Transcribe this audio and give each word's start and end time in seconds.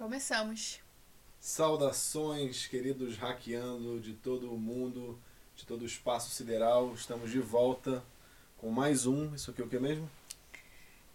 Começamos. 0.00 0.80
Saudações, 1.38 2.66
queridos 2.66 3.18
hackeando 3.18 4.00
de 4.00 4.14
todo 4.14 4.50
o 4.50 4.56
mundo, 4.56 5.20
de 5.54 5.66
todo 5.66 5.82
o 5.82 5.84
espaço 5.84 6.30
sideral. 6.30 6.94
Estamos 6.94 7.30
de 7.30 7.38
volta 7.38 8.02
com 8.56 8.70
mais 8.70 9.04
um. 9.04 9.34
Isso 9.34 9.50
aqui 9.50 9.60
é 9.60 9.64
o 9.66 9.68
que 9.68 9.78
mesmo? 9.78 10.10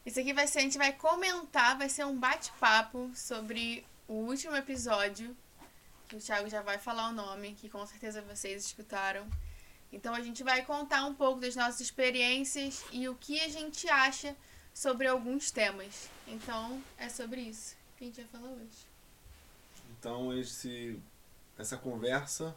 Isso 0.06 0.20
aqui 0.20 0.34
vai 0.34 0.46
ser, 0.46 0.60
a 0.60 0.62
gente 0.62 0.78
vai 0.78 0.94
comentar, 0.94 1.76
vai 1.76 1.90
ser 1.90 2.06
um 2.06 2.16
bate-papo 2.16 3.10
sobre 3.16 3.84
o 4.08 4.14
último 4.14 4.56
episódio, 4.56 5.36
que 6.08 6.18
o 6.18 6.20
Thiago 6.20 6.48
já 6.48 6.62
vai 6.62 6.78
falar 6.78 7.10
o 7.10 7.12
nome, 7.12 7.56
que 7.56 7.68
com 7.68 7.84
certeza 7.88 8.22
vocês 8.22 8.68
escutaram. 8.68 9.28
Então 9.92 10.14
a 10.14 10.22
gente 10.22 10.44
vai 10.44 10.64
contar 10.64 11.06
um 11.08 11.16
pouco 11.16 11.42
das 11.42 11.56
nossas 11.56 11.82
experiências 11.82 12.86
e 12.92 13.10
o 13.10 13.16
que 13.16 13.40
a 13.40 13.50
gente 13.50 13.90
acha 13.90 14.36
sobre 14.76 15.08
alguns 15.08 15.50
temas. 15.50 16.08
Então 16.28 16.80
é 17.00 17.10
sobre 17.10 17.42
isso 17.42 17.84
a 18.04 18.04
gente 18.04 18.22
vai 18.22 18.26
falar 18.26 18.54
hoje. 18.54 18.86
Então 19.98 20.38
esse, 20.38 21.00
essa 21.58 21.78
conversa 21.78 22.56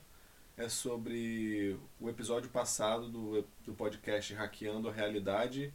é 0.56 0.69
sobre 0.69 1.78
o 2.01 2.09
episódio 2.09 2.51
passado 2.51 3.09
do, 3.09 3.42
do 3.64 3.73
podcast 3.74 4.34
Hackeando 4.34 4.88
a 4.88 4.92
Realidade, 4.92 5.73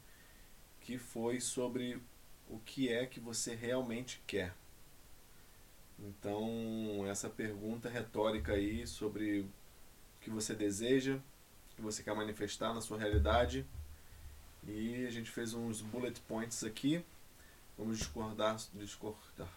que 0.81 0.97
foi 0.97 1.39
sobre 1.39 2.01
o 2.49 2.59
que 2.59 2.89
é 2.89 3.05
que 3.05 3.19
você 3.19 3.55
realmente 3.55 4.21
quer. 4.27 4.53
Então, 5.97 7.05
essa 7.07 7.29
pergunta 7.29 7.87
retórica 7.87 8.53
aí 8.53 8.85
sobre 8.85 9.39
o 9.39 9.49
que 10.19 10.29
você 10.29 10.53
deseja, 10.53 11.15
o 11.15 11.75
que 11.75 11.81
você 11.81 12.03
quer 12.03 12.13
manifestar 12.13 12.73
na 12.73 12.81
sua 12.81 12.97
realidade. 12.97 13.65
E 14.67 15.05
a 15.05 15.09
gente 15.09 15.31
fez 15.31 15.53
uns 15.53 15.81
bullet 15.81 16.19
points 16.21 16.63
aqui. 16.63 17.03
Vamos 17.77 17.97
discordar. 17.97 18.57
Discordar. 18.73 19.49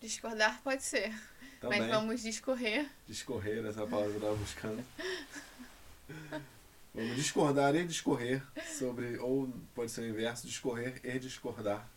Discordar 0.00 0.62
pode 0.62 0.82
ser. 0.82 1.14
Também. 1.60 1.80
Mas 1.80 1.90
vamos 1.90 2.22
discorrer. 2.22 2.90
Discorrer, 3.06 3.64
essa 3.66 3.86
palavra 3.86 4.08
que 4.08 4.16
eu 4.16 4.16
estava 4.16 4.36
buscando. 4.36 4.84
Vamos 6.92 7.14
discordar 7.14 7.76
e 7.76 7.86
discorrer 7.86 8.42
sobre, 8.76 9.16
ou 9.18 9.48
pode 9.76 9.92
ser 9.92 10.00
o 10.00 10.08
inverso, 10.08 10.44
discorrer 10.44 11.00
e 11.04 11.20
discordar, 11.20 11.88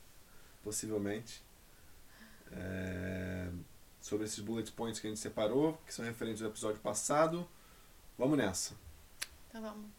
possivelmente, 0.63 1.41
é, 2.51 3.49
sobre 3.99 4.25
esses 4.25 4.39
bullet 4.39 4.71
points 4.71 4.99
que 4.99 5.07
a 5.07 5.09
gente 5.09 5.19
separou, 5.19 5.81
que 5.87 5.93
são 5.93 6.05
referentes 6.05 6.43
ao 6.43 6.49
episódio 6.49 6.79
passado. 6.79 7.49
Vamos 8.19 8.37
nessa. 8.37 8.75
Então 9.49 9.63
vamos. 9.63 9.89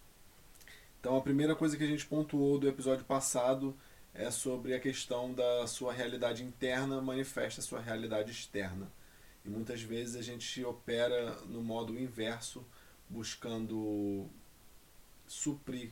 Então, 1.01 1.17
a 1.17 1.21
primeira 1.21 1.57
coisa 1.57 1.77
que 1.77 1.83
a 1.85 1.89
gente 1.89 2.07
pontuou 2.07 2.59
do 2.59 2.69
episódio 2.69 3.05
passado 3.05 3.77
é 4.15 4.31
sobre 4.31 4.75
a 4.75 4.81
questão 4.81 5.35
da 5.35 5.67
sua 5.67 5.93
realidade 5.93 6.45
interna 6.45 7.03
manifesta 7.03 7.61
a 7.61 7.65
sua 7.65 7.81
realidade 7.81 8.31
externa. 8.31 8.91
E 9.45 9.49
muitas 9.49 9.83
vezes 9.83 10.15
a 10.17 10.23
gente 10.23 10.65
opera 10.65 11.33
no 11.43 11.63
modo 11.63 11.99
inverso, 11.99 12.65
buscando 13.09 14.31
suprir 15.27 15.91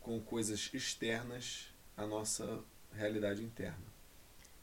com 0.00 0.20
coisas 0.20 0.70
externas 0.74 1.72
a 1.96 2.06
nossa 2.06 2.62
realidade 2.92 3.42
interna. 3.42 3.90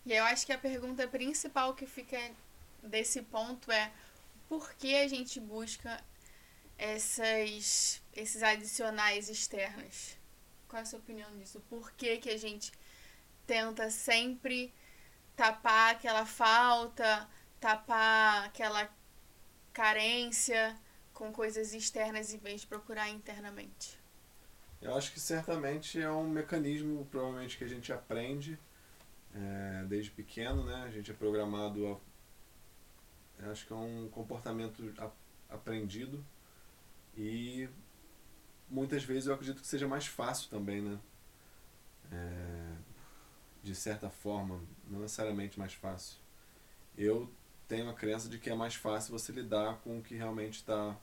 E 0.05 0.13
eu 0.13 0.23
acho 0.25 0.45
que 0.45 0.51
a 0.51 0.57
pergunta 0.57 1.07
principal 1.07 1.73
que 1.73 1.85
fica 1.85 2.19
desse 2.83 3.21
ponto 3.21 3.71
é 3.71 3.91
por 4.47 4.73
que 4.73 4.95
a 4.95 5.07
gente 5.07 5.39
busca 5.39 6.03
essas, 6.77 8.01
esses 8.13 8.43
adicionais 8.43 9.29
externos? 9.29 10.16
Qual 10.67 10.79
é 10.79 10.83
a 10.83 10.85
sua 10.85 10.99
opinião 10.99 11.29
disso? 11.37 11.61
Por 11.69 11.91
que, 11.93 12.17
que 12.17 12.29
a 12.29 12.37
gente 12.37 12.71
tenta 13.45 13.89
sempre 13.89 14.73
tapar 15.35 15.95
aquela 15.95 16.25
falta, 16.25 17.29
tapar 17.59 18.45
aquela 18.45 18.89
carência 19.73 20.75
com 21.13 21.31
coisas 21.31 21.73
externas 21.73 22.33
em 22.33 22.38
vez 22.38 22.61
de 22.61 22.67
procurar 22.67 23.09
internamente? 23.09 23.97
Eu 24.81 24.95
acho 24.95 25.11
que 25.11 25.19
certamente 25.19 26.00
é 26.00 26.11
um 26.11 26.29
mecanismo, 26.29 27.06
provavelmente, 27.09 27.57
que 27.57 27.63
a 27.63 27.67
gente 27.67 27.91
aprende 27.91 28.59
é, 29.33 29.85
desde 29.85 30.11
pequeno, 30.11 30.63
né? 30.63 30.83
A 30.83 30.91
gente 30.91 31.09
é 31.09 31.13
programado 31.13 31.88
a. 31.88 33.44
Eu 33.44 33.51
acho 33.51 33.66
que 33.66 33.73
é 33.73 33.75
um 33.75 34.09
comportamento 34.09 34.83
aprendido 35.50 36.23
e 37.16 37.69
muitas 38.69 39.03
vezes 39.03 39.28
eu 39.28 39.33
acredito 39.33 39.61
que 39.61 39.67
seja 39.67 39.88
mais 39.88 40.07
fácil 40.07 40.50
também, 40.50 40.81
né? 40.81 41.00
É, 42.11 42.75
de 43.63 43.75
certa 43.75 44.09
forma, 44.09 44.61
não 44.89 45.01
necessariamente 45.01 45.59
mais 45.59 45.73
fácil. 45.73 46.17
Eu 46.97 47.31
tenho 47.67 47.89
a 47.89 47.94
crença 47.94 48.29
de 48.29 48.39
que 48.39 48.50
é 48.50 48.56
mais 48.56 48.75
fácil 48.75 49.11
você 49.11 49.31
lidar 49.31 49.77
com 49.83 50.00
o 50.00 50.01
que 50.01 50.16
realmente 50.16 50.56
está. 50.56 50.95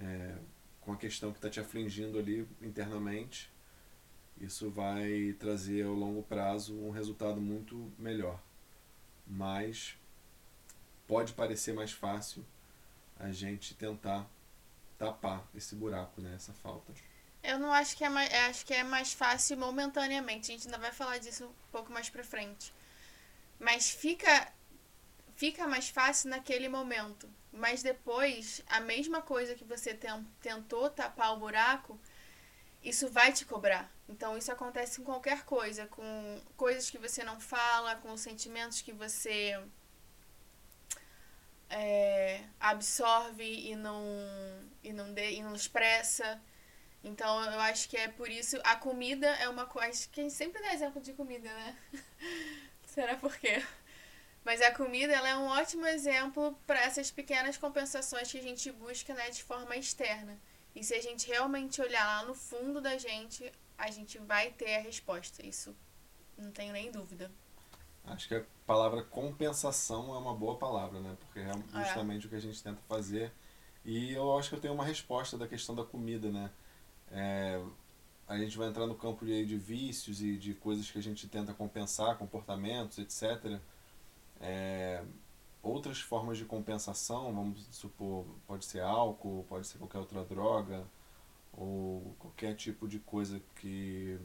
É, 0.00 0.36
com 0.80 0.92
a 0.92 0.96
questão 0.96 1.30
que 1.30 1.38
está 1.38 1.50
te 1.50 1.60
afligindo 1.60 2.18
ali 2.18 2.46
internamente. 2.62 3.50
Isso 4.40 4.70
vai 4.70 5.34
trazer 5.38 5.84
ao 5.84 5.92
longo 5.92 6.22
prazo 6.22 6.74
um 6.74 6.90
resultado 6.90 7.40
muito 7.40 7.92
melhor. 7.98 8.40
Mas 9.26 9.96
pode 11.06 11.34
parecer 11.34 11.74
mais 11.74 11.92
fácil 11.92 12.44
a 13.18 13.30
gente 13.30 13.74
tentar 13.74 14.28
tapar 15.00 15.48
esse 15.54 15.74
buraco, 15.74 16.20
né? 16.20 16.34
Essa 16.36 16.52
falta. 16.52 16.92
Eu 17.42 17.58
não 17.58 17.72
acho 17.72 17.96
que 17.96 18.04
é 18.04 18.08
mais, 18.10 18.32
acho 18.50 18.66
que 18.66 18.74
é 18.74 18.84
mais 18.84 19.14
fácil 19.14 19.56
momentaneamente. 19.56 20.50
A 20.50 20.54
gente 20.54 20.66
ainda 20.66 20.76
vai 20.76 20.92
falar 20.92 21.16
disso 21.16 21.46
um 21.46 21.70
pouco 21.72 21.90
mais 21.90 22.10
pra 22.10 22.22
frente. 22.22 22.70
Mas 23.58 23.90
fica 23.90 24.52
fica 25.34 25.66
mais 25.66 25.88
fácil 25.88 26.28
naquele 26.28 26.68
momento. 26.68 27.26
Mas 27.50 27.82
depois, 27.82 28.62
a 28.66 28.78
mesma 28.80 29.22
coisa 29.22 29.54
que 29.54 29.64
você 29.64 29.94
tem, 29.94 30.12
tentou 30.42 30.90
tapar 30.90 31.32
o 31.32 31.38
buraco, 31.38 31.98
isso 32.84 33.08
vai 33.08 33.32
te 33.32 33.46
cobrar. 33.46 33.90
Então 34.06 34.36
isso 34.36 34.52
acontece 34.52 34.98
com 34.98 35.04
qualquer 35.04 35.44
coisa, 35.44 35.86
com 35.86 36.42
coisas 36.58 36.90
que 36.90 36.98
você 36.98 37.24
não 37.24 37.40
fala, 37.40 37.96
com 37.96 38.14
sentimentos 38.18 38.82
que 38.82 38.92
você 38.92 39.58
é, 41.70 42.42
absorve 42.58 43.44
e 43.44 43.76
não, 43.76 44.04
e, 44.82 44.92
não 44.92 45.12
de, 45.14 45.30
e 45.30 45.42
não 45.42 45.54
expressa. 45.54 46.40
Então 47.02 47.42
eu 47.44 47.60
acho 47.60 47.88
que 47.88 47.96
é 47.96 48.08
por 48.08 48.28
isso. 48.28 48.58
A 48.64 48.76
comida 48.76 49.26
é 49.36 49.48
uma 49.48 49.66
coisa. 49.66 50.08
que 50.08 50.20
a 50.20 50.24
gente 50.24 50.34
sempre 50.34 50.60
dá 50.60 50.74
exemplo 50.74 51.00
de 51.00 51.12
comida, 51.12 51.48
né? 51.48 51.78
Será 52.84 53.16
por 53.16 53.34
quê? 53.36 53.64
Mas 54.44 54.60
a 54.60 54.72
comida 54.72 55.12
ela 55.12 55.28
é 55.28 55.36
um 55.36 55.46
ótimo 55.46 55.86
exemplo 55.86 56.58
para 56.66 56.80
essas 56.80 57.10
pequenas 57.10 57.56
compensações 57.56 58.30
que 58.30 58.38
a 58.38 58.42
gente 58.42 58.70
busca 58.72 59.14
né, 59.14 59.30
de 59.30 59.42
forma 59.42 59.76
externa. 59.76 60.38
E 60.74 60.82
se 60.82 60.94
a 60.94 61.00
gente 61.00 61.28
realmente 61.28 61.80
olhar 61.80 62.04
lá 62.04 62.24
no 62.24 62.34
fundo 62.34 62.80
da 62.80 62.96
gente, 62.96 63.52
a 63.76 63.90
gente 63.90 64.18
vai 64.18 64.50
ter 64.50 64.76
a 64.76 64.80
resposta. 64.80 65.44
Isso 65.44 65.76
não 66.36 66.50
tenho 66.50 66.72
nem 66.72 66.90
dúvida. 66.90 67.30
Acho 68.04 68.28
que 68.28 68.34
a 68.34 68.44
palavra 68.66 69.02
compensação 69.02 70.14
é 70.14 70.18
uma 70.18 70.34
boa 70.34 70.56
palavra, 70.56 71.00
né? 71.00 71.16
Porque 71.20 71.40
é 71.40 71.84
justamente 71.84 72.24
é. 72.24 72.26
o 72.26 72.30
que 72.30 72.36
a 72.36 72.40
gente 72.40 72.62
tenta 72.62 72.80
fazer. 72.88 73.32
E 73.84 74.12
eu 74.12 74.36
acho 74.36 74.48
que 74.48 74.56
eu 74.56 74.60
tenho 74.60 74.74
uma 74.74 74.84
resposta 74.84 75.38
da 75.38 75.46
questão 75.46 75.74
da 75.74 75.84
comida, 75.84 76.30
né? 76.30 76.50
É, 77.10 77.62
a 78.26 78.38
gente 78.38 78.56
vai 78.56 78.68
entrar 78.68 78.86
no 78.86 78.94
campo 78.94 79.24
de, 79.24 79.44
de 79.44 79.56
vícios 79.56 80.22
e 80.22 80.36
de 80.36 80.54
coisas 80.54 80.90
que 80.90 80.98
a 80.98 81.02
gente 81.02 81.28
tenta 81.28 81.52
compensar, 81.52 82.16
comportamentos, 82.16 82.98
etc. 82.98 83.60
É, 84.40 85.02
outras 85.62 86.00
formas 86.00 86.38
de 86.38 86.44
compensação, 86.44 87.34
vamos 87.34 87.66
supor, 87.70 88.24
pode 88.46 88.64
ser 88.64 88.80
álcool, 88.80 89.44
pode 89.48 89.66
ser 89.66 89.78
qualquer 89.78 89.98
outra 89.98 90.24
droga, 90.24 90.86
ou 91.52 92.14
qualquer 92.18 92.54
tipo 92.54 92.88
de 92.88 92.98
coisa 92.98 93.40
que 93.56 94.18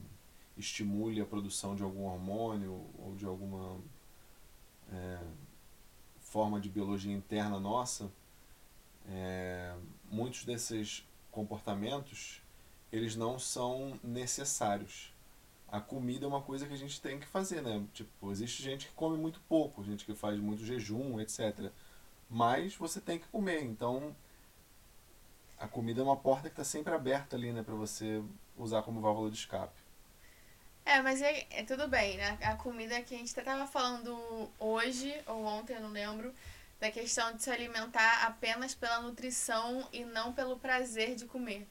estimule 0.58 1.22
a 1.22 1.26
produção 1.26 1.76
de 1.76 1.84
algum 1.84 2.04
hormônio 2.04 2.86
ou 2.98 3.16
de 3.16 3.26
alguma 3.26 3.80
é, 4.92 5.20
forma 6.20 6.60
de 6.60 6.70
biologia 6.70 7.14
interna 7.14 7.60
nossa, 7.60 8.12
é, 9.08 9.76
muitos 10.10 10.46
desses 10.46 11.06
comportamentos 11.32 12.42
eles 12.92 13.16
não 13.16 13.38
são 13.38 14.00
necessários. 14.04 15.14
A 15.68 15.82
comida 15.82 16.26
é 16.26 16.28
uma 16.28 16.42
coisa 16.42 16.66
que 16.66 16.74
a 16.74 16.78
gente 16.78 17.02
tem 17.02 17.20
que 17.20 17.26
fazer, 17.26 17.62
né? 17.62 17.84
Tipo, 17.94 18.32
existe 18.32 18.64
gente 18.64 18.88
que 18.88 18.94
come 18.94 19.18
muito 19.18 19.42
pouco, 19.50 19.84
gente 19.84 20.06
que 20.06 20.14
faz 20.14 20.40
muito 20.40 20.64
jejum, 20.64 21.20
etc. 21.20 21.72
Mas 22.30 22.76
você 22.76 23.02
tem 23.02 23.20
que 23.20 23.28
comer, 23.28 23.64
então 23.64 24.16
a 25.58 25.68
comida 25.68 26.02
é 26.02 26.04
uma 26.04 26.16
porta 26.16 26.50
que 26.50 26.54
está 26.54 26.64
sempre 26.64 26.94
aberta 26.94 27.36
ali, 27.36 27.52
né, 27.52 27.64
para 27.64 27.76
você 27.76 28.24
usar 28.58 28.84
como 28.84 29.02
válvula 29.02 29.30
de 29.30 29.38
escape. 29.38 29.85
É, 30.86 31.02
mas 31.02 31.22
é, 31.22 31.48
é 31.50 31.64
tudo 31.64 31.88
bem, 31.88 32.16
né? 32.16 32.38
A 32.44 32.56
comida 32.56 33.02
que 33.02 33.16
a 33.16 33.18
gente 33.18 33.28
estava 33.28 33.66
falando 33.66 34.52
hoje 34.60 35.20
ou 35.26 35.44
ontem, 35.44 35.74
eu 35.74 35.82
não 35.82 35.90
lembro, 35.90 36.34
da 36.80 36.92
questão 36.92 37.34
de 37.34 37.42
se 37.42 37.50
alimentar 37.50 38.24
apenas 38.26 38.76
pela 38.76 39.02
nutrição 39.02 39.88
e 39.92 40.06
não 40.06 40.32
pelo 40.32 40.60
prazer 40.60 41.16
de 41.16 41.26
comer. 41.26 41.68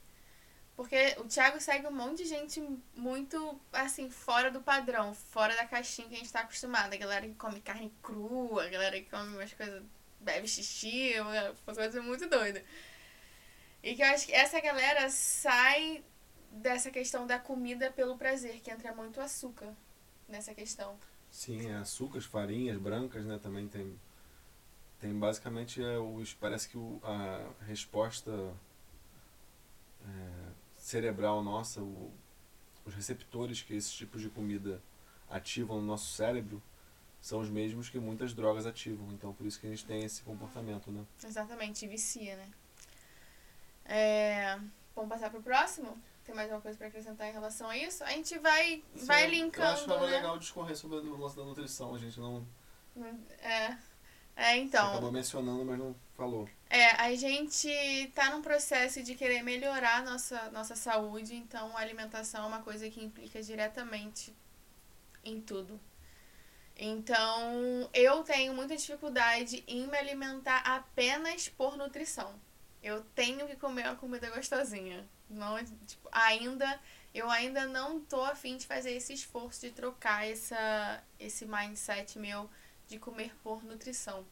Porque 0.75 1.15
o 1.19 1.23
Thiago 1.23 1.61
segue 1.61 1.87
um 1.87 1.91
monte 1.91 2.23
de 2.23 2.25
gente 2.29 2.61
muito, 2.93 3.57
assim, 3.71 4.09
fora 4.09 4.51
do 4.51 4.61
padrão, 4.61 5.13
fora 5.13 5.55
da 5.55 5.65
caixinha 5.65 6.09
que 6.09 6.15
a 6.15 6.17
gente 6.17 6.33
tá 6.33 6.41
acostumado. 6.41 6.93
A 6.93 6.97
galera 6.97 7.25
que 7.25 7.35
come 7.35 7.61
carne 7.61 7.93
crua, 8.03 8.65
a 8.65 8.69
galera 8.69 8.99
que 8.99 9.09
come 9.09 9.37
umas 9.37 9.53
coisas, 9.53 9.81
bebe 10.19 10.47
xixi, 10.47 11.13
uma 11.21 11.73
coisa 11.73 12.01
muito 12.01 12.27
doida. 12.27 12.61
E 13.81 13.95
que 13.95 14.01
eu 14.01 14.07
acho 14.07 14.25
que 14.25 14.33
essa 14.33 14.59
galera 14.59 15.09
sai 15.09 16.03
dessa 16.55 16.89
questão 16.89 17.27
da 17.27 17.37
comida 17.37 17.91
pelo 17.91 18.17
prazer, 18.17 18.61
que 18.61 18.71
entra 18.71 18.93
muito 18.93 19.19
açúcar 19.19 19.73
nessa 20.27 20.53
questão. 20.53 20.97
Sim, 21.29 21.69
é 21.69 21.75
açúcares, 21.75 22.25
farinhas 22.25 22.77
brancas, 22.77 23.25
né? 23.25 23.37
Também 23.41 23.67
tem. 23.67 23.99
Tem 24.99 25.13
basicamente 25.13 25.83
é, 25.83 25.97
os, 25.97 26.33
parece 26.33 26.69
que 26.69 26.77
o, 26.77 26.99
a 27.03 27.65
resposta 27.65 28.31
é, 30.01 30.51
cerebral 30.77 31.43
nossa, 31.43 31.81
o, 31.81 32.11
os 32.85 32.93
receptores 32.93 33.61
que 33.61 33.75
esses 33.75 33.91
tipos 33.91 34.21
de 34.21 34.29
comida 34.29 34.81
ativam 35.29 35.81
no 35.81 35.85
nosso 35.85 36.13
cérebro 36.13 36.63
são 37.21 37.39
os 37.39 37.49
mesmos 37.49 37.89
que 37.89 37.99
muitas 37.99 38.33
drogas 38.33 38.65
ativam. 38.65 39.11
Então 39.11 39.33
por 39.33 39.45
isso 39.45 39.59
que 39.59 39.67
a 39.67 39.69
gente 39.69 39.85
tem 39.85 40.03
esse 40.05 40.21
comportamento, 40.21 40.89
né? 40.89 41.05
Exatamente, 41.23 41.85
vicia, 41.87 42.37
né? 42.37 42.49
É, 43.83 44.57
vamos 44.95 45.09
passar 45.09 45.29
pro 45.29 45.41
próximo? 45.41 46.01
Tem 46.25 46.33
mais 46.33 46.47
alguma 46.49 46.61
coisa 46.61 46.77
para 46.77 46.87
acrescentar 46.87 47.29
em 47.29 47.33
relação 47.33 47.69
a 47.69 47.77
isso? 47.77 48.03
A 48.03 48.09
gente 48.09 48.37
vai, 48.39 48.83
Sim, 48.95 49.05
vai 49.05 49.27
linkando. 49.27 49.67
Eu 49.67 49.73
acho 49.73 49.83
que 49.83 49.89
né? 49.89 50.17
legal 50.17 50.39
discorrer 50.39 50.75
sobre 50.75 50.97
o 50.97 51.17
lance 51.17 51.35
da 51.35 51.43
nutrição. 51.43 51.93
A 51.93 51.99
gente 51.99 52.19
não. 52.19 52.45
É. 53.41 53.77
É, 54.35 54.57
então. 54.57 54.85
Você 54.85 54.91
acabou 54.91 55.11
mencionando, 55.11 55.63
mas 55.63 55.77
não 55.77 55.95
falou. 56.15 56.49
É, 56.69 56.91
a 57.01 57.13
gente 57.15 57.69
tá 58.13 58.31
num 58.31 58.41
processo 58.41 59.01
de 59.01 59.15
querer 59.15 59.43
melhorar 59.43 60.03
nossa, 60.03 60.49
nossa 60.51 60.75
saúde, 60.75 61.35
então 61.35 61.75
a 61.77 61.79
alimentação 61.79 62.43
é 62.43 62.47
uma 62.47 62.61
coisa 62.61 62.89
que 62.89 63.03
implica 63.03 63.41
diretamente 63.41 64.35
em 65.23 65.39
tudo. 65.39 65.79
Então, 66.77 67.89
eu 67.93 68.23
tenho 68.23 68.53
muita 68.53 68.75
dificuldade 68.75 69.63
em 69.67 69.87
me 69.87 69.97
alimentar 69.97 70.57
apenas 70.59 71.47
por 71.47 71.77
nutrição. 71.77 72.37
Eu 72.83 73.01
tenho 73.15 73.47
que 73.47 73.55
comer 73.55 73.85
uma 73.85 73.95
comida 73.95 74.29
gostosinha. 74.29 75.07
Não, 75.29 75.63
tipo, 75.63 76.07
ainda 76.11 76.79
eu 77.13 77.29
ainda 77.29 77.65
não 77.65 78.01
tô 78.01 78.21
afim 78.25 78.57
de 78.57 78.67
fazer 78.67 78.91
esse 78.91 79.13
esforço 79.13 79.61
de 79.61 79.71
trocar 79.71 80.27
essa, 80.27 81.01
esse 81.17 81.45
mindset 81.45 82.19
meu 82.19 82.49
de 82.87 82.99
comer 82.99 83.33
por 83.41 83.63
nutrição. 83.63 84.25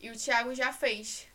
E 0.00 0.10
o 0.10 0.16
Thiago 0.16 0.52
já 0.54 0.72
fez 0.72 1.28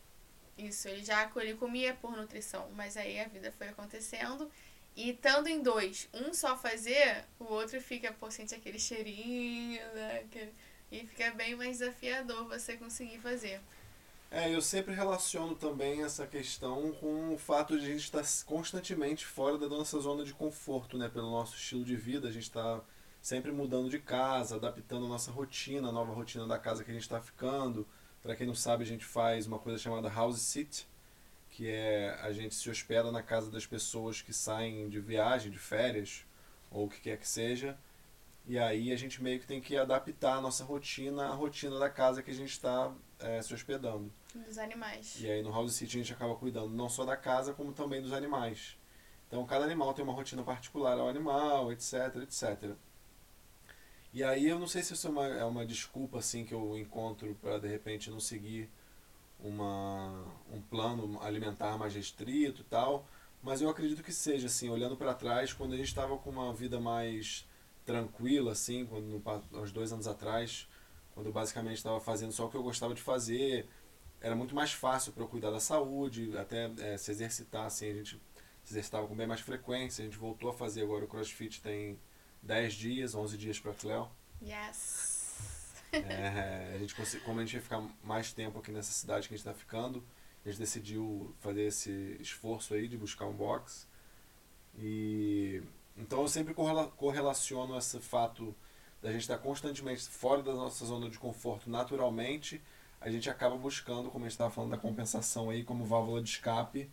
isso, 0.58 0.86
ele 0.88 1.02
já 1.02 1.30
ele 1.36 1.54
comia 1.54 1.94
por 1.94 2.14
nutrição, 2.14 2.70
mas 2.74 2.96
aí 2.96 3.18
a 3.18 3.26
vida 3.26 3.50
foi 3.52 3.68
acontecendo. 3.68 4.50
E 4.94 5.10
estando 5.10 5.46
em 5.46 5.62
dois, 5.62 6.08
um 6.12 6.34
só 6.34 6.56
fazer, 6.58 7.24
o 7.38 7.44
outro 7.44 7.80
fica, 7.80 8.12
pô, 8.12 8.30
sente 8.30 8.54
aquele 8.54 8.78
cheirinho, 8.78 9.80
né? 9.94 10.26
E 10.90 11.06
fica 11.06 11.30
bem 11.30 11.54
mais 11.54 11.78
desafiador 11.78 12.48
você 12.48 12.76
conseguir 12.76 13.18
fazer. 13.20 13.60
É, 14.30 14.54
eu 14.54 14.60
sempre 14.60 14.94
relaciono 14.94 15.54
também 15.54 16.02
essa 16.02 16.26
questão 16.26 16.92
com 16.92 17.32
o 17.34 17.38
fato 17.38 17.78
de 17.78 17.86
a 17.86 17.88
gente 17.88 18.04
estar 18.04 18.22
constantemente 18.44 19.24
fora 19.24 19.56
da 19.56 19.66
nossa 19.68 19.98
zona 20.00 20.22
de 20.22 20.34
conforto, 20.34 20.98
né? 20.98 21.08
Pelo 21.08 21.30
nosso 21.30 21.56
estilo 21.56 21.82
de 21.82 21.96
vida, 21.96 22.28
a 22.28 22.30
gente 22.30 22.42
está 22.42 22.82
sempre 23.22 23.50
mudando 23.50 23.88
de 23.88 23.98
casa, 23.98 24.56
adaptando 24.56 25.06
a 25.06 25.08
nossa 25.08 25.30
rotina, 25.30 25.88
a 25.88 25.92
nova 25.92 26.12
rotina 26.12 26.46
da 26.46 26.58
casa 26.58 26.84
que 26.84 26.90
a 26.90 26.94
gente 26.94 27.04
está 27.04 27.20
ficando. 27.22 27.86
Para 28.22 28.36
quem 28.36 28.46
não 28.46 28.54
sabe, 28.54 28.84
a 28.84 28.86
gente 28.86 29.04
faz 29.04 29.46
uma 29.46 29.58
coisa 29.58 29.78
chamada 29.78 30.10
house 30.10 30.40
sit, 30.42 30.86
que 31.50 31.66
é 31.68 32.18
a 32.22 32.30
gente 32.30 32.54
se 32.54 32.68
hospeda 32.68 33.10
na 33.10 33.22
casa 33.22 33.50
das 33.50 33.66
pessoas 33.66 34.20
que 34.20 34.32
saem 34.34 34.90
de 34.90 35.00
viagem, 35.00 35.50
de 35.50 35.58
férias, 35.58 36.26
ou 36.70 36.86
o 36.86 36.88
que 36.88 37.00
quer 37.00 37.16
que 37.18 37.26
seja. 37.26 37.78
E 38.46 38.58
aí 38.58 38.92
a 38.92 38.96
gente 38.96 39.22
meio 39.22 39.40
que 39.40 39.46
tem 39.46 39.60
que 39.60 39.76
adaptar 39.76 40.36
a 40.36 40.40
nossa 40.40 40.64
rotina 40.64 41.28
à 41.28 41.34
rotina 41.34 41.78
da 41.78 41.88
casa 41.88 42.22
que 42.22 42.30
a 42.30 42.34
gente 42.34 42.50
está 42.50 42.92
é, 43.20 43.40
se 43.42 43.52
hospedando. 43.54 44.12
Dos 44.34 44.58
animais. 44.58 45.20
E 45.20 45.30
aí 45.30 45.42
no 45.42 45.50
House 45.50 45.74
City 45.74 45.96
a 45.96 46.02
gente 46.02 46.12
acaba 46.12 46.34
cuidando 46.36 46.70
não 46.70 46.88
só 46.88 47.04
da 47.04 47.16
casa, 47.16 47.52
como 47.52 47.72
também 47.72 48.00
dos 48.00 48.12
animais. 48.12 48.76
Então 49.26 49.44
cada 49.46 49.64
animal 49.64 49.92
tem 49.92 50.04
uma 50.04 50.14
rotina 50.14 50.42
particular 50.42 50.98
ao 50.98 51.08
animal, 51.08 51.72
etc, 51.72 52.16
etc. 52.22 52.74
E 54.12 54.24
aí 54.24 54.48
eu 54.48 54.58
não 54.58 54.66
sei 54.66 54.82
se 54.82 54.94
isso 54.94 55.06
é 55.06 55.10
uma, 55.10 55.26
é 55.26 55.44
uma 55.44 55.66
desculpa 55.66 56.18
assim 56.18 56.44
que 56.44 56.54
eu 56.54 56.76
encontro 56.78 57.36
para 57.40 57.58
de 57.58 57.68
repente 57.68 58.10
não 58.10 58.20
seguir 58.20 58.70
uma, 59.38 60.24
um 60.50 60.60
plano 60.60 61.20
alimentar 61.22 61.76
mais 61.78 61.94
restrito 61.94 62.62
e 62.62 62.64
tal, 62.64 63.06
mas 63.42 63.60
eu 63.60 63.68
acredito 63.68 64.02
que 64.02 64.12
seja 64.12 64.46
assim, 64.46 64.68
olhando 64.68 64.96
para 64.96 65.14
trás, 65.14 65.52
quando 65.52 65.74
a 65.74 65.76
gente 65.76 65.88
estava 65.88 66.16
com 66.16 66.30
uma 66.30 66.52
vida 66.52 66.80
mais 66.80 67.46
tranquila 67.84 68.52
assim, 68.52 68.84
quando 68.86 69.22
uns 69.52 69.72
dois 69.72 69.92
anos 69.92 70.06
atrás, 70.06 70.68
quando 71.18 71.26
eu 71.26 71.32
basicamente 71.32 71.78
estava 71.78 71.98
fazendo 71.98 72.30
só 72.30 72.46
o 72.46 72.48
que 72.48 72.56
eu 72.56 72.62
gostava 72.62 72.94
de 72.94 73.02
fazer, 73.02 73.68
era 74.20 74.36
muito 74.36 74.54
mais 74.54 74.72
fácil 74.72 75.12
para 75.12 75.24
eu 75.24 75.26
cuidar 75.26 75.50
da 75.50 75.58
saúde, 75.58 76.38
até 76.38 76.70
é, 76.78 76.96
se 76.96 77.10
exercitar 77.10 77.66
assim, 77.66 77.90
a 77.90 77.94
gente 77.94 78.22
se 78.62 78.72
exercitava 78.72 79.04
com 79.08 79.16
bem 79.16 79.26
mais 79.26 79.40
frequência, 79.40 80.00
a 80.00 80.04
gente 80.04 80.16
voltou 80.16 80.48
a 80.48 80.52
fazer 80.52 80.82
agora 80.82 81.04
o 81.04 81.08
CrossFit 81.08 81.60
tem 81.60 81.98
10 82.40 82.72
dias, 82.72 83.14
11 83.16 83.36
dias 83.36 83.58
para 83.58 83.74
Cleo. 83.74 84.08
Yes. 84.40 85.34
É, 85.90 86.74
a 86.76 86.78
gente, 86.78 86.94
como 87.24 87.40
a 87.40 87.44
gente 87.44 87.54
ia 87.54 87.62
ficar 87.62 87.82
mais 88.04 88.32
tempo 88.32 88.60
aqui 88.60 88.70
nessa 88.70 88.92
cidade 88.92 89.26
que 89.26 89.34
a 89.34 89.36
gente 89.36 89.44
está 89.44 89.58
ficando, 89.58 90.04
a 90.44 90.48
gente 90.48 90.60
decidiu 90.60 91.34
fazer 91.40 91.62
esse 91.62 92.16
esforço 92.20 92.74
aí 92.74 92.86
de 92.86 92.96
buscar 92.96 93.26
um 93.26 93.32
box. 93.32 93.88
E 94.78 95.64
então 95.96 96.20
eu 96.20 96.28
sempre 96.28 96.54
correlaciono 96.54 97.76
esse 97.76 97.98
fato 97.98 98.54
da 99.02 99.12
gente 99.12 99.22
estar 99.22 99.38
constantemente 99.38 100.02
fora 100.08 100.42
da 100.42 100.52
nossa 100.52 100.84
zona 100.84 101.08
de 101.08 101.18
conforto 101.18 101.70
naturalmente, 101.70 102.60
a 103.00 103.10
gente 103.10 103.30
acaba 103.30 103.56
buscando, 103.56 104.10
como 104.10 104.24
a 104.24 104.28
gente 104.28 104.32
estava 104.32 104.50
falando 104.50 104.72
da 104.72 104.76
compensação 104.76 105.50
aí, 105.50 105.62
como 105.62 105.84
válvula 105.84 106.20
de 106.20 106.30
escape, 106.30 106.90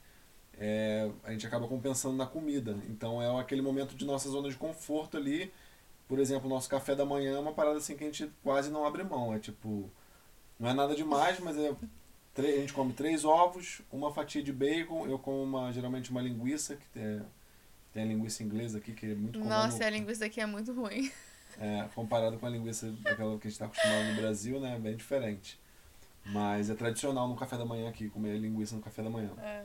é, 0.57 1.09
a 1.23 1.31
gente 1.31 1.45
acaba 1.47 1.67
compensando 1.67 2.15
na 2.15 2.25
comida. 2.27 2.77
Então 2.87 3.21
é 3.21 3.39
aquele 3.39 3.61
momento 3.61 3.95
de 3.95 4.05
nossa 4.05 4.29
zona 4.29 4.49
de 4.49 4.55
conforto 4.55 5.17
ali. 5.17 5.51
Por 6.07 6.19
exemplo, 6.19 6.47
o 6.47 6.49
nosso 6.49 6.69
café 6.69 6.95
da 6.95 7.05
manhã 7.05 7.35
é 7.35 7.39
uma 7.39 7.53
parada 7.53 7.77
assim 7.77 7.97
que 7.97 8.03
a 8.03 8.07
gente 8.07 8.31
quase 8.43 8.69
não 8.69 8.85
abre 8.85 9.03
mão. 9.03 9.33
É 9.33 9.39
tipo, 9.39 9.89
não 10.59 10.69
é 10.69 10.73
nada 10.73 10.95
demais, 10.95 11.39
mas 11.39 11.57
é 11.57 11.75
a 12.37 12.41
gente 12.41 12.73
come 12.73 12.91
três 12.91 13.23
ovos, 13.23 13.81
uma 13.89 14.13
fatia 14.13 14.43
de 14.43 14.51
bacon, 14.51 15.07
eu 15.07 15.17
como 15.17 15.41
uma, 15.41 15.71
geralmente 15.71 16.11
uma 16.11 16.21
linguiça, 16.21 16.75
que 16.75 16.85
tem, 16.89 17.21
tem 17.93 18.03
a 18.03 18.05
linguiça 18.05 18.43
inglesa 18.43 18.77
aqui, 18.79 18.91
que 18.91 19.05
é 19.05 19.15
muito 19.15 19.39
comum. 19.39 19.49
Nossa, 19.49 19.79
no, 19.79 19.85
a 19.85 19.89
linguiça 19.89 20.25
aqui 20.25 20.41
é 20.41 20.45
muito 20.45 20.73
ruim. 20.73 21.09
É, 21.59 21.87
comparado 21.95 22.37
com 22.37 22.45
a 22.45 22.49
linguiça 22.49 22.93
aquela 23.05 23.37
que 23.37 23.47
a 23.47 23.49
gente 23.49 23.53
está 23.53 23.65
acostumado 23.65 24.09
no 24.09 24.15
Brasil, 24.15 24.59
né? 24.59 24.75
É 24.75 24.79
bem 24.79 24.95
diferente. 24.95 25.59
Mas 26.25 26.69
é 26.69 26.75
tradicional 26.75 27.27
no 27.27 27.35
café 27.35 27.57
da 27.57 27.65
manhã 27.65 27.87
aqui, 27.89 28.09
comer 28.09 28.37
linguiça 28.37 28.75
no 28.75 28.81
café 28.81 29.03
da 29.03 29.09
manhã. 29.09 29.31
É. 29.41 29.63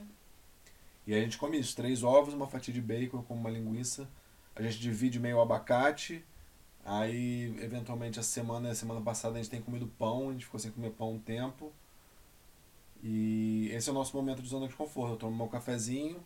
E 1.06 1.14
aí 1.14 1.20
a 1.20 1.22
gente 1.22 1.38
come 1.38 1.58
isso, 1.58 1.74
três 1.74 2.02
ovos, 2.02 2.34
uma 2.34 2.46
fatia 2.46 2.72
de 2.72 2.80
bacon 2.80 3.22
com 3.22 3.34
uma 3.34 3.50
linguiça. 3.50 4.08
A 4.54 4.62
gente 4.62 4.78
divide 4.78 5.18
meio 5.18 5.40
abacate. 5.40 6.24
Aí, 6.84 7.54
eventualmente, 7.60 8.20
a 8.20 8.22
semana, 8.22 8.70
a 8.70 8.74
semana 8.74 9.00
passada 9.00 9.34
a 9.34 9.42
gente 9.42 9.50
tem 9.50 9.60
comido 9.60 9.86
pão, 9.98 10.28
a 10.28 10.32
gente 10.32 10.44
ficou 10.44 10.60
sem 10.60 10.70
comer 10.70 10.90
pão 10.90 11.14
um 11.14 11.18
tempo. 11.18 11.72
E 13.02 13.70
esse 13.72 13.88
é 13.88 13.92
o 13.92 13.94
nosso 13.94 14.16
momento 14.16 14.42
de 14.42 14.48
zona 14.48 14.68
de 14.68 14.74
conforto. 14.74 15.14
Eu 15.14 15.16
tomo 15.16 15.36
meu 15.36 15.48
cafezinho, 15.48 16.22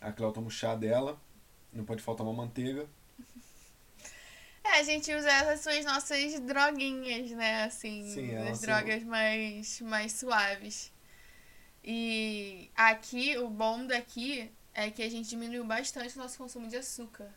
a 0.00 0.10
Cléo 0.10 0.32
toma 0.32 0.48
o 0.48 0.50
chá 0.50 0.74
dela, 0.74 1.18
não 1.72 1.84
pode 1.84 2.02
faltar 2.02 2.26
uma 2.26 2.32
manteiga. 2.32 2.86
É, 4.80 4.82
a 4.82 4.82
gente 4.82 5.14
usa 5.14 5.30
essas 5.30 5.60
suas 5.60 5.84
nossas 5.84 6.40
droguinhas, 6.40 7.30
né? 7.32 7.64
Assim, 7.64 8.02
Sim, 8.14 8.34
as 8.36 8.60
drogas 8.60 9.02
mais, 9.04 9.78
mais 9.82 10.12
suaves. 10.14 10.90
E 11.84 12.70
aqui, 12.74 13.36
o 13.36 13.48
bom 13.50 13.86
daqui 13.86 14.50
é 14.72 14.90
que 14.90 15.02
a 15.02 15.10
gente 15.10 15.28
diminuiu 15.28 15.64
bastante 15.64 16.16
o 16.16 16.18
nosso 16.18 16.38
consumo 16.38 16.66
de 16.66 16.76
açúcar. 16.76 17.30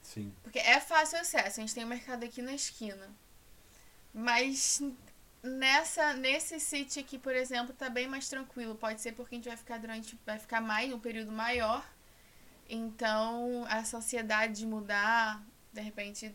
Sim. 0.00 0.32
Porque 0.44 0.60
é 0.60 0.78
fácil 0.78 1.18
acesso, 1.18 1.58
a 1.58 1.62
gente 1.62 1.74
tem 1.74 1.84
um 1.84 1.88
mercado 1.88 2.24
aqui 2.24 2.40
na 2.40 2.54
esquina. 2.54 3.10
Mas 4.12 4.80
nessa 5.42 6.14
nesse 6.14 6.60
sítio 6.60 7.02
aqui, 7.02 7.18
por 7.18 7.34
exemplo, 7.34 7.74
tá 7.74 7.90
bem 7.90 8.06
mais 8.06 8.28
tranquilo. 8.28 8.76
Pode 8.76 9.00
ser 9.00 9.12
porque 9.12 9.34
a 9.34 9.38
gente 9.38 9.48
vai 9.48 9.56
ficar 9.56 9.78
durante 9.78 10.16
vai 10.24 10.38
ficar 10.38 10.60
mais 10.60 10.92
um 10.92 11.00
período 11.00 11.32
maior. 11.32 11.84
Então, 12.68 13.66
a 13.68 13.84
sociedade 13.84 14.60
de 14.60 14.66
mudar 14.66 15.44
de 15.74 15.80
repente 15.80 16.34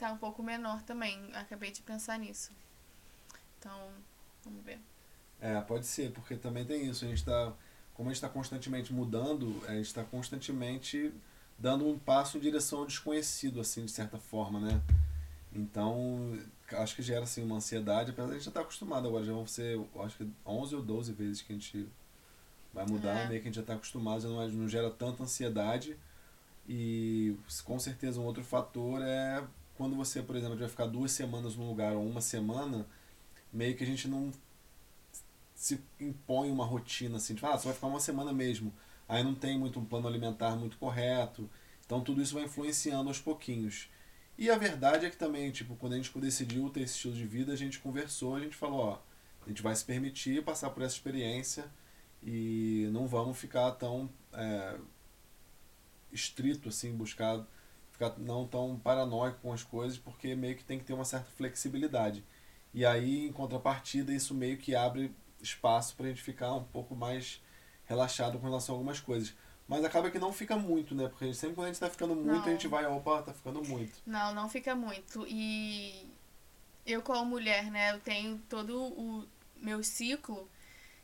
tá 0.00 0.12
um 0.12 0.18
pouco 0.18 0.42
menor 0.42 0.82
também. 0.82 1.30
Acabei 1.34 1.70
de 1.70 1.82
pensar 1.82 2.18
nisso. 2.18 2.50
Então, 3.58 3.90
vamos 4.44 4.64
ver. 4.64 4.80
É, 5.40 5.60
pode 5.60 5.86
ser, 5.86 6.12
porque 6.12 6.36
também 6.36 6.64
tem 6.64 6.88
isso. 6.88 7.04
A 7.04 7.08
gente 7.08 7.24
tá, 7.24 7.52
como 7.94 8.08
a 8.08 8.12
gente 8.12 8.16
está 8.16 8.28
constantemente 8.28 8.92
mudando, 8.92 9.62
a 9.66 9.72
gente 9.72 9.86
está 9.86 10.04
constantemente 10.04 11.12
dando 11.58 11.86
um 11.86 11.98
passo 11.98 12.38
em 12.38 12.40
direção 12.40 12.80
ao 12.80 12.86
desconhecido, 12.86 13.60
assim, 13.60 13.84
de 13.84 13.90
certa 13.90 14.18
forma, 14.18 14.58
né? 14.58 14.80
Então, 15.52 16.38
acho 16.72 16.96
que 16.96 17.02
gera 17.02 17.24
assim, 17.24 17.42
uma 17.42 17.56
ansiedade, 17.56 18.10
apesar 18.10 18.28
de 18.28 18.32
a 18.32 18.34
gente 18.36 18.44
já 18.44 18.50
estar 18.50 18.60
tá 18.60 18.64
acostumado 18.64 19.08
agora. 19.08 19.24
Já 19.24 19.32
vão 19.32 19.46
ser, 19.46 19.78
acho 20.04 20.16
que 20.16 20.30
11 20.46 20.76
ou 20.76 20.82
12 20.82 21.12
vezes 21.12 21.42
que 21.42 21.52
a 21.52 21.56
gente 21.56 21.88
Vai 22.72 22.86
mudar, 22.86 23.16
é. 23.16 23.28
meio 23.28 23.40
que 23.40 23.48
a 23.48 23.50
gente 23.50 23.56
já 23.56 23.62
está 23.62 23.74
acostumado, 23.74 24.22
já 24.22 24.28
não, 24.28 24.48
não 24.48 24.68
gera 24.68 24.90
tanta 24.90 25.22
ansiedade. 25.24 25.96
E 26.68 27.36
com 27.64 27.78
certeza 27.78 28.20
um 28.20 28.24
outro 28.24 28.44
fator 28.44 29.00
é 29.02 29.42
quando 29.80 29.96
você, 29.96 30.22
por 30.22 30.36
exemplo, 30.36 30.58
vai 30.58 30.68
ficar 30.68 30.84
duas 30.84 31.10
semanas 31.10 31.56
num 31.56 31.66
lugar 31.66 31.94
ou 31.94 32.06
uma 32.06 32.20
semana, 32.20 32.86
meio 33.50 33.74
que 33.74 33.82
a 33.82 33.86
gente 33.86 34.06
não 34.06 34.30
se 35.54 35.80
impõe 35.98 36.50
uma 36.50 36.66
rotina 36.66 37.16
assim, 37.16 37.32
de, 37.34 37.46
ah, 37.46 37.56
você 37.56 37.64
vai 37.64 37.72
ficar 37.72 37.86
uma 37.86 37.98
semana 37.98 38.30
mesmo. 38.30 38.74
Aí 39.08 39.24
não 39.24 39.34
tem 39.34 39.58
muito 39.58 39.80
um 39.80 39.84
plano 39.86 40.06
alimentar 40.06 40.54
muito 40.54 40.76
correto. 40.76 41.48
Então 41.86 42.02
tudo 42.02 42.20
isso 42.20 42.34
vai 42.34 42.44
influenciando 42.44 43.08
aos 43.08 43.18
pouquinhos. 43.18 43.88
E 44.36 44.50
a 44.50 44.58
verdade 44.58 45.06
é 45.06 45.10
que 45.10 45.16
também, 45.16 45.50
tipo, 45.50 45.74
quando 45.76 45.94
a 45.94 45.96
gente 45.96 46.12
decidiu 46.18 46.68
ter 46.68 46.82
esse 46.82 46.96
estilo 46.96 47.14
de 47.14 47.26
vida, 47.26 47.50
a 47.50 47.56
gente 47.56 47.78
conversou, 47.78 48.36
a 48.36 48.40
gente 48.40 48.56
falou, 48.56 48.80
ó, 48.80 48.98
a 49.46 49.48
gente 49.48 49.62
vai 49.62 49.74
se 49.74 49.86
permitir 49.86 50.44
passar 50.44 50.68
por 50.68 50.82
essa 50.82 50.94
experiência 50.94 51.64
e 52.22 52.86
não 52.92 53.06
vamos 53.06 53.38
ficar 53.38 53.70
tão 53.72 54.10
é, 54.34 54.76
estrito 56.12 56.68
assim, 56.68 56.92
buscar 56.92 57.46
ficar 58.00 58.18
não 58.18 58.46
tão 58.46 58.78
paranoico 58.78 59.38
com 59.42 59.52
as 59.52 59.62
coisas, 59.62 59.98
porque 59.98 60.34
meio 60.34 60.56
que 60.56 60.64
tem 60.64 60.78
que 60.78 60.84
ter 60.84 60.94
uma 60.94 61.04
certa 61.04 61.30
flexibilidade. 61.32 62.24
E 62.72 62.86
aí, 62.86 63.26
em 63.26 63.32
contrapartida, 63.32 64.12
isso 64.12 64.34
meio 64.34 64.56
que 64.56 64.74
abre 64.74 65.14
espaço 65.42 65.94
para 65.96 66.06
a 66.06 66.08
gente 66.08 66.22
ficar 66.22 66.54
um 66.54 66.64
pouco 66.64 66.96
mais 66.96 67.42
relaxado 67.84 68.38
com 68.38 68.46
relação 68.46 68.74
a 68.74 68.78
algumas 68.78 69.00
coisas. 69.00 69.34
Mas 69.68 69.84
acaba 69.84 70.10
que 70.10 70.18
não 70.18 70.32
fica 70.32 70.56
muito, 70.56 70.94
né? 70.94 71.08
Porque 71.08 71.32
sempre 71.34 71.56
quando 71.56 71.66
a 71.66 71.68
gente 71.68 71.80
tá 71.80 71.90
ficando 71.90 72.14
muito, 72.14 72.30
não. 72.30 72.44
a 72.44 72.50
gente 72.50 72.66
vai, 72.66 72.86
opa, 72.86 73.22
tá 73.22 73.32
ficando 73.32 73.62
muito. 73.62 73.98
Não, 74.06 74.34
não 74.34 74.48
fica 74.48 74.74
muito. 74.74 75.26
E 75.28 76.08
eu 76.86 77.02
como 77.02 77.24
mulher, 77.24 77.70
né, 77.70 77.92
eu 77.92 78.00
tenho 78.00 78.38
todo 78.48 78.82
o 78.82 79.26
meu 79.56 79.82
ciclo. 79.82 80.48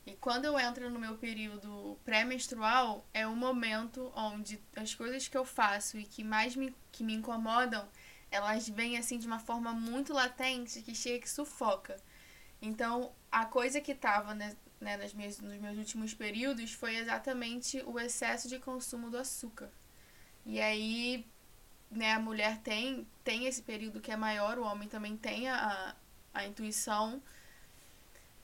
E 0.06 0.14
quando 0.14 0.44
eu 0.44 0.58
entro 0.58 0.88
no 0.88 1.00
meu 1.00 1.16
período 1.16 1.98
pré-menstrual, 2.04 3.04
é 3.12 3.26
um 3.26 3.34
momento 3.34 4.12
onde 4.14 4.62
as 4.76 4.94
coisas 4.94 5.26
que 5.26 5.36
eu 5.36 5.44
faço 5.44 5.98
e 5.98 6.04
que 6.04 6.22
mais 6.22 6.54
me, 6.54 6.72
que 6.92 7.02
me 7.02 7.12
incomodam, 7.12 7.88
elas 8.30 8.68
vêm 8.68 8.96
assim 8.96 9.18
de 9.18 9.26
uma 9.26 9.40
forma 9.40 9.72
muito 9.72 10.12
latente 10.12 10.80
que 10.82 10.94
chega 10.94 11.18
que 11.20 11.28
sufoca. 11.28 11.96
Então, 12.62 13.12
a 13.30 13.46
coisa 13.46 13.80
que 13.80 13.94
tava 13.94 14.32
né, 14.32 14.56
né, 14.80 14.96
nas 14.96 15.12
minhas, 15.12 15.38
nos 15.40 15.58
meus 15.60 15.76
últimos 15.76 16.14
períodos 16.14 16.72
foi 16.72 16.96
exatamente 16.96 17.82
o 17.84 17.98
excesso 17.98 18.48
de 18.48 18.58
consumo 18.58 19.10
do 19.10 19.18
açúcar. 19.18 19.70
E 20.44 20.60
aí, 20.60 21.26
né, 21.90 22.12
a 22.12 22.20
mulher 22.20 22.58
tem, 22.58 23.06
tem 23.24 23.46
esse 23.46 23.62
período 23.62 24.00
que 24.00 24.12
é 24.12 24.16
maior, 24.16 24.58
o 24.58 24.64
homem 24.64 24.88
também 24.88 25.16
tem 25.16 25.48
a, 25.48 25.96
a 26.32 26.46
intuição. 26.46 27.20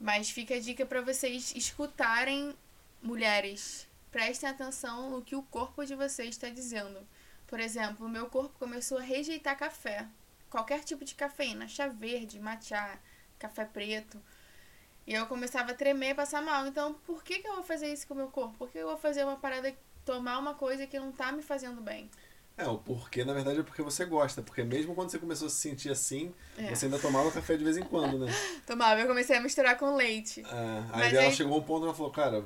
Mas 0.03 0.29
fica 0.29 0.57
a 0.57 0.59
dica 0.59 0.85
para 0.85 1.01
vocês 1.01 1.55
escutarem 1.55 2.53
mulheres. 3.01 3.87
Prestem 4.11 4.51
atenção 4.51 5.09
no 5.09 5.23
que 5.23 5.37
o 5.37 5.45
corpo 5.45 5.87
de 5.87 5.95
vocês 5.95 6.31
está 6.31 6.49
dizendo. 6.49 7.07
Por 7.47 7.61
exemplo, 7.61 8.07
o 8.07 8.09
meu 8.09 8.27
corpo 8.27 8.59
começou 8.59 8.99
a 8.99 9.03
rejeitar 9.03 9.57
café. 9.57 10.09
Qualquer 10.51 10.83
tipo 10.83 11.05
de 11.05 11.15
cafeína, 11.15 11.69
chá 11.69 11.87
verde, 11.87 12.41
matcha, 12.41 12.99
café 13.39 13.65
preto. 13.65 14.21
E 15.07 15.15
eu 15.15 15.25
começava 15.27 15.71
a 15.71 15.75
tremer, 15.75 16.17
passar 16.17 16.43
mal. 16.43 16.67
Então, 16.67 16.95
por 17.07 17.23
que, 17.23 17.39
que 17.39 17.47
eu 17.47 17.55
vou 17.55 17.63
fazer 17.63 17.93
isso 17.93 18.05
com 18.09 18.15
o 18.15 18.17
meu 18.17 18.29
corpo? 18.29 18.59
Por 18.59 18.73
que 18.73 18.79
eu 18.79 18.89
vou 18.89 18.97
fazer 18.97 19.23
uma 19.23 19.37
parada, 19.37 19.73
tomar 20.05 20.41
uma 20.41 20.55
coisa 20.55 20.85
que 20.85 20.99
não 20.99 21.13
tá 21.13 21.31
me 21.31 21.45
fazendo 21.45 21.81
bem? 21.81 22.11
É, 22.57 22.67
o 22.67 22.79
porquê, 22.79 23.25
na 23.25 23.33
verdade, 23.33 23.61
é 23.61 23.63
porque 23.63 23.83
você 23.83 24.05
gosta. 24.05 24.43
Porque 24.43 24.63
mesmo 24.63 24.95
quando 24.95 25.11
você 25.11 25.19
começou 25.19 25.47
a 25.47 25.51
se 25.51 25.57
sentir 25.57 25.91
assim, 25.91 26.33
é. 26.57 26.75
você 26.75 26.85
ainda 26.85 26.99
tomava 26.99 27.31
café 27.31 27.57
de 27.57 27.65
vez 27.65 27.77
em 27.77 27.83
quando, 27.83 28.19
né? 28.19 28.33
tomava, 28.67 29.01
eu 29.01 29.07
comecei 29.07 29.37
a 29.37 29.41
misturar 29.41 29.79
com 29.79 29.97
leite. 29.97 30.43
É, 30.43 30.85
aí 30.93 31.17
ela 31.17 31.27
aí... 31.27 31.33
chegou 31.33 31.55
a 31.55 31.59
um 31.59 31.63
ponto 31.63 31.81
que 31.81 31.87
ela 31.87 31.95
falou, 31.95 32.13
cara, 32.13 32.45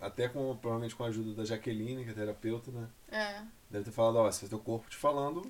até 0.00 0.28
com, 0.28 0.56
provavelmente 0.56 0.94
com 0.94 1.04
a 1.04 1.08
ajuda 1.08 1.34
da 1.34 1.44
Jaqueline, 1.44 2.04
que 2.04 2.10
é 2.10 2.14
terapeuta, 2.14 2.70
né? 2.70 2.88
É. 3.10 3.42
Deve 3.70 3.84
ter 3.84 3.90
falado, 3.90 4.16
ó, 4.16 4.30
se 4.30 4.44
é 4.44 4.48
teu 4.48 4.58
corpo 4.58 4.88
te 4.88 4.96
falando, 4.96 5.46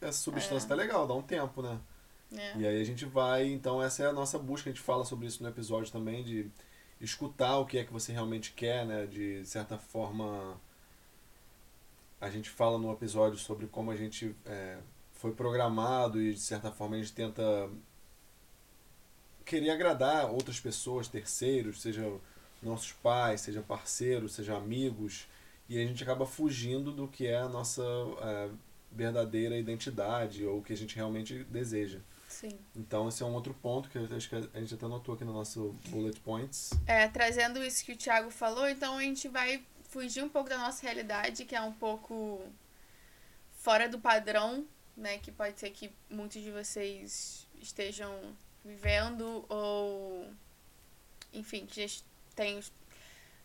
essa 0.00 0.18
substância 0.18 0.66
é. 0.66 0.68
tá 0.68 0.74
legal, 0.74 1.06
dá 1.06 1.14
um 1.14 1.22
tempo, 1.22 1.62
né? 1.62 1.78
É. 2.36 2.58
E 2.58 2.66
aí 2.66 2.80
a 2.80 2.84
gente 2.84 3.04
vai, 3.04 3.46
então 3.46 3.82
essa 3.82 4.02
é 4.02 4.06
a 4.06 4.12
nossa 4.12 4.38
busca, 4.38 4.68
a 4.68 4.72
gente 4.72 4.82
fala 4.82 5.04
sobre 5.04 5.26
isso 5.26 5.42
no 5.42 5.48
episódio 5.48 5.92
também, 5.92 6.24
de 6.24 6.50
escutar 7.00 7.58
o 7.58 7.66
que 7.66 7.78
é 7.78 7.84
que 7.84 7.92
você 7.92 8.12
realmente 8.12 8.52
quer, 8.52 8.84
né? 8.84 9.06
De 9.06 9.44
certa 9.44 9.78
forma, 9.78 10.60
a 12.24 12.30
gente 12.30 12.48
fala 12.48 12.78
no 12.78 12.90
episódio 12.90 13.38
sobre 13.38 13.66
como 13.66 13.90
a 13.90 13.96
gente 13.96 14.34
é, 14.46 14.78
foi 15.12 15.32
programado 15.32 16.20
e 16.20 16.32
de 16.32 16.40
certa 16.40 16.72
forma 16.72 16.96
a 16.96 16.98
gente 16.98 17.12
tenta 17.12 17.68
querer 19.44 19.68
agradar 19.68 20.30
outras 20.30 20.58
pessoas, 20.58 21.06
terceiros, 21.06 21.82
seja 21.82 22.10
nossos 22.62 22.92
pais, 22.92 23.42
seja 23.42 23.60
parceiros, 23.60 24.32
seja 24.32 24.56
amigos, 24.56 25.28
e 25.68 25.78
a 25.78 25.86
gente 25.86 26.02
acaba 26.02 26.24
fugindo 26.24 26.92
do 26.92 27.06
que 27.06 27.26
é 27.26 27.36
a 27.36 27.48
nossa 27.48 27.82
é, 27.82 28.48
verdadeira 28.90 29.58
identidade 29.58 30.46
ou 30.46 30.60
o 30.60 30.62
que 30.62 30.72
a 30.72 30.76
gente 30.76 30.96
realmente 30.96 31.44
deseja. 31.44 31.98
Sim. 32.26 32.58
Então, 32.74 33.06
esse 33.06 33.22
é 33.22 33.26
um 33.26 33.34
outro 33.34 33.54
ponto 33.54 33.90
que 33.90 33.98
acho 33.98 34.30
que 34.30 34.34
a 34.34 34.60
gente 34.60 34.74
até 34.74 34.88
notou 34.88 35.14
aqui 35.14 35.24
no 35.24 35.32
nosso 35.32 35.76
bullet 35.90 36.18
points. 36.20 36.70
É, 36.86 37.06
trazendo 37.06 37.62
isso 37.62 37.84
que 37.84 37.92
o 37.92 37.96
Thiago 37.96 38.30
falou, 38.30 38.66
então 38.66 38.96
a 38.96 39.02
gente 39.02 39.28
vai 39.28 39.62
fugir 39.94 40.24
um 40.24 40.28
pouco 40.28 40.50
da 40.50 40.58
nossa 40.58 40.82
realidade, 40.82 41.44
que 41.44 41.54
é 41.54 41.60
um 41.60 41.72
pouco 41.72 42.42
fora 43.52 43.88
do 43.88 44.00
padrão, 44.00 44.66
né? 44.96 45.18
Que 45.18 45.30
pode 45.30 45.60
ser 45.60 45.70
que 45.70 45.88
muitos 46.10 46.42
de 46.42 46.50
vocês 46.50 47.46
estejam 47.60 48.36
vivendo 48.64 49.46
ou 49.48 50.28
enfim, 51.32 51.64
que 51.64 51.86
já 51.86 52.02
tem 52.34 52.58
os 52.58 52.72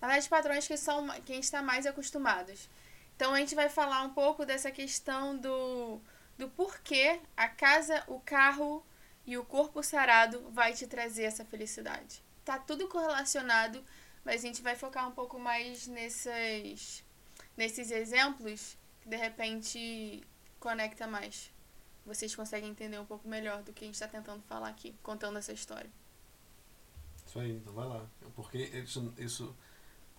na 0.02 0.08
verdade, 0.08 0.30
padrões 0.30 0.68
que 0.68 0.76
são 0.76 1.08
que 1.22 1.32
a 1.32 1.36
gente 1.36 1.44
está 1.44 1.62
mais 1.62 1.86
acostumados. 1.86 2.68
Então 3.16 3.34
a 3.36 3.40
gente 3.40 3.54
vai 3.54 3.70
falar 3.70 4.02
um 4.02 4.14
pouco 4.14 4.44
dessa 4.44 4.72
questão 4.72 5.38
do 5.38 6.02
do 6.36 6.50
porquê 6.50 7.20
a 7.38 7.48
casa, 7.48 8.04
o 8.08 8.20
carro 8.22 8.84
e 9.24 9.38
o 9.38 9.46
corpo 9.46 9.84
sarado 9.84 10.50
vai 10.50 10.74
te 10.74 10.88
trazer 10.88 11.26
essa 11.26 11.46
felicidade. 11.46 12.24
Tá 12.44 12.58
tudo 12.58 12.88
correlacionado, 12.88 13.84
mas 14.24 14.44
a 14.44 14.48
gente 14.48 14.62
vai 14.62 14.76
focar 14.76 15.08
um 15.08 15.12
pouco 15.12 15.40
mais 15.40 15.88
nesses, 15.88 17.04
nesses 17.56 17.92
exemplos 17.92 18.78
que 19.02 19.10
de 19.10 19.16
repente 19.16 20.24
conecta 20.60 21.08
mais. 21.08 21.52
Vocês 22.06 22.36
conseguem 22.36 22.70
entender 22.70 23.00
um 23.00 23.06
pouco 23.06 23.28
melhor 23.28 23.62
do 23.64 23.72
que 23.72 23.84
a 23.84 23.88
gente 23.88 23.96
está 23.96 24.08
tentando 24.08 24.42
falar 24.44 24.70
aqui, 24.70 24.96
contando 25.04 25.38
essa 25.38 25.54
história. 25.54 25.90
Isso 27.26 27.40
aí, 27.40 27.52
então 27.52 27.74
vai 27.74 27.88
lá. 27.88 28.06
Porque 28.36 28.58
isso, 28.58 29.14
isso 29.18 29.56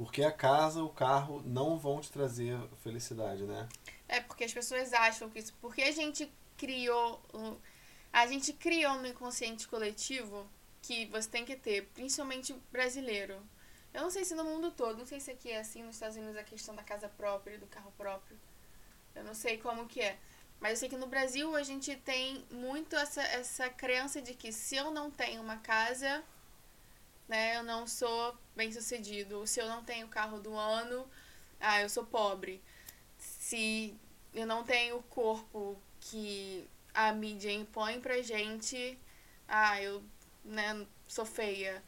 porque 0.00 0.22
a 0.22 0.32
casa, 0.32 0.82
o 0.82 0.88
carro 0.88 1.42
não 1.44 1.78
vão 1.78 2.00
te 2.00 2.10
trazer 2.10 2.58
felicidade, 2.82 3.42
né? 3.42 3.68
É 4.08 4.18
porque 4.18 4.44
as 4.44 4.52
pessoas 4.52 4.94
acham 4.94 5.28
que 5.28 5.38
isso. 5.38 5.52
Porque 5.60 5.82
a 5.82 5.92
gente 5.92 6.32
criou. 6.56 7.20
A 8.10 8.26
gente 8.26 8.54
criou 8.54 8.94
no 8.96 9.06
inconsciente 9.06 9.68
coletivo 9.68 10.48
que 10.80 11.04
você 11.04 11.28
tem 11.28 11.44
que 11.44 11.54
ter, 11.54 11.86
principalmente 11.92 12.54
brasileiro. 12.72 13.36
Eu 13.92 14.02
não 14.02 14.10
sei 14.10 14.24
se 14.24 14.34
no 14.34 14.44
mundo 14.44 14.70
todo, 14.70 14.98
não 14.98 15.06
sei 15.06 15.18
se 15.20 15.30
aqui 15.30 15.50
é 15.50 15.58
assim 15.58 15.82
nos 15.82 15.96
Estados 15.96 16.16
Unidos 16.16 16.36
a 16.36 16.44
questão 16.44 16.74
da 16.74 16.82
casa 16.82 17.08
própria 17.08 17.54
e 17.54 17.58
do 17.58 17.66
carro 17.66 17.92
próprio. 17.96 18.38
Eu 19.14 19.24
não 19.24 19.34
sei 19.34 19.58
como 19.58 19.86
que 19.86 20.00
é. 20.00 20.18
Mas 20.60 20.72
eu 20.72 20.76
sei 20.76 20.88
que 20.88 20.96
no 20.96 21.06
Brasil 21.06 21.56
a 21.56 21.62
gente 21.62 21.96
tem 21.96 22.44
muito 22.50 22.94
essa, 22.94 23.22
essa 23.22 23.68
crença 23.68 24.20
de 24.20 24.34
que 24.34 24.52
se 24.52 24.76
eu 24.76 24.90
não 24.90 25.10
tenho 25.10 25.42
uma 25.42 25.56
casa, 25.56 26.22
né, 27.26 27.56
eu 27.56 27.62
não 27.62 27.86
sou 27.86 28.36
bem 28.54 28.70
sucedido. 28.70 29.46
Se 29.46 29.60
eu 29.60 29.68
não 29.68 29.82
tenho 29.82 30.06
o 30.06 30.10
carro 30.10 30.38
do 30.38 30.54
ano, 30.54 31.08
ah, 31.58 31.80
eu 31.80 31.88
sou 31.88 32.04
pobre. 32.04 32.62
Se 33.18 33.96
eu 34.34 34.46
não 34.46 34.62
tenho 34.62 34.98
o 34.98 35.02
corpo 35.04 35.80
que 36.00 36.68
a 36.94 37.12
mídia 37.12 37.52
impõe 37.52 38.00
pra 38.00 38.22
gente, 38.22 38.98
ah, 39.48 39.80
eu 39.82 40.02
né, 40.44 40.86
sou 41.08 41.24
feia. 41.24 41.82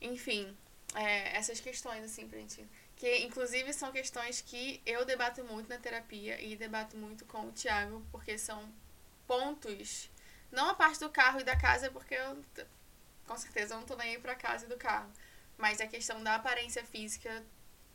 Enfim, 0.00 0.56
é, 0.94 1.36
essas 1.36 1.60
questões, 1.60 2.04
assim, 2.04 2.26
pra 2.28 2.38
gente. 2.38 2.66
Que 2.96 3.18
inclusive 3.18 3.72
são 3.72 3.92
questões 3.92 4.40
que 4.40 4.80
eu 4.84 5.04
debato 5.04 5.44
muito 5.44 5.68
na 5.68 5.78
terapia 5.78 6.40
e 6.40 6.56
debato 6.56 6.96
muito 6.96 7.24
com 7.26 7.46
o 7.46 7.52
Thiago, 7.52 8.04
porque 8.10 8.36
são 8.36 8.68
pontos. 9.26 10.10
Não 10.50 10.70
a 10.70 10.74
parte 10.74 11.00
do 11.00 11.10
carro 11.10 11.40
e 11.40 11.44
da 11.44 11.56
casa, 11.56 11.90
porque 11.90 12.14
eu 12.14 12.42
com 13.26 13.36
certeza 13.36 13.74
eu 13.74 13.80
não 13.80 13.86
tô 13.86 13.94
nem 13.94 14.16
aí 14.16 14.18
pra 14.18 14.34
casa 14.34 14.64
e 14.64 14.68
do 14.68 14.76
carro. 14.76 15.10
Mas 15.56 15.80
a 15.80 15.86
questão 15.86 16.22
da 16.22 16.34
aparência 16.36 16.84
física 16.84 17.44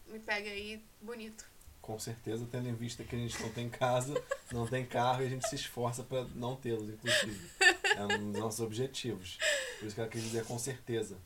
me 0.07 0.19
pega 0.19 0.50
aí 0.50 0.81
bonito. 1.01 1.45
Com 1.81 2.00
certeza, 2.00 2.47
tendo 2.50 2.69
em 2.69 2.75
vista 2.75 3.03
que 3.03 3.15
a 3.15 3.19
gente 3.19 3.41
não 3.41 3.50
tem 3.50 3.69
casa, 3.69 4.13
não 4.51 4.65
tem 4.65 4.85
carro 4.85 5.21
e 5.21 5.25
a 5.25 5.29
gente 5.29 5.47
se 5.50 5.55
esforça 5.55 6.03
para 6.03 6.23
não 6.35 6.55
tê-los, 6.55 6.89
inclusive. 6.89 7.51
É 7.95 8.03
um 8.05 8.31
dos 8.31 8.39
nossos 8.39 8.59
objetivos. 8.62 9.38
Por 9.79 9.88
isso 9.88 9.95
que 9.95 10.01
ela 10.01 10.09
quis 10.09 10.23
dizer 10.23 10.45
com 10.45 10.57
certeza. 10.57 11.17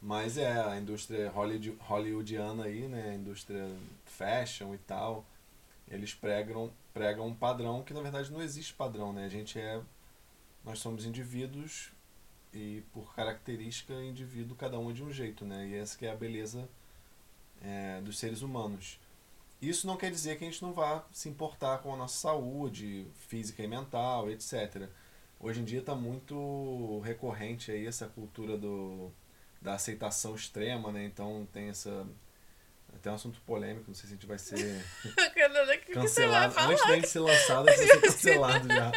Mas 0.00 0.36
é, 0.36 0.60
a 0.60 0.78
indústria 0.78 1.30
hollywoodiana 1.30 2.64
aí, 2.64 2.86
né? 2.86 3.10
A 3.10 3.14
indústria 3.14 3.68
fashion 4.04 4.74
e 4.74 4.78
tal, 4.78 5.24
eles 5.88 6.14
pregam, 6.14 6.70
pregam 6.92 7.26
um 7.26 7.34
padrão 7.34 7.82
que 7.82 7.94
na 7.94 8.00
verdade 8.00 8.30
não 8.30 8.42
existe 8.42 8.74
padrão, 8.74 9.12
né? 9.12 9.24
A 9.24 9.28
gente 9.28 9.58
é. 9.58 9.80
Nós 10.64 10.80
somos 10.80 11.04
indivíduos 11.04 11.92
e 12.52 12.82
por 12.92 13.14
característica 13.14 13.94
indivíduo 13.94 14.56
cada 14.56 14.78
um 14.78 14.90
é 14.90 14.92
de 14.92 15.02
um 15.02 15.12
jeito, 15.12 15.44
né? 15.44 15.66
E 15.68 15.74
essa 15.76 15.96
que 15.96 16.06
é 16.06 16.10
a 16.10 16.16
beleza 16.16 16.68
é, 17.62 18.00
dos 18.00 18.18
seres 18.18 18.42
humanos. 18.42 18.98
Isso 19.60 19.86
não 19.86 19.96
quer 19.96 20.10
dizer 20.10 20.36
que 20.38 20.44
a 20.44 20.50
gente 20.50 20.62
não 20.62 20.72
vá 20.72 21.04
se 21.12 21.28
importar 21.28 21.78
com 21.78 21.94
a 21.94 21.96
nossa 21.96 22.18
saúde 22.18 23.06
física 23.28 23.62
e 23.62 23.66
mental, 23.66 24.30
etc. 24.30 24.88
Hoje 25.40 25.60
em 25.60 25.64
dia 25.64 25.80
está 25.80 25.94
muito 25.94 27.00
recorrente 27.00 27.70
aí 27.70 27.86
essa 27.86 28.06
cultura 28.06 28.56
do, 28.56 29.10
da 29.60 29.74
aceitação 29.74 30.34
extrema, 30.34 30.92
né? 30.92 31.04
Então 31.04 31.46
tem 31.52 31.68
essa 31.68 32.06
até 32.94 33.10
um 33.10 33.14
assunto 33.14 33.40
polêmico, 33.42 33.84
não 33.88 33.94
sei 33.94 34.08
se 34.08 34.14
a 34.14 34.16
gente 34.16 34.26
vai 34.26 34.38
ser 34.38 34.84
cancelado. 35.92 36.54
Vai 36.54 36.72
Antes 36.72 36.86
de 36.86 36.94
gente 36.94 37.08
ser 37.08 37.20
lançado, 37.20 37.68
a 37.68 37.72
gente 37.76 37.86
vai 37.86 37.96
ser 37.96 38.00
cancelado 38.00 38.68
já. 38.68 38.92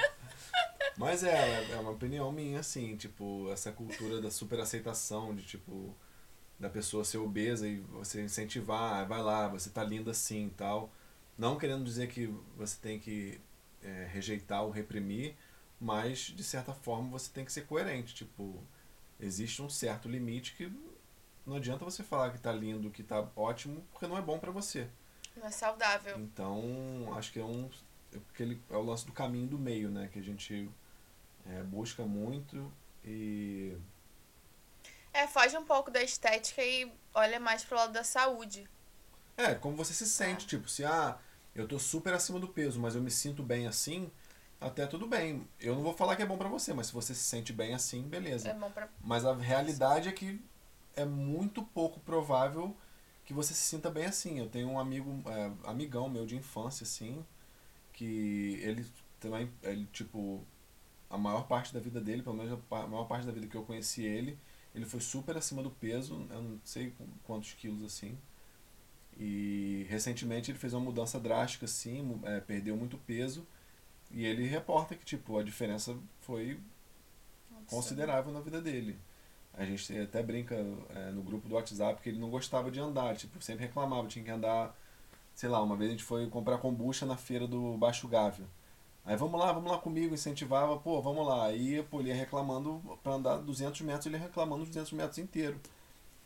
Mas 0.98 1.24
é, 1.24 1.72
é 1.72 1.76
uma 1.78 1.92
opinião 1.92 2.32
minha, 2.32 2.60
assim, 2.60 2.96
tipo, 2.96 3.50
essa 3.52 3.72
cultura 3.72 4.22
da 4.22 4.30
superaceitação, 4.30 5.34
de 5.34 5.44
tipo, 5.44 5.96
da 6.60 6.70
pessoa 6.70 7.06
ser 7.06 7.18
obesa 7.18 7.68
e 7.68 7.80
você 7.80 8.22
incentivar, 8.22 9.02
ah, 9.02 9.06
vai 9.06 9.22
lá, 9.22 9.48
você 9.48 9.70
tá 9.70 9.84
linda 9.84 10.12
assim 10.12 10.48
e 10.48 10.52
tal. 10.52 10.92
Não 11.38 11.58
querendo 11.58 11.86
dizer 11.86 12.10
que 12.10 12.28
você 12.58 12.78
tem 12.82 13.00
que 13.00 13.40
é, 13.82 14.10
rejeitar 14.12 14.64
ou 14.64 14.72
reprimir, 14.72 15.36
mas 15.80 16.20
de 16.20 16.44
certa 16.44 16.74
forma 16.74 17.10
você 17.10 17.32
tem 17.32 17.46
que 17.46 17.52
ser 17.54 17.62
coerente. 17.66 18.14
Tipo, 18.14 18.62
existe 19.20 19.62
um 19.62 19.70
certo 19.70 20.08
limite 20.08 20.56
que 20.56 20.72
não 21.46 21.56
adianta 21.56 21.84
você 21.84 22.04
falar 22.04 22.32
que 22.32 22.40
tá 22.40 22.52
lindo, 22.52 22.92
que 22.92 23.04
tá 23.04 23.28
ótimo, 23.36 23.84
porque 23.92 24.08
não 24.08 24.18
é 24.18 24.22
bom 24.22 24.38
para 24.40 24.52
você. 24.52 24.88
Não 25.36 25.48
é 25.48 25.52
saudável. 25.52 26.18
Então, 26.20 27.14
acho 27.16 27.32
que 27.32 27.40
é 27.40 27.44
um. 27.44 27.70
Aquele, 28.34 28.62
é 28.70 28.76
o 28.76 28.82
lance 28.82 29.06
do 29.06 29.12
caminho 29.12 29.48
do 29.48 29.58
meio, 29.58 29.90
né? 29.90 30.10
Que 30.12 30.20
a 30.20 30.24
gente 30.24 30.70
é, 31.48 31.64
busca 31.64 32.04
muito 32.04 32.72
e 33.04 33.78
é, 35.14 35.28
foge 35.28 35.58
um 35.58 35.66
pouco 35.66 35.90
da 35.90 36.02
estética 36.04 36.64
e 36.64 36.92
olha 37.14 37.40
mais 37.40 37.64
pro 37.64 37.76
lado 37.76 37.94
da 37.94 38.04
saúde. 38.04 38.70
É, 39.36 39.56
como 39.56 39.76
você 39.76 39.94
se 39.94 40.08
sente, 40.08 40.46
é. 40.46 40.50
tipo, 40.50 40.70
se 40.70 40.86
ah, 40.86 41.18
eu 41.56 41.68
tô 41.68 41.80
super 41.80 42.14
acima 42.14 42.40
do 42.40 42.48
peso, 42.48 42.80
mas 42.80 42.96
eu 42.96 43.02
me 43.02 43.12
sinto 43.12 43.42
bem 43.42 43.68
assim, 43.68 44.12
até 44.60 44.86
tudo 44.86 45.08
bem. 45.08 45.48
Eu 45.60 45.76
não 45.76 45.84
vou 45.84 45.94
falar 45.94 46.16
que 46.16 46.22
é 46.22 46.26
bom 46.26 46.38
para 46.38 46.50
você, 46.50 46.74
mas 46.74 46.88
se 46.88 46.94
você 46.94 47.14
se 47.16 47.24
sente 47.24 47.54
bem 47.54 47.74
assim, 47.74 48.04
beleza. 48.04 48.50
É 48.50 48.54
bom 48.54 48.70
pra... 48.70 48.90
Mas 49.02 49.26
a 49.26 49.34
realidade 49.34 50.10
é 50.10 50.12
que 50.12 50.42
é 50.96 51.06
muito 51.06 51.64
pouco 51.64 52.00
provável 52.00 52.76
que 53.24 53.34
você 53.34 53.54
se 53.54 53.62
sinta 53.62 53.90
bem 53.90 54.06
assim. 54.06 54.40
Eu 54.40 54.50
tenho 54.50 54.68
um 54.68 54.80
amigo, 54.80 55.24
é, 55.28 55.52
amigão 55.70 56.10
meu 56.10 56.26
de 56.26 56.36
infância, 56.36 56.84
assim, 56.84 57.26
que 57.94 58.60
ele 58.62 58.86
também, 59.20 59.52
ele, 59.64 59.86
tipo, 59.92 60.44
a 61.10 61.18
maior 61.18 61.48
parte 61.48 61.74
da 61.74 61.80
vida 61.80 62.02
dele, 62.02 62.22
pelo 62.22 62.36
menos 62.36 62.60
a 62.72 62.88
maior 62.88 63.06
parte 63.06 63.26
da 63.26 63.32
vida 63.32 63.48
que 63.48 63.56
eu 63.56 63.64
conheci 63.64 64.04
ele, 64.04 64.38
ele 64.74 64.86
foi 64.86 65.00
super 65.00 65.36
acima 65.38 65.64
do 65.64 65.72
peso, 65.72 66.28
eu 66.30 66.42
não 66.42 66.60
sei 66.64 66.94
quantos 67.24 67.54
quilos 67.54 67.84
assim. 67.84 68.18
E 69.18 69.86
recentemente 69.90 70.52
ele 70.52 70.58
fez 70.58 70.74
uma 70.74 70.82
mudança 70.82 71.20
drástica 71.20 71.66
assim, 71.66 72.20
é, 72.24 72.40
perdeu 72.40 72.78
muito 72.78 72.98
peso. 72.98 73.46
E 74.12 74.26
ele 74.26 74.46
reporta 74.46 74.96
que 74.96 75.06
tipo, 75.06 75.38
a 75.38 75.44
diferença 75.44 75.96
foi 76.22 76.60
considerável 77.68 78.34
na 78.34 78.40
vida 78.42 78.62
dele. 78.62 78.98
A 79.54 79.66
gente 79.66 79.98
até 80.00 80.24
brinca 80.24 80.56
é, 80.56 81.12
no 81.12 81.22
grupo 81.22 81.48
do 81.48 81.56
WhatsApp 81.56 82.02
que 82.02 82.10
ele 82.10 82.20
não 82.20 82.30
gostava 82.30 82.72
de 82.72 82.80
andar, 82.80 83.16
tipo, 83.16 83.42
sempre 83.42 83.66
reclamava, 83.66 84.08
tinha 84.08 84.24
que 84.24 84.32
andar, 84.32 84.76
sei 85.36 85.50
lá, 85.50 85.62
uma 85.62 85.76
vez 85.76 85.90
a 85.90 85.92
gente 85.92 86.04
foi 86.04 86.28
comprar 86.28 86.58
kombucha 86.60 87.06
na 87.06 87.18
feira 87.18 87.48
do 87.48 87.78
Baixo 87.78 88.08
Gávea. 88.08 88.46
Aí 89.06 89.16
vamos 89.16 89.40
lá, 89.40 89.52
vamos 89.52 89.72
lá 89.72 89.78
comigo, 89.78 90.14
incentivava, 90.14 90.78
pô, 90.78 91.02
vamos 91.02 91.26
lá. 91.26 91.46
Aí 91.46 91.82
pô, 91.84 92.00
ele 92.00 92.10
ia 92.10 92.16
reclamando 92.16 92.82
para 93.04 93.14
andar 93.14 93.38
200 93.38 93.82
metros, 93.82 94.06
ele 94.06 94.16
ia 94.16 94.22
reclamando 94.22 94.64
os 94.64 94.70
200 94.70 94.92
metros 94.94 95.18
inteiro. 95.18 95.60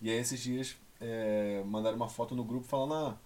E 0.02 0.10
aí 0.10 0.18
esses 0.18 0.40
dias 0.40 0.76
é, 1.00 1.64
mandaram 1.66 1.96
uma 1.96 2.10
foto 2.10 2.36
no 2.36 2.44
grupo 2.44 2.66
falando, 2.66 2.94
ah, 2.94 3.18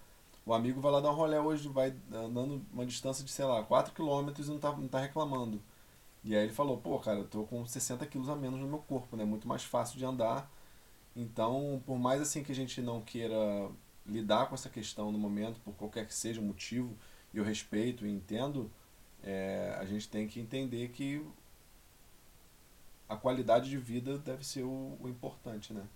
o 0.48 0.54
amigo 0.54 0.80
vai 0.80 0.90
lá 0.90 1.00
dar 1.00 1.10
um 1.10 1.14
rolê 1.14 1.38
hoje, 1.38 1.68
vai 1.68 1.94
andando 2.10 2.64
uma 2.72 2.86
distância 2.86 3.22
de, 3.22 3.30
sei 3.30 3.44
lá, 3.44 3.62
4 3.62 3.92
km 3.92 4.32
e 4.38 4.46
não 4.46 4.58
tá, 4.58 4.72
não 4.72 4.88
tá 4.88 4.98
reclamando. 4.98 5.60
E 6.24 6.34
aí 6.34 6.44
ele 6.44 6.54
falou, 6.54 6.78
pô, 6.78 6.98
cara, 6.98 7.18
eu 7.18 7.26
tô 7.28 7.44
com 7.44 7.66
60 7.66 8.06
quilos 8.06 8.30
a 8.30 8.34
menos 8.34 8.58
no 8.58 8.66
meu 8.66 8.78
corpo, 8.78 9.14
né? 9.14 9.26
Muito 9.26 9.46
mais 9.46 9.62
fácil 9.62 9.98
de 9.98 10.06
andar. 10.06 10.50
Então, 11.14 11.82
por 11.84 11.98
mais 11.98 12.22
assim 12.22 12.42
que 12.42 12.50
a 12.50 12.54
gente 12.54 12.80
não 12.80 13.02
queira 13.02 13.36
lidar 14.06 14.46
com 14.48 14.54
essa 14.54 14.70
questão 14.70 15.12
no 15.12 15.18
momento, 15.18 15.60
por 15.60 15.74
qualquer 15.74 16.06
que 16.06 16.14
seja 16.14 16.40
o 16.40 16.44
motivo, 16.44 16.96
eu 17.34 17.44
respeito 17.44 18.06
e 18.06 18.10
entendo, 18.10 18.70
é, 19.22 19.76
a 19.78 19.84
gente 19.84 20.08
tem 20.08 20.26
que 20.26 20.40
entender 20.40 20.88
que 20.88 21.22
a 23.06 23.16
qualidade 23.16 23.68
de 23.68 23.76
vida 23.76 24.16
deve 24.16 24.46
ser 24.46 24.62
o, 24.62 24.96
o, 24.98 25.08
importante, 25.10 25.74
né? 25.74 25.86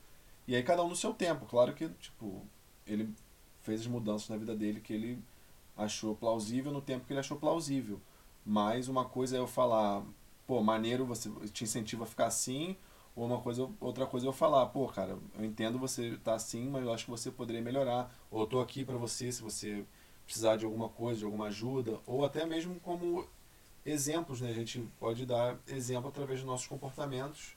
E 0.46 0.54
aí 0.54 0.62
cada 0.62 0.84
um 0.84 0.88
no 0.90 0.96
seu 0.96 1.14
tempo. 1.14 1.46
Claro 1.46 1.72
que, 1.74 1.88
tipo, 1.88 2.46
ele 2.86 3.14
fez 3.62 3.82
as 3.82 3.86
mudanças 3.86 4.28
na 4.28 4.36
vida 4.36 4.54
dele 4.54 4.80
que 4.80 4.92
ele 4.92 5.18
achou 5.76 6.14
plausível 6.14 6.72
no 6.72 6.80
tempo 6.80 7.06
que 7.06 7.12
ele 7.12 7.20
achou 7.20 7.36
plausível. 7.36 8.00
Mas 8.44 8.88
uma 8.88 9.04
coisa 9.04 9.36
é 9.36 9.40
eu 9.40 9.46
falar, 9.46 10.02
pô, 10.46 10.62
maneiro, 10.62 11.06
você 11.06 11.30
te 11.52 11.64
incentiva 11.64 12.04
a 12.04 12.06
ficar 12.06 12.26
assim, 12.26 12.76
ou 13.14 13.26
uma 13.26 13.40
coisa, 13.40 13.68
outra 13.80 14.06
coisa 14.06 14.26
é 14.26 14.28
eu 14.28 14.32
falar, 14.32 14.66
pô, 14.66 14.86
cara, 14.88 15.18
eu 15.38 15.44
entendo 15.44 15.78
você 15.78 16.18
tá 16.24 16.34
assim, 16.34 16.68
mas 16.68 16.82
eu 16.84 16.92
acho 16.92 17.04
que 17.04 17.10
você 17.10 17.30
poderia 17.30 17.62
melhorar. 17.62 18.12
Ou 18.30 18.40
eu 18.42 18.46
tô 18.46 18.60
aqui 18.60 18.84
para 18.84 18.96
você 18.96 19.30
se 19.30 19.42
você 19.42 19.84
precisar 20.24 20.56
de 20.56 20.64
alguma 20.64 20.88
coisa, 20.88 21.20
de 21.20 21.24
alguma 21.24 21.46
ajuda, 21.46 22.00
ou 22.06 22.24
até 22.24 22.46
mesmo 22.46 22.78
como 22.80 23.26
exemplos, 23.84 24.40
né? 24.40 24.50
A 24.50 24.54
gente 24.54 24.80
pode 24.98 25.26
dar 25.26 25.56
exemplo 25.68 26.08
através 26.08 26.40
dos 26.40 26.48
nossos 26.48 26.66
comportamentos 26.66 27.54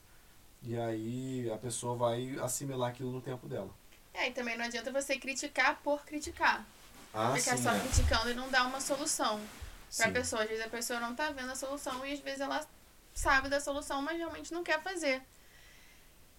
e 0.64 0.76
aí 0.78 1.50
a 1.52 1.58
pessoa 1.58 1.96
vai 1.96 2.38
assimilar 2.40 2.90
aquilo 2.90 3.12
no 3.12 3.22
tempo 3.22 3.48
dela. 3.48 3.70
É, 4.16 4.30
e 4.30 4.32
também 4.32 4.58
não 4.58 4.66
adianta 4.66 4.92
você 4.92 5.18
criticar 5.18 5.80
por 5.84 6.06
criticar. 6.06 6.66
Ah, 7.14 7.34
Ficar 7.36 7.58
sim, 7.58 7.64
só 7.64 7.74
é. 7.74 7.80
criticando 7.80 8.30
e 8.30 8.34
não 8.34 8.50
dar 8.50 8.66
uma 8.66 8.82
solução 8.82 9.42
para 9.96 10.08
a 10.08 10.12
pessoa. 10.12 10.44
Às 10.44 10.50
vezes 10.50 10.66
a 10.66 10.70
pessoa 10.70 11.00
não 11.00 11.16
tá 11.16 11.32
vendo 11.32 11.52
a 11.52 11.56
solução 11.56 12.06
e 12.06 12.14
às 12.14 12.20
vezes 12.20 12.42
ela 12.42 12.66
sabe 13.14 13.50
da 13.50 13.60
solução, 13.60 14.02
mas 14.02 14.18
realmente 14.18 14.54
não 14.54 14.64
quer 14.64 14.82
fazer. 14.82 15.22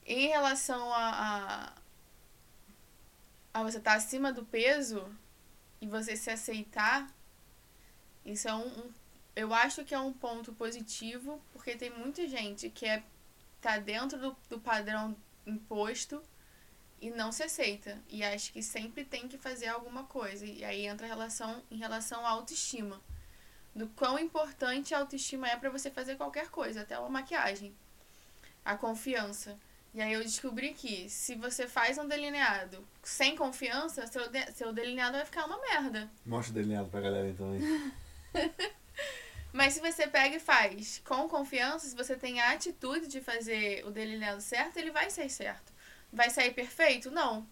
Em 0.05 0.29
relação 0.29 0.93
a, 0.93 1.73
a, 3.55 3.61
a 3.61 3.63
você 3.63 3.79
estar 3.79 3.93
tá 3.93 3.97
acima 3.97 4.33
do 4.33 4.45
peso, 4.45 5.11
e 5.81 5.87
você 5.87 6.17
se 6.17 6.31
aceitar, 6.31 7.09
isso 8.25 8.49
é 8.49 8.55
um, 8.55 8.67
um, 8.67 8.91
eu 9.35 9.53
acho 9.53 9.85
que 9.85 9.95
é 9.95 9.99
um 9.99 10.13
ponto 10.13 10.53
positivo, 10.53 11.41
porque 11.53 11.77
tem 11.77 11.91
muita 11.91 12.27
gente 12.27 12.71
que 12.71 12.87
é 12.87 13.03
tá 13.61 13.79
dentro 13.79 14.19
do, 14.19 14.37
do 14.49 14.61
padrão 14.61 15.17
imposto 15.47 16.23
e 17.01 17.11
não 17.11 17.31
se 17.31 17.43
aceita 17.43 17.99
e 18.09 18.25
acha 18.25 18.53
que 18.53 18.63
sempre 18.63 19.05
tem 19.05 19.29
que 19.29 19.37
fazer 19.37 19.69
alguma 19.69 20.05
coisa 20.05 20.45
e 20.45 20.65
aí 20.65 20.87
entra 20.87 21.07
a 21.07 21.09
relação 21.09 21.63
em 21.71 21.77
relação 21.77 22.25
à 22.27 22.31
autoestima 22.31 23.01
do 23.75 23.87
quão 23.89 24.19
importante 24.19 24.95
a 24.95 24.99
autoestima 24.99 25.49
é 25.49 25.57
para 25.57 25.71
você 25.71 25.91
fazer 25.91 26.17
qualquer 26.17 26.49
coisa 26.49 26.83
até 26.83 26.99
uma 26.99 27.09
maquiagem 27.09 27.75
a 28.65 28.77
confiança 28.77 29.59
e 29.97 30.03
aí 30.03 30.13
eu 30.13 30.23
descobri 30.23 30.75
que 30.75 31.09
se 31.09 31.35
você 31.37 31.67
faz 31.67 31.97
um 31.97 32.07
delineado 32.07 32.87
sem 33.03 33.35
confiança, 33.35 34.07
seu, 34.07 34.29
de, 34.29 34.53
seu 34.53 34.71
delineado 34.71 35.17
vai 35.17 35.25
ficar 35.25 35.47
uma 35.47 35.59
merda. 35.59 36.11
Mostra 36.27 36.51
o 36.51 36.55
delineado 36.55 36.91
pra 36.91 37.01
galera 37.01 37.27
então 37.27 37.51
aí. 37.53 37.93
Mas 39.55 39.73
se 39.73 39.81
você 39.81 40.07
pega 40.07 40.37
e 40.37 40.39
faz 40.39 41.01
com 41.03 41.27
confiança, 41.27 41.89
se 41.89 41.97
você 41.97 42.15
tem 42.15 42.43
a 42.43 42.51
atitude 42.51 43.07
de 43.07 43.23
fazer 43.23 43.87
o 43.87 43.91
delineado 43.91 44.43
certo, 44.43 44.77
ele 44.77 44.91
vai 44.91 45.09
sair 45.09 45.31
certo. 45.31 45.73
Vai 46.13 46.31
sair 46.31 46.53
perfeito? 46.53 47.11
Não. 47.11 47.47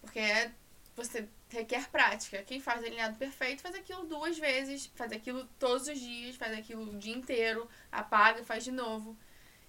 Porque 0.00 0.18
é, 0.18 0.52
você 0.94 1.28
requer 1.48 1.88
prática. 1.90 2.42
Quem 2.42 2.60
faz 2.60 2.80
delineado 2.80 3.16
perfeito 3.16 3.62
faz 3.62 3.74
aquilo 3.74 4.04
duas 4.04 4.38
vezes, 4.38 4.90
faz 4.94 5.12
aquilo 5.12 5.44
todos 5.58 5.88
os 5.88 5.98
dias, 5.98 6.36
faz 6.36 6.56
aquilo 6.56 6.94
o 6.94 6.98
dia 6.98 7.14
inteiro, 7.14 7.68
apaga 7.90 8.40
e 8.40 8.44
faz 8.44 8.64
de 8.64 8.72
novo. 8.72 9.16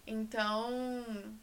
Então, 0.06 1.38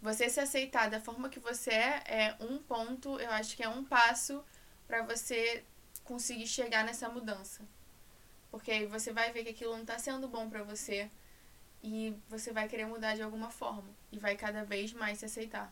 você 0.00 0.28
se 0.28 0.40
aceitar 0.40 0.88
da 0.90 1.00
forma 1.00 1.28
que 1.28 1.38
você 1.38 1.70
é 1.70 2.02
é 2.06 2.36
um 2.40 2.58
ponto, 2.58 3.18
eu 3.20 3.30
acho 3.30 3.56
que 3.56 3.62
é 3.62 3.68
um 3.68 3.84
passo 3.84 4.44
para 4.86 5.02
você 5.02 5.64
conseguir 6.02 6.46
chegar 6.46 6.84
nessa 6.84 7.08
mudança. 7.08 7.62
Porque 8.50 8.70
aí 8.70 8.86
você 8.86 9.12
vai 9.12 9.32
ver 9.32 9.44
que 9.44 9.50
aquilo 9.50 9.76
não 9.76 9.84
tá 9.84 9.98
sendo 9.98 10.28
bom 10.28 10.48
para 10.48 10.62
você 10.62 11.10
e 11.84 12.16
você 12.30 12.50
vai 12.50 12.66
querer 12.66 12.86
mudar 12.86 13.14
de 13.14 13.20
alguma 13.20 13.50
forma 13.50 13.84
e 14.10 14.18
vai 14.18 14.34
cada 14.36 14.64
vez 14.64 14.94
mais 14.94 15.18
se 15.18 15.26
aceitar. 15.26 15.70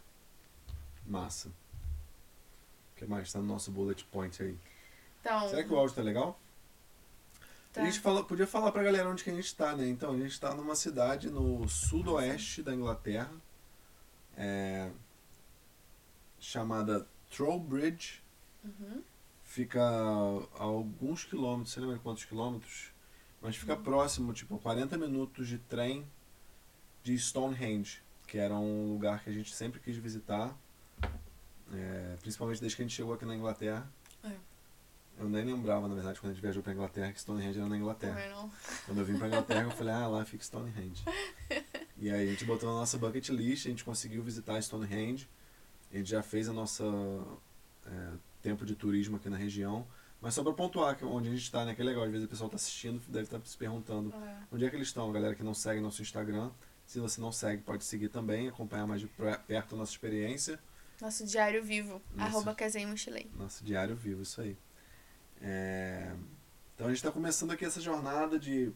Massa. 1.07 1.48
O 1.48 2.96
que 2.96 3.07
mais 3.07 3.33
tá 3.33 3.38
no 3.38 3.46
nosso 3.46 3.70
bullet 3.70 4.05
point 4.05 4.42
aí? 4.42 4.59
Então, 5.20 5.48
Será 5.48 5.64
que 5.64 5.72
o 5.72 5.79
áudio 5.79 5.96
tá 5.96 6.03
legal? 6.03 6.38
tá. 7.72 7.81
A 7.81 7.85
gente 7.87 7.98
fala, 8.01 8.22
podia 8.22 8.46
falar 8.46 8.70
pra 8.72 8.83
galera 8.83 9.09
onde 9.09 9.25
que 9.25 9.31
a 9.31 9.35
gente 9.35 9.57
tá, 9.57 9.75
né? 9.75 9.88
Então, 9.88 10.12
a 10.12 10.18
gente 10.18 10.38
tá 10.38 10.55
numa 10.55 10.77
cidade 10.77 11.31
no 11.31 11.66
sudoeste 11.66 12.62
da 12.62 12.75
Inglaterra, 12.75 13.33
é, 14.37 14.90
chamada 16.38 17.07
Trowbridge. 17.31 18.22
Uhum. 18.62 19.03
Fica 19.44 19.83
a 19.83 20.62
alguns 20.62 21.25
quilômetros, 21.25 21.72
você 21.72 21.81
lembra 21.81 21.98
quantos 22.01 22.27
quilômetros? 22.27 22.91
Mas 23.42 23.57
fica 23.57 23.76
próximo, 23.76 24.33
tipo, 24.33 24.57
40 24.59 24.96
minutos 24.96 25.48
de 25.48 25.59
trem 25.59 26.07
de 27.02 27.18
Stonehenge, 27.18 28.00
que 28.26 28.38
era 28.38 28.55
um 28.55 28.92
lugar 28.92 29.22
que 29.22 29.28
a 29.28 29.33
gente 29.33 29.52
sempre 29.52 29.81
quis 29.81 29.96
visitar. 29.96 30.57
É, 31.74 32.16
principalmente 32.20 32.61
desde 32.61 32.76
que 32.76 32.83
a 32.83 32.85
gente 32.85 32.94
chegou 32.94 33.14
aqui 33.14 33.24
na 33.24 33.35
Inglaterra. 33.35 33.90
É. 34.22 34.33
Eu 35.18 35.28
nem 35.28 35.44
lembrava, 35.44 35.88
na 35.88 35.94
verdade, 35.94 36.20
quando 36.20 36.31
a 36.31 36.35
gente 36.35 36.42
viajou 36.42 36.62
pra 36.62 36.72
Inglaterra, 36.72 37.12
que 37.12 37.20
Stonehenge 37.20 37.59
era 37.59 37.68
na 37.68 37.76
Inglaterra. 37.76 38.28
Não. 38.31 38.50
Quando 38.87 38.98
eu 38.98 39.05
vim 39.05 39.18
pra 39.18 39.26
Inglaterra, 39.26 39.62
eu 39.62 39.70
falei, 39.70 39.92
ah, 39.92 40.07
lá 40.07 40.24
fica 40.24 40.44
Stonehenge. 40.44 41.05
e 41.98 42.11
aí 42.11 42.28
a 42.28 42.31
gente 42.31 42.44
botou 42.44 42.72
na 42.72 42.78
nossa 42.78 42.96
bucket 42.96 43.28
list, 43.31 43.66
a 43.66 43.70
gente 43.70 43.85
conseguiu 43.85 44.22
visitar 44.22 44.61
Stonehenge. 44.62 45.28
A 45.92 45.96
gente 45.96 46.11
já 46.11 46.22
fez 46.22 46.48
a 46.48 46.52
nossa 46.52 46.85
é, 47.87 48.12
tempo 48.40 48.64
de 48.64 48.74
turismo 48.74 49.16
aqui 49.16 49.28
na 49.28 49.37
região. 49.37 49.87
Mas 50.22 50.35
só 50.35 50.42
pra 50.44 50.52
pontuar 50.52 50.96
que 50.96 51.04
onde 51.04 51.28
a 51.28 51.32
gente 51.32 51.50
tá, 51.50 51.64
né? 51.64 51.74
Que 51.74 51.82
é 51.82 51.85
legal, 51.85 52.04
às 52.04 52.11
vezes 52.11 52.24
o 52.26 52.30
pessoal 52.30 52.48
tá 52.48 52.54
assistindo, 52.56 53.02
deve 53.08 53.24
estar 53.24 53.38
tá 53.40 53.44
se 53.44 53.56
perguntando 53.58 54.14
É. 54.14 54.37
onde 54.52 54.64
é 54.64 54.70
que 54.70 54.76
eles 54.76 54.87
estão. 54.88 55.11
A 55.11 55.12
galera 55.12 55.35
que 55.35 55.42
não 55.42 55.52
segue 55.52 55.80
nosso 55.80 56.00
Instagram, 56.00 56.50
se 56.87 57.00
você 57.00 57.20
não 57.20 57.32
segue, 57.32 57.61
pode 57.62 57.85
seguir 57.85 58.08
também, 58.08 58.48
acompanhar 58.48 58.87
mais 58.87 59.00
de 59.00 59.08
per- 59.08 59.40
perto 59.40 59.74
a 59.74 59.78
nossa 59.78 59.90
experiência. 59.90 60.61
Nosso 61.00 61.26
diário 61.26 61.62
vivo. 61.64 62.00
Nossa. 62.14 62.28
Arroba 62.28 62.54
Casei 62.54 62.87
Mochilei. 62.87 63.28
Nosso 63.37 63.64
diário 63.64 63.96
vivo, 63.96 64.22
isso 64.22 64.40
aí. 64.40 64.56
É, 65.40 66.14
Então 66.74 66.87
a 66.87 66.90
gente 66.90 66.98
está 66.98 67.11
começando 67.11 67.50
aqui 67.50 67.64
essa 67.64 67.80
jornada 67.80 68.38
de 68.38 68.72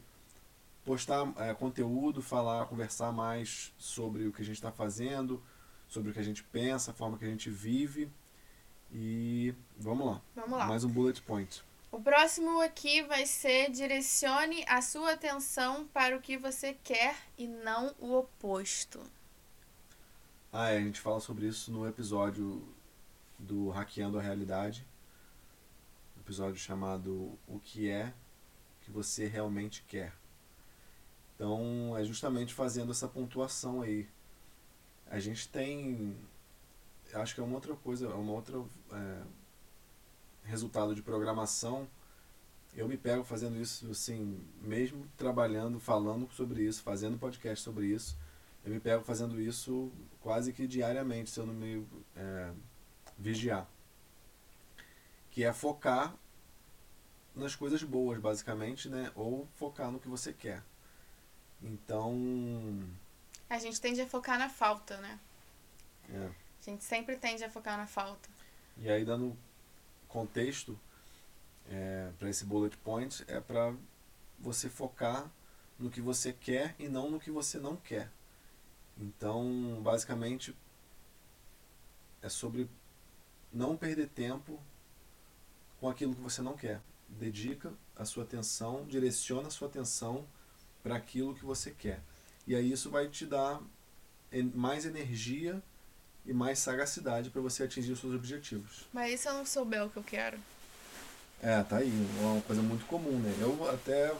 postar 0.84 1.32
é, 1.38 1.54
conteúdo, 1.54 2.20
falar, 2.20 2.66
conversar 2.66 3.12
mais 3.12 3.72
sobre 3.78 4.26
o 4.26 4.32
que 4.32 4.42
a 4.42 4.44
gente 4.44 4.56
está 4.56 4.72
fazendo, 4.72 5.40
sobre 5.88 6.10
o 6.10 6.12
que 6.12 6.18
a 6.18 6.24
gente 6.24 6.42
pensa, 6.42 6.90
a 6.90 6.94
forma 6.94 7.16
que 7.16 7.24
a 7.24 7.28
gente 7.28 7.48
vive. 7.50 8.10
E 8.92 9.54
vamos 9.76 10.06
lá. 10.06 10.22
Vamos 10.34 10.58
lá. 10.58 10.66
Mais 10.66 10.84
um 10.84 10.88
bullet 10.88 11.20
point. 11.22 11.62
O 11.90 12.00
próximo 12.00 12.60
aqui 12.60 13.02
vai 13.02 13.26
ser 13.26 13.70
direcione 13.70 14.64
a 14.68 14.82
sua 14.82 15.12
atenção 15.12 15.86
para 15.88 16.16
o 16.16 16.20
que 16.20 16.36
você 16.36 16.76
quer 16.84 17.16
e 17.38 17.46
não 17.46 17.94
o 17.98 18.14
oposto. 18.14 19.00
Ah, 20.52 20.70
é, 20.70 20.78
a 20.78 20.80
gente 20.80 21.00
fala 21.00 21.20
sobre 21.20 21.46
isso 21.46 21.70
no 21.70 21.86
episódio 21.86 22.66
do 23.38 23.70
Hackeando 23.70 24.18
a 24.18 24.22
Realidade. 24.22 24.86
Episódio 26.18 26.56
chamado 26.56 27.38
O 27.46 27.60
que 27.60 27.88
é 27.88 28.12
que 28.80 28.90
você 28.90 29.26
realmente 29.26 29.84
quer. 29.88 30.14
Então, 31.34 31.96
é 31.98 32.04
justamente 32.04 32.54
fazendo 32.54 32.92
essa 32.92 33.06
pontuação 33.06 33.82
aí. 33.82 34.08
A 35.08 35.18
gente 35.18 35.48
tem. 35.48 36.16
Acho 37.16 37.34
que 37.34 37.40
é 37.40 37.44
uma 37.44 37.54
outra 37.54 37.74
coisa, 37.74 38.06
é 38.06 38.14
uma 38.14 38.32
outra. 38.32 38.58
é, 38.92 39.22
resultado 40.46 40.94
de 40.94 41.02
programação. 41.02 41.88
Eu 42.74 42.86
me 42.86 42.96
pego 42.96 43.24
fazendo 43.24 43.60
isso, 43.60 43.90
assim, 43.90 44.40
mesmo 44.60 45.08
trabalhando, 45.16 45.80
falando 45.80 46.28
sobre 46.32 46.62
isso, 46.62 46.82
fazendo 46.82 47.18
podcast 47.18 47.64
sobre 47.64 47.86
isso. 47.86 48.16
Eu 48.64 48.72
me 48.72 48.80
pego 48.80 49.02
fazendo 49.02 49.40
isso 49.40 49.90
quase 50.20 50.52
que 50.52 50.66
diariamente, 50.66 51.30
se 51.30 51.40
eu 51.40 51.46
não 51.46 51.54
me 51.54 51.86
é, 52.14 52.52
vigiar. 53.18 53.66
Que 55.30 55.44
é 55.44 55.52
focar 55.52 56.14
nas 57.34 57.54
coisas 57.54 57.82
boas, 57.82 58.18
basicamente, 58.18 58.88
né? 58.88 59.10
Ou 59.14 59.46
focar 59.56 59.90
no 59.90 59.98
que 60.00 60.08
você 60.08 60.32
quer. 60.32 60.62
Então, 61.62 62.14
A 63.48 63.58
gente 63.58 63.80
tende 63.80 64.00
a 64.00 64.06
focar 64.06 64.38
na 64.38 64.48
falta, 64.48 64.96
né? 64.98 65.18
é. 66.10 66.45
A 66.66 66.70
gente 66.70 66.82
sempre 66.82 67.16
tende 67.16 67.44
a 67.44 67.50
focar 67.50 67.78
na 67.78 67.86
falta. 67.86 68.28
E 68.78 68.90
aí, 68.90 69.04
dando 69.04 69.36
contexto 70.08 70.78
é, 71.70 72.10
para 72.18 72.28
esse 72.28 72.44
bullet 72.44 72.76
point, 72.78 73.24
é 73.28 73.40
para 73.40 73.72
você 74.38 74.68
focar 74.68 75.30
no 75.78 75.90
que 75.90 76.00
você 76.00 76.32
quer 76.32 76.74
e 76.78 76.88
não 76.88 77.10
no 77.10 77.20
que 77.20 77.30
você 77.30 77.58
não 77.58 77.76
quer. 77.76 78.10
Então, 78.98 79.80
basicamente, 79.80 80.56
é 82.20 82.28
sobre 82.28 82.68
não 83.52 83.76
perder 83.76 84.08
tempo 84.08 84.60
com 85.78 85.88
aquilo 85.88 86.14
que 86.14 86.20
você 86.20 86.42
não 86.42 86.56
quer. 86.56 86.80
Dedica 87.08 87.72
a 87.94 88.04
sua 88.04 88.24
atenção, 88.24 88.84
direciona 88.86 89.48
a 89.48 89.50
sua 89.52 89.68
atenção 89.68 90.26
para 90.82 90.96
aquilo 90.96 91.34
que 91.34 91.44
você 91.44 91.70
quer. 91.70 92.00
E 92.44 92.56
aí 92.56 92.72
isso 92.72 92.90
vai 92.90 93.08
te 93.08 93.24
dar 93.24 93.60
mais 94.54 94.84
energia 94.84 95.62
e 96.26 96.32
mais 96.32 96.58
sagacidade 96.58 97.30
para 97.30 97.40
você 97.40 97.64
atingir 97.64 97.92
os 97.92 98.00
seus 98.00 98.14
objetivos. 98.14 98.86
Mas 98.92 99.14
e 99.14 99.18
se 99.18 99.28
eu 99.28 99.34
não 99.34 99.46
souber 99.46 99.84
o 99.84 99.90
que 99.90 99.96
eu 99.96 100.04
quero? 100.04 100.38
É, 101.42 101.62
tá 101.62 101.76
aí, 101.78 101.92
é 102.20 102.24
uma 102.24 102.40
coisa 102.42 102.62
muito 102.62 102.86
comum, 102.86 103.18
né? 103.18 103.34
Eu 103.40 103.70
até 103.70 104.12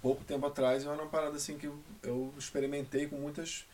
pouco 0.00 0.22
tempo 0.24 0.46
atrás 0.46 0.84
eu 0.84 0.92
era 0.92 1.02
uma 1.02 1.10
parada 1.10 1.36
assim 1.36 1.58
que 1.58 1.66
eu, 2.02 2.32
experimentei 2.38 3.08
com 3.08 3.16
muitas. 3.16 3.66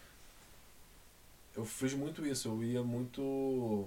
Eu 1.54 1.64
fiz 1.64 1.92
muito 1.92 2.26
isso, 2.26 2.48
eu 2.48 2.64
ia 2.64 2.82
muito. 2.82 3.86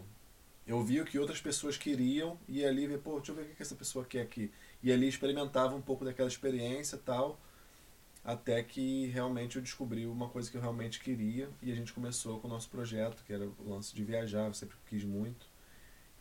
Eu 0.67 0.83
via 0.83 1.01
o 1.03 1.05
que 1.05 1.17
outras 1.17 1.41
pessoas 1.41 1.77
queriam 1.77 2.37
e 2.47 2.63
ali 2.63 2.87
ver, 2.87 2.99
pô, 2.99 3.17
deixa 3.17 3.31
eu 3.31 3.35
ver 3.35 3.41
o 3.43 3.45
que 3.45 3.55
que 3.55 3.61
essa 3.61 3.75
pessoa 3.75 4.05
quer 4.05 4.21
aqui. 4.21 4.51
E 4.83 4.91
ali 4.91 5.07
experimentava 5.07 5.75
um 5.75 5.81
pouco 5.81 6.05
daquela 6.05 6.27
experiência 6.27 6.95
e 6.95 6.99
tal, 6.99 7.39
até 8.25 8.63
que 8.63 9.05
realmente 9.07 9.55
eu 9.55 9.61
descobri 9.61 10.07
uma 10.07 10.27
coisa 10.27 10.49
que 10.49 10.57
eu 10.57 10.61
realmente 10.61 10.99
queria 10.99 11.47
e 11.61 11.71
a 11.71 11.75
gente 11.75 11.93
começou 11.93 12.39
com 12.39 12.47
o 12.47 12.51
nosso 12.51 12.67
projeto, 12.69 13.23
que 13.23 13.31
era 13.31 13.47
o 13.47 13.69
lance 13.69 13.93
de 13.93 14.03
viajar, 14.03 14.47
eu 14.47 14.53
sempre 14.53 14.75
quis 14.87 15.03
muito. 15.03 15.45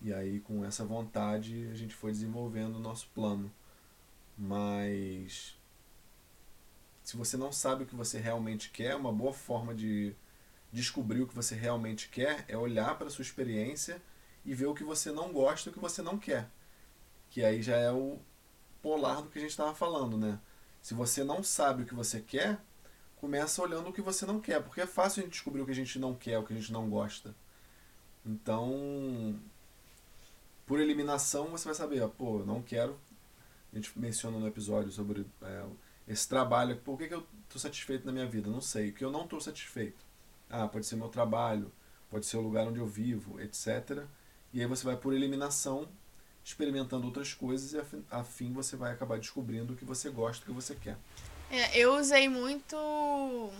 E 0.02 0.12
aí, 0.12 0.38
com 0.40 0.62
essa 0.62 0.84
vontade, 0.84 1.66
a 1.72 1.74
gente 1.74 1.94
foi 1.94 2.12
desenvolvendo 2.12 2.76
o 2.76 2.80
nosso 2.80 3.08
plano. 3.14 3.50
Mas. 4.36 5.56
Se 7.02 7.16
você 7.16 7.38
não 7.38 7.50
sabe 7.50 7.84
o 7.84 7.86
que 7.86 7.94
você 7.94 8.18
realmente 8.18 8.70
quer, 8.70 8.94
uma 8.96 9.12
boa 9.12 9.32
forma 9.32 9.74
de 9.74 10.14
descobrir 10.70 11.22
o 11.22 11.26
que 11.26 11.34
você 11.34 11.54
realmente 11.54 12.08
quer 12.10 12.44
é 12.48 12.56
olhar 12.56 12.98
para 12.98 13.08
sua 13.08 13.22
experiência 13.22 14.02
e 14.44 14.54
ver 14.54 14.66
o 14.66 14.74
que 14.74 14.84
você 14.84 15.10
não 15.10 15.32
gosta 15.32 15.68
e 15.68 15.70
o 15.70 15.74
que 15.74 15.80
você 15.80 16.02
não 16.02 16.18
quer. 16.18 16.50
Que 17.30 17.44
aí 17.44 17.62
já 17.62 17.76
é 17.76 17.90
o 17.90 18.18
polar 18.82 19.22
do 19.22 19.30
que 19.30 19.38
a 19.38 19.40
gente 19.40 19.50
estava 19.52 19.74
falando, 19.74 20.18
né? 20.18 20.38
Se 20.84 20.92
você 20.92 21.24
não 21.24 21.42
sabe 21.42 21.82
o 21.82 21.86
que 21.86 21.94
você 21.94 22.20
quer, 22.20 22.60
começa 23.16 23.62
olhando 23.62 23.88
o 23.88 23.92
que 23.92 24.02
você 24.02 24.26
não 24.26 24.38
quer, 24.38 24.62
porque 24.62 24.82
é 24.82 24.86
fácil 24.86 25.20
a 25.20 25.24
gente 25.24 25.32
descobrir 25.32 25.62
o 25.62 25.64
que 25.64 25.72
a 25.72 25.74
gente 25.74 25.98
não 25.98 26.14
quer, 26.14 26.38
o 26.38 26.44
que 26.44 26.52
a 26.52 26.56
gente 26.56 26.70
não 26.70 26.90
gosta. 26.90 27.34
Então, 28.22 29.34
por 30.66 30.78
eliminação, 30.78 31.46
você 31.46 31.64
vai 31.64 31.74
saber, 31.74 32.06
pô, 32.08 32.40
não 32.40 32.60
quero. 32.60 33.00
A 33.72 33.76
gente 33.76 33.98
menciona 33.98 34.38
no 34.38 34.46
episódio 34.46 34.92
sobre 34.92 35.24
é, 35.40 35.64
esse 36.06 36.28
trabalho. 36.28 36.76
Por 36.76 36.98
que, 36.98 37.08
que 37.08 37.14
eu 37.14 37.26
estou 37.44 37.58
satisfeito 37.58 38.04
na 38.04 38.12
minha 38.12 38.26
vida? 38.26 38.50
Não 38.50 38.60
sei. 38.60 38.90
O 38.90 38.92
que 38.92 39.06
eu 39.06 39.10
não 39.10 39.24
estou 39.24 39.40
satisfeito? 39.40 40.04
Ah, 40.50 40.68
pode 40.68 40.84
ser 40.84 40.96
meu 40.96 41.08
trabalho, 41.08 41.72
pode 42.10 42.26
ser 42.26 42.36
o 42.36 42.42
lugar 42.42 42.68
onde 42.68 42.78
eu 42.78 42.86
vivo, 42.86 43.40
etc. 43.40 44.04
E 44.52 44.60
aí 44.60 44.66
você 44.66 44.84
vai 44.84 44.98
por 44.98 45.14
eliminação, 45.14 45.88
experimentando 46.44 47.06
outras 47.06 47.32
coisas 47.32 47.72
e 47.72 48.04
afim, 48.10 48.52
você 48.52 48.76
vai 48.76 48.92
acabar 48.92 49.18
descobrindo 49.18 49.72
o 49.72 49.76
que 49.76 49.84
você 49.84 50.10
gosta, 50.10 50.42
o 50.42 50.46
que 50.46 50.52
você 50.52 50.74
quer. 50.74 50.96
É, 51.50 51.78
eu 51.78 51.96
usei 51.96 52.28
muito 52.28 53.50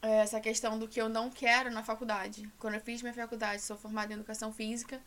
é, 0.00 0.18
essa 0.18 0.40
questão 0.40 0.78
do 0.78 0.86
que 0.86 1.00
eu 1.00 1.08
não 1.08 1.30
quero 1.30 1.70
na 1.70 1.82
faculdade. 1.82 2.48
Quando 2.58 2.74
eu 2.74 2.80
fiz 2.80 3.02
minha 3.02 3.12
faculdade, 3.12 3.62
sou 3.62 3.76
formada 3.76 4.12
em 4.12 4.16
educação 4.16 4.52
física. 4.52 5.00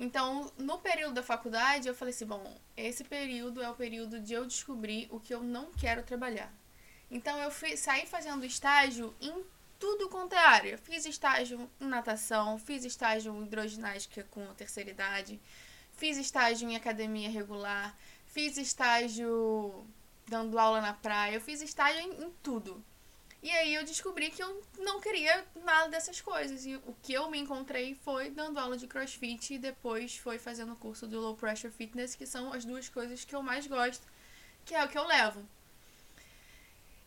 Então, 0.00 0.50
no 0.58 0.78
período 0.78 1.14
da 1.14 1.22
faculdade, 1.22 1.86
eu 1.86 1.94
falei 1.94 2.12
assim: 2.12 2.26
bom, 2.26 2.58
esse 2.76 3.04
período 3.04 3.62
é 3.62 3.70
o 3.70 3.74
período 3.74 4.18
de 4.18 4.32
eu 4.32 4.44
descobrir 4.44 5.06
o 5.10 5.20
que 5.20 5.32
eu 5.32 5.42
não 5.42 5.70
quero 5.72 6.02
trabalhar. 6.02 6.52
Então, 7.08 7.38
eu 7.38 7.50
fui, 7.50 7.76
saí 7.76 8.04
fazendo 8.06 8.44
estágio 8.44 9.14
em 9.20 9.44
tudo 9.84 10.08
quanto 10.08 10.34
é 10.34 10.38
área. 10.38 10.78
Fiz 10.78 11.04
estágio 11.04 11.70
em 11.78 11.86
natação, 11.86 12.56
fiz 12.56 12.86
estágio 12.86 13.34
em 13.34 13.42
hidroginástica 13.42 14.26
com 14.30 14.42
terceira 14.54 14.88
idade, 14.88 15.38
fiz 15.92 16.16
estágio 16.16 16.66
em 16.70 16.74
academia 16.74 17.28
regular, 17.28 17.94
fiz 18.24 18.56
estágio 18.56 19.86
dando 20.26 20.58
aula 20.58 20.80
na 20.80 20.94
praia, 20.94 21.34
eu 21.34 21.40
fiz 21.40 21.60
estágio 21.60 22.00
em, 22.00 22.24
em 22.24 22.30
tudo. 22.42 22.82
E 23.42 23.50
aí 23.50 23.74
eu 23.74 23.84
descobri 23.84 24.30
que 24.30 24.42
eu 24.42 24.62
não 24.78 25.02
queria 25.02 25.44
nada 25.62 25.90
dessas 25.90 26.18
coisas. 26.18 26.64
E 26.64 26.76
o 26.76 26.96
que 27.02 27.12
eu 27.12 27.30
me 27.30 27.38
encontrei 27.38 27.94
foi 27.94 28.30
dando 28.30 28.58
aula 28.58 28.78
de 28.78 28.86
crossfit 28.86 29.52
e 29.52 29.58
depois 29.58 30.16
foi 30.16 30.38
fazendo 30.38 30.72
o 30.72 30.76
curso 30.76 31.06
do 31.06 31.20
Low 31.20 31.36
Pressure 31.36 31.70
Fitness, 31.70 32.14
que 32.14 32.24
são 32.24 32.54
as 32.54 32.64
duas 32.64 32.88
coisas 32.88 33.22
que 33.22 33.34
eu 33.34 33.42
mais 33.42 33.66
gosto, 33.66 34.06
que 34.64 34.74
é 34.74 34.82
o 34.82 34.88
que 34.88 34.96
eu 34.96 35.06
levo. 35.06 35.46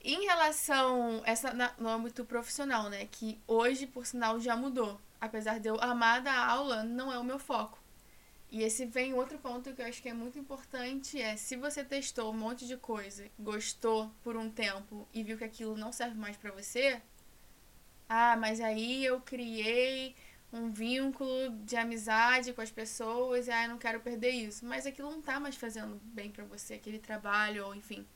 Em 0.10 0.26
relação 0.26 1.22
essa 1.26 1.54
no 1.78 1.90
âmbito 1.90 2.24
profissional, 2.24 2.90
né, 2.90 3.06
que 3.12 3.38
hoje 3.46 3.86
por 3.86 4.06
sinal 4.06 4.40
já 4.40 4.56
mudou. 4.56 4.98
Apesar 5.20 5.60
de 5.60 5.68
eu 5.68 5.78
amar 5.82 6.22
dar 6.22 6.48
aula, 6.48 6.82
não 6.82 7.12
é 7.12 7.20
o 7.20 7.26
meu 7.26 7.38
foco. 7.38 7.78
E 8.50 8.64
esse 8.64 8.86
vem 8.86 9.14
outro 9.14 9.38
ponto 9.38 9.74
que 9.74 9.82
eu 9.82 9.86
acho 9.86 10.02
que 10.02 10.08
é 10.08 10.14
muito 10.14 10.40
importante, 10.40 11.22
é 11.22 11.36
se 11.36 11.58
você 11.58 11.84
testou 11.84 12.32
um 12.32 12.38
monte 12.38 12.66
de 12.66 12.78
coisa, 12.78 13.30
gostou 13.38 14.10
por 14.24 14.38
um 14.38 14.50
tempo 14.50 15.06
e 15.14 15.22
viu 15.24 15.38
que 15.38 15.44
aquilo 15.44 15.76
não 15.76 15.92
serve 15.92 16.18
mais 16.18 16.38
pra 16.38 16.52
você, 16.52 17.02
ah, 18.08 18.38
mas 18.38 18.62
aí 18.62 19.04
eu 19.04 19.20
criei 19.20 20.16
um 20.54 20.70
vínculo 20.72 21.50
de 21.66 21.76
amizade 21.76 22.54
com 22.54 22.62
as 22.62 22.72
pessoas 22.72 23.48
e 23.48 23.52
ah, 23.52 23.64
eu 23.66 23.70
não 23.72 23.78
quero 23.78 24.00
perder 24.00 24.30
isso. 24.32 24.66
Mas 24.66 24.86
aquilo 24.86 25.12
não 25.12 25.22
tá 25.22 25.38
mais 25.38 25.58
fazendo 25.58 26.00
bem 26.06 26.32
pra 26.32 26.46
você, 26.46 26.76
aquele 26.76 27.00
trabalho 27.00 27.66
ou 27.68 27.76
enfim. 27.76 28.08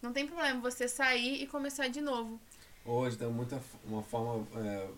Não 0.00 0.12
tem 0.12 0.26
problema 0.26 0.60
você 0.60 0.88
sair 0.88 1.42
e 1.42 1.46
começar 1.46 1.88
de 1.88 2.00
novo. 2.00 2.40
Hoje 2.84 3.16
tem 3.16 3.28
muita 3.28 3.60
uma 3.84 4.02
forma 4.02 4.46
é, 4.56 4.88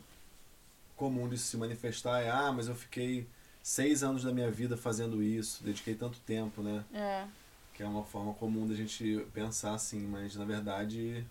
comum 0.97 1.29
de 1.29 1.39
se 1.39 1.57
manifestar 1.57 2.21
é, 2.21 2.31
ah, 2.31 2.53
mas 2.53 2.69
eu 2.69 2.75
fiquei 2.75 3.27
seis 3.63 4.03
anos 4.03 4.23
da 4.23 4.33
minha 4.33 4.51
vida 4.51 4.77
fazendo 4.77 5.23
isso, 5.23 5.65
dediquei 5.65 5.95
tanto 5.95 6.21
tempo, 6.21 6.63
né? 6.63 6.85
É. 6.93 7.27
Que 7.75 7.83
é 7.83 7.87
uma 7.87 8.05
forma 8.05 8.35
comum 8.35 8.67
da 8.67 8.75
gente 8.75 9.27
pensar 9.33 9.75
assim, 9.75 10.01
mas 10.01 10.37
na 10.37 10.45
verdade. 10.45 11.27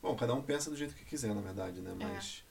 Bom, 0.00 0.14
cada 0.14 0.34
um 0.34 0.42
pensa 0.42 0.70
do 0.70 0.76
jeito 0.76 0.94
que 0.94 1.04
quiser, 1.04 1.34
na 1.34 1.40
verdade, 1.40 1.80
né? 1.80 1.92
Mas. 1.98 2.44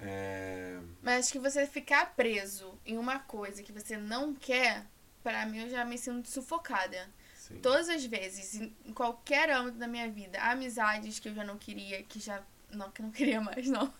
É. 0.00 0.78
Mas 1.02 1.30
que 1.30 1.38
você 1.38 1.66
ficar 1.66 2.14
preso 2.14 2.78
em 2.84 2.96
uma 2.96 3.18
coisa 3.18 3.62
que 3.62 3.72
você 3.72 3.96
não 3.96 4.34
quer, 4.34 4.86
para 5.22 5.44
mim 5.46 5.58
eu 5.58 5.70
já 5.70 5.84
me 5.84 5.98
sinto 5.98 6.28
sufocada. 6.28 7.08
Sim. 7.46 7.60
Todas 7.60 7.88
as 7.88 8.04
vezes, 8.04 8.54
em 8.54 8.92
qualquer 8.92 9.50
âmbito 9.50 9.78
da 9.78 9.86
minha 9.86 10.10
vida, 10.10 10.40
amizades 10.42 11.20
que 11.20 11.28
eu 11.28 11.34
já 11.34 11.44
não 11.44 11.56
queria, 11.56 12.02
que 12.02 12.18
já. 12.18 12.42
Não, 12.72 12.90
que 12.90 13.00
não 13.00 13.10
queria 13.12 13.40
mais, 13.40 13.68
não. 13.68 13.92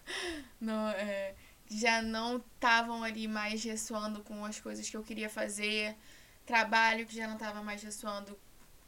não 0.61 0.89
é, 0.91 1.35
já 1.71 2.03
não 2.03 2.39
estavam 2.39 3.05
ali 3.05 3.29
mais 3.29 3.63
ressoando 3.63 4.21
com 4.25 4.45
as 4.45 4.59
coisas 4.59 4.89
que 4.91 4.97
eu 4.97 5.03
queria 5.05 5.31
fazer. 5.31 5.97
Trabalho 6.45 7.07
que 7.07 7.15
já 7.15 7.29
não 7.29 7.35
estava 7.35 7.63
mais 7.63 7.83
ressoando 7.83 8.37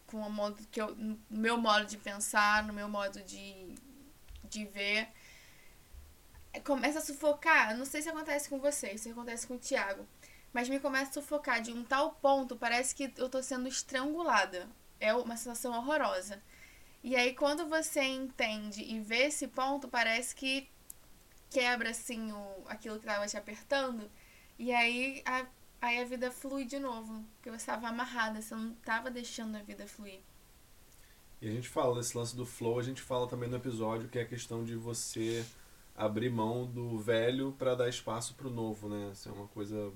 com 0.09 0.19
o 0.19 0.31
modo 0.31 0.67
que 0.73 0.81
eu, 0.81 0.95
no 0.97 1.19
meu 1.31 1.57
modo 1.57 1.87
de 1.87 1.97
pensar, 1.97 2.65
no 2.65 2.73
meu 2.73 2.89
modo 2.89 3.23
de, 3.23 3.75
de 4.43 4.65
ver. 4.65 5.09
Começa 6.65 6.99
a 6.99 7.03
sufocar. 7.03 7.77
Não 7.77 7.85
sei 7.85 8.03
se 8.03 8.09
acontece 8.09 8.49
com 8.49 8.59
você, 8.59 8.99
se 8.99 9.11
acontece 9.11 9.47
com 9.47 9.55
o 9.55 9.59
Thiago 9.59 10.05
mas 10.53 10.69
me 10.69 10.81
começa 10.81 11.11
a 11.11 11.15
sufocar 11.15 11.61
de 11.61 11.73
um 11.73 11.85
tal 11.85 12.13
ponto, 12.13 12.57
parece 12.57 12.95
que 12.95 13.13
eu 13.17 13.29
tô 13.29 13.43
sendo 13.43 13.69
estrangulada. 13.69 14.69
É 15.01 15.15
uma 15.15 15.37
sensação 15.37 15.73
horrorosa. 15.77 16.43
E 17.03 17.15
aí 17.15 17.35
quando 17.35 17.67
você 17.67 18.03
entende 18.03 18.83
e 18.83 19.01
vê 19.01 19.27
esse 19.27 19.47
ponto, 19.49 19.87
parece 19.89 20.35
que 20.35 20.69
quebra 21.51 21.91
assim 21.91 22.33
o, 22.33 22.65
aquilo 22.67 22.99
que 22.99 23.07
tava 23.07 23.27
te 23.27 23.37
apertando. 23.37 24.11
E 24.59 24.73
aí 24.73 25.23
a, 25.25 25.47
aí 25.81 26.01
a 26.01 26.05
vida 26.05 26.31
flui 26.31 26.65
de 26.65 26.79
novo. 26.79 27.25
Porque 27.37 27.51
você 27.51 27.57
estava 27.57 27.89
amarrada, 27.89 28.43
você 28.43 28.55
não 28.55 28.75
tava 28.85 29.11
deixando 29.11 29.57
a 29.57 29.63
vida 29.63 29.87
fluir. 29.87 30.21
E 31.41 31.49
a 31.49 31.53
gente 31.53 31.69
fala 31.69 31.95
desse 31.95 32.17
lance 32.19 32.35
do 32.35 32.45
flow, 32.45 32.81
a 32.81 32.83
gente 32.83 33.01
fala 33.01 33.29
também 33.29 33.49
no 33.49 33.57
episódio 33.57 34.09
que 34.09 34.19
é 34.19 34.23
a 34.23 34.27
questão 34.27 34.65
de 34.65 34.75
você 34.75 35.47
abrir 35.95 36.31
mão 36.31 36.67
do 36.67 36.99
velho 36.99 37.55
para 37.57 37.77
dar 37.77 37.89
espaço 37.89 38.35
pro 38.35 38.51
novo, 38.51 38.89
né? 38.89 39.11
Isso 39.13 39.29
é 39.29 39.33
uma 39.33 39.47
coisa 39.49 39.93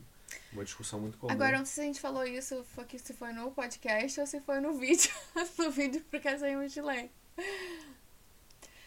uma 0.53 0.65
discussão 0.65 1.01
muito 1.01 1.19
comum. 1.19 1.33
Agora, 1.33 1.59
não 1.59 1.65
sei 1.65 1.75
se 1.75 1.81
a 1.81 1.85
gente 1.85 2.01
falou 2.01 2.25
isso, 2.27 2.65
se 2.99 3.13
foi 3.15 3.33
no 3.33 3.51
podcast 3.53 4.21
ou 4.21 4.27
se 4.27 4.41
foi 4.41 4.61
no 4.61 4.75
vídeo. 4.79 5.11
no 5.59 5.71
vídeo 5.71 6.05
porque 6.11 6.39
saiu 6.39 6.67
de 6.67 6.81
lei. 6.81 7.11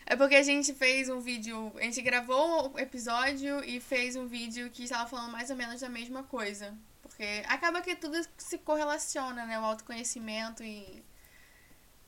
É 0.05 0.15
porque 0.15 0.35
a 0.35 0.43
gente 0.43 0.73
fez 0.73 1.09
um 1.09 1.19
vídeo, 1.19 1.71
a 1.77 1.81
gente 1.81 2.01
gravou 2.01 2.71
um 2.73 2.77
episódio 2.79 3.63
e 3.63 3.79
fez 3.79 4.15
um 4.15 4.27
vídeo 4.27 4.69
que 4.69 4.83
estava 4.83 5.09
falando 5.09 5.31
mais 5.31 5.49
ou 5.49 5.55
menos 5.55 5.81
da 5.81 5.89
mesma 5.89 6.21
coisa. 6.23 6.73
Porque 7.01 7.43
acaba 7.47 7.81
que 7.81 7.95
tudo 7.95 8.15
se 8.37 8.57
correlaciona, 8.59 9.45
né? 9.45 9.59
O 9.59 9.63
autoconhecimento 9.65 10.63
e 10.63 11.03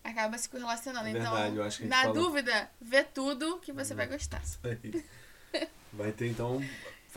acaba 0.04 0.38
se 0.38 0.47
correlacionando. 0.47 1.08
É 1.08 1.12
então, 1.12 1.23
verdade, 1.34 1.56
eu 1.56 1.63
acho 1.63 1.78
que 1.80 1.86
na 1.86 2.02
falou- 2.04 2.13
dúvida, 2.13 2.69
vê 2.80 3.04
tudo 3.04 3.60
que 3.60 3.71
você 3.73 3.93
Hum. 3.93 3.97
vai 3.97 4.08
gostar. 4.08 4.41
Isso 4.43 4.60
aí. 4.63 5.04
Vai 5.91 6.12
ter 6.12 6.28
então, 6.28 6.62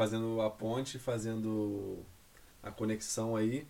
fazendo 0.01 0.41
a 0.41 0.49
ponte, 0.49 0.99
fazendo 0.99 2.03
a 2.63 2.71
conexão 2.71 3.37
aí, 3.37 3.69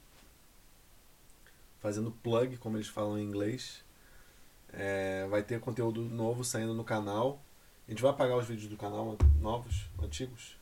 fazendo 1.80 2.12
plug, 2.22 2.56
como 2.58 2.76
eles 2.76 2.86
falam 2.86 3.18
em 3.18 3.24
inglês. 3.24 3.82
É, 4.72 5.26
vai 5.26 5.42
ter 5.42 5.58
conteúdo 5.58 6.02
novo 6.02 6.44
saindo 6.44 6.72
no 6.72 6.84
canal. 6.84 7.42
A 7.84 7.90
gente 7.90 8.00
vai 8.00 8.12
apagar 8.12 8.36
os 8.36 8.46
vídeos 8.46 8.70
do 8.70 8.76
canal 8.76 9.18
novos, 9.40 9.88
antigos? 10.00 10.56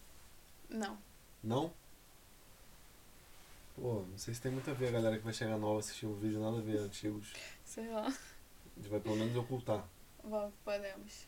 Não. 0.70 0.96
Não? 1.44 1.70
Pô, 3.76 4.06
não 4.10 4.16
sei 4.16 4.32
se 4.32 4.40
tem 4.40 4.50
muito 4.50 4.70
a 4.70 4.72
ver 4.72 4.88
a 4.88 4.92
galera 4.92 5.18
que 5.18 5.24
vai 5.24 5.34
chegar 5.34 5.58
nova 5.58 5.80
assistir 5.80 6.06
um 6.06 6.14
vídeo 6.14 6.40
nada 6.40 6.56
a 6.56 6.62
ver 6.62 6.78
antigos. 6.78 7.34
Sei 7.62 7.90
lá. 7.90 8.06
A 8.06 8.80
gente 8.80 8.88
vai 8.88 9.00
pelo 9.00 9.16
menos 9.16 9.36
ocultar. 9.36 9.86
Bom, 10.24 10.50
podemos. 10.64 11.26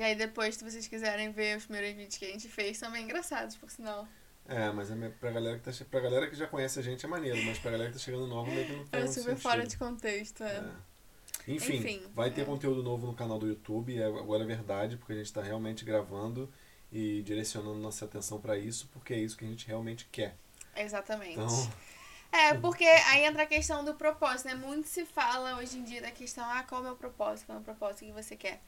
E 0.00 0.02
aí 0.02 0.14
depois, 0.14 0.54
se 0.56 0.64
vocês 0.64 0.88
quiserem 0.88 1.30
ver 1.30 1.58
os 1.58 1.64
primeiros 1.66 1.94
vídeos 1.94 2.16
que 2.16 2.24
a 2.24 2.28
gente 2.32 2.48
fez, 2.48 2.78
são 2.78 2.90
bem 2.90 3.04
engraçados, 3.04 3.54
por 3.54 3.70
sinal. 3.70 4.08
É, 4.48 4.70
mas 4.72 4.90
é 4.90 5.08
pra 5.10 5.30
galera 5.30 5.58
que 5.58 5.62
tá 5.70 5.84
pra 5.90 6.00
galera 6.00 6.26
que 6.26 6.34
já 6.34 6.46
conhece 6.46 6.78
a 6.78 6.82
gente 6.82 7.04
é 7.04 7.08
maneiro, 7.08 7.36
mas 7.44 7.58
pra 7.58 7.70
galera 7.70 7.90
que 7.90 7.98
tá 7.98 8.02
chegando 8.02 8.26
nova 8.26 8.50
meio 8.50 8.66
que 8.66 8.72
não 8.72 8.86
tem 8.86 8.98
É 8.98 9.06
super 9.06 9.22
sentido. 9.24 9.40
fora 9.42 9.66
de 9.66 9.76
contexto, 9.76 10.42
é. 10.42 10.56
É. 10.56 11.52
Enfim, 11.52 11.76
Enfim, 11.76 12.02
vai 12.14 12.30
ter 12.30 12.40
é. 12.40 12.44
conteúdo 12.46 12.82
novo 12.82 13.06
no 13.08 13.14
canal 13.14 13.38
do 13.38 13.46
YouTube, 13.46 13.94
é- 14.00 14.06
agora 14.06 14.42
é 14.42 14.46
verdade, 14.46 14.96
porque 14.96 15.12
a 15.12 15.16
gente 15.16 15.26
está 15.26 15.42
realmente 15.42 15.84
gravando 15.84 16.50
e 16.90 17.20
direcionando 17.20 17.78
nossa 17.78 18.06
atenção 18.06 18.40
para 18.40 18.56
isso, 18.56 18.88
porque 18.94 19.12
é 19.12 19.18
isso 19.18 19.36
que 19.36 19.44
a 19.44 19.48
gente 19.48 19.66
realmente 19.66 20.08
quer. 20.10 20.34
Exatamente. 20.74 21.34
Então, 21.34 21.46
É, 22.32 22.54
porque 22.54 22.84
aí 22.84 23.24
entra 23.24 23.42
a 23.42 23.46
questão 23.46 23.84
do 23.84 23.92
propósito, 23.94 24.46
né? 24.46 24.54
Muito 24.54 24.88
se 24.88 25.04
fala 25.04 25.58
hoje 25.58 25.76
em 25.76 25.82
dia 25.82 26.00
da 26.00 26.10
questão, 26.12 26.48
ah, 26.48 26.62
qual 26.62 26.80
é 26.80 26.84
o 26.84 26.86
meu 26.86 26.96
propósito, 26.96 27.46
qual 27.46 27.58
é 27.58 27.60
o 27.60 27.64
propósito 27.64 28.06
que 28.06 28.12
você 28.12 28.36
quer. 28.36 28.62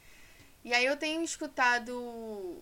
E 0.63 0.73
aí 0.73 0.85
eu 0.85 0.97
tenho 0.97 1.21
escutado 1.23 2.61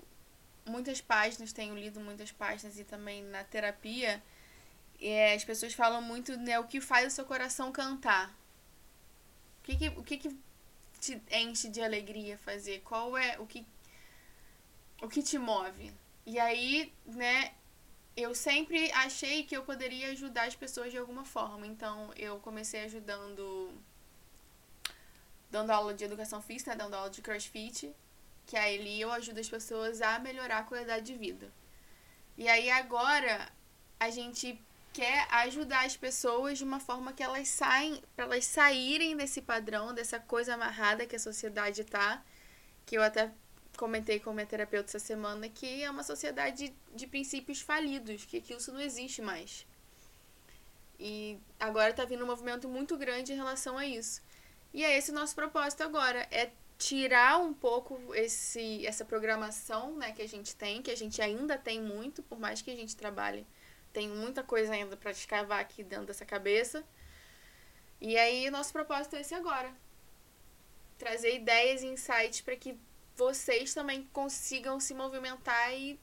muitas 0.66 1.02
páginas, 1.02 1.54
tenho 1.54 1.76
lido 1.76 2.00
muitas 2.00 2.32
páginas 2.32 2.78
e 2.80 2.84
também 2.84 3.24
na 3.24 3.44
terapia, 3.44 4.22
é, 5.00 5.34
as 5.34 5.44
pessoas 5.44 5.74
falam 5.74 6.02
muito, 6.02 6.38
né, 6.38 6.60
o 6.60 6.66
que 6.66 6.80
faz 6.80 7.12
o 7.12 7.16
seu 7.16 7.26
coração 7.26 7.72
cantar. 7.72 8.30
O 9.60 9.64
que 9.64 9.76
que, 9.76 9.88
o 9.90 10.04
que, 10.04 10.18
que 10.18 10.38
te 11.00 11.22
enche 11.32 11.70
de 11.70 11.82
alegria 11.82 12.38
fazer? 12.38 12.82
Qual 12.82 13.18
é 13.18 13.40
o 13.40 13.46
que 13.46 13.66
o 15.02 15.08
que 15.10 15.24
te 15.24 15.38
move? 15.38 15.92
E 16.26 16.40
aí, 16.40 16.94
né, 17.06 17.54
eu 18.16 18.36
sempre 18.36 18.92
achei 18.92 19.44
que 19.44 19.56
eu 19.56 19.64
poderia 19.64 20.10
ajudar 20.12 20.48
as 20.48 20.56
pessoas 20.56 20.92
de 20.92 20.98
alguma 20.98 21.26
forma. 21.26 21.66
Então, 21.66 22.12
eu 22.16 22.40
comecei 22.40 22.84
ajudando. 22.84 23.72
Dando 25.52 25.72
aula 25.72 25.94
de 25.94 26.04
educação 26.04 26.42
física, 26.42 26.72
né, 26.72 26.78
dando 26.78 26.96
aula 26.96 27.10
de 27.10 27.22
crossfit. 27.22 27.94
Que 28.46 28.58
ali 28.58 29.00
eu 29.00 29.12
ajudo 29.12 29.40
as 29.40 29.50
pessoas 29.50 30.02
a 30.02 30.18
melhorar 30.20 30.60
a 30.60 30.64
qualidade 30.64 31.06
de 31.06 31.16
vida. 31.16 31.52
E 32.38 32.48
aí 32.50 32.70
agora 32.72 33.50
a 34.00 34.10
gente 34.10 34.60
quer 34.94 35.28
ajudar 35.32 35.86
as 35.86 35.96
pessoas 35.96 36.58
de 36.58 36.64
uma 36.64 36.80
forma 36.80 37.14
que 37.14 37.24
elas 37.24 37.48
saem, 37.48 38.04
para 38.16 38.26
elas 38.26 38.46
saírem 38.46 39.16
desse 39.16 39.42
padrão, 39.42 39.94
dessa 39.94 40.20
coisa 40.20 40.56
amarrada 40.56 41.06
que 41.06 41.16
a 41.16 41.20
sociedade 41.20 41.84
tá, 41.84 42.24
que 42.86 42.98
eu 42.98 43.04
até 43.04 43.32
comentei 43.78 44.20
com 44.20 44.34
minha 44.34 44.46
terapeuta 44.46 44.90
essa 44.90 45.00
semana 45.00 45.48
que 45.48 45.84
é 45.84 45.90
uma 45.90 46.04
sociedade 46.04 46.74
de 46.94 47.08
princípios 47.08 47.62
falidos, 47.62 48.26
que, 48.26 48.44
isso 48.54 48.74
não 48.74 48.82
existe 48.82 49.22
mais. 49.22 49.66
E 51.00 51.40
agora 51.60 51.94
tá 51.94 52.06
vindo 52.06 52.24
um 52.24 52.28
movimento 52.28 52.68
muito 52.68 52.98
grande 52.98 53.34
em 53.34 53.36
relação 53.36 53.78
a 53.78 53.86
isso. 53.86 54.22
E 54.74 54.84
é 54.84 54.98
esse 54.98 55.12
o 55.12 55.14
nosso 55.14 55.36
propósito 55.36 55.84
agora, 55.84 56.28
é 56.32 56.52
tirar 56.78 57.38
um 57.38 57.54
pouco 57.54 58.00
esse 58.16 58.86
essa 58.88 59.06
programação, 59.06 59.96
né, 59.98 60.12
que 60.14 60.22
a 60.22 60.28
gente 60.28 60.56
tem, 60.56 60.82
que 60.82 60.90
a 60.90 60.98
gente 60.98 61.22
ainda 61.22 61.58
tem 61.58 61.80
muito, 61.82 62.24
por 62.24 62.40
mais 62.40 62.62
que 62.62 62.72
a 62.72 62.76
gente 62.76 62.96
trabalhe, 62.96 63.46
tem 63.94 64.08
muita 64.08 64.42
coisa 64.44 64.74
ainda 64.74 64.98
para 64.98 65.12
escavar 65.12 65.60
aqui 65.60 65.84
dentro 65.84 66.08
dessa 66.08 66.26
cabeça. 66.26 66.84
E 68.00 68.18
aí 68.18 68.50
nosso 68.50 68.74
propósito 68.74 69.16
é 69.16 69.22
esse 69.22 69.36
agora. 69.36 69.72
Trazer 70.98 71.36
ideias 71.36 71.84
e 71.84 71.88
insights 71.88 72.42
para 72.42 72.56
que 72.56 72.76
vocês 73.16 73.74
também 73.74 74.08
consigam 74.12 74.80
se 74.80 74.94
movimentar 74.94 75.74
e, 75.74 76.00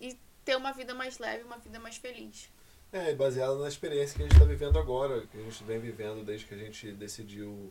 e 0.00 0.16
ter 0.44 0.56
uma 0.56 0.72
vida 0.72 0.94
mais 0.94 1.18
leve, 1.18 1.44
uma 1.44 1.58
vida 1.58 1.78
mais 1.78 1.96
feliz. 1.96 2.48
é 2.92 3.14
baseado 3.14 3.58
na 3.58 3.68
experiência 3.68 4.16
que 4.16 4.22
a 4.22 4.26
gente 4.26 4.36
está 4.36 4.46
vivendo 4.46 4.78
agora, 4.78 5.26
que 5.26 5.36
a 5.36 5.42
gente 5.42 5.64
vem 5.64 5.78
vivendo 5.78 6.24
desde 6.24 6.46
que 6.46 6.54
a 6.54 6.58
gente 6.58 6.92
decidiu 6.92 7.70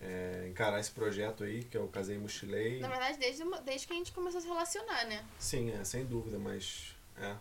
é, 0.00 0.46
encarar 0.48 0.78
esse 0.80 0.90
projeto 0.90 1.44
aí, 1.44 1.64
que 1.64 1.76
é 1.76 1.80
o 1.80 1.88
Casei 1.88 2.18
Mochilei. 2.18 2.80
Na 2.80 2.88
verdade, 2.88 3.18
desde, 3.18 3.42
desde 3.64 3.86
que 3.86 3.92
a 3.92 3.96
gente 3.96 4.12
começou 4.12 4.38
a 4.38 4.40
se 4.42 4.46
relacionar, 4.48 5.04
né? 5.06 5.24
Sim, 5.38 5.70
é, 5.72 5.82
sem 5.84 6.04
dúvida, 6.04 6.38
mas 6.38 6.94
é, 7.16 7.34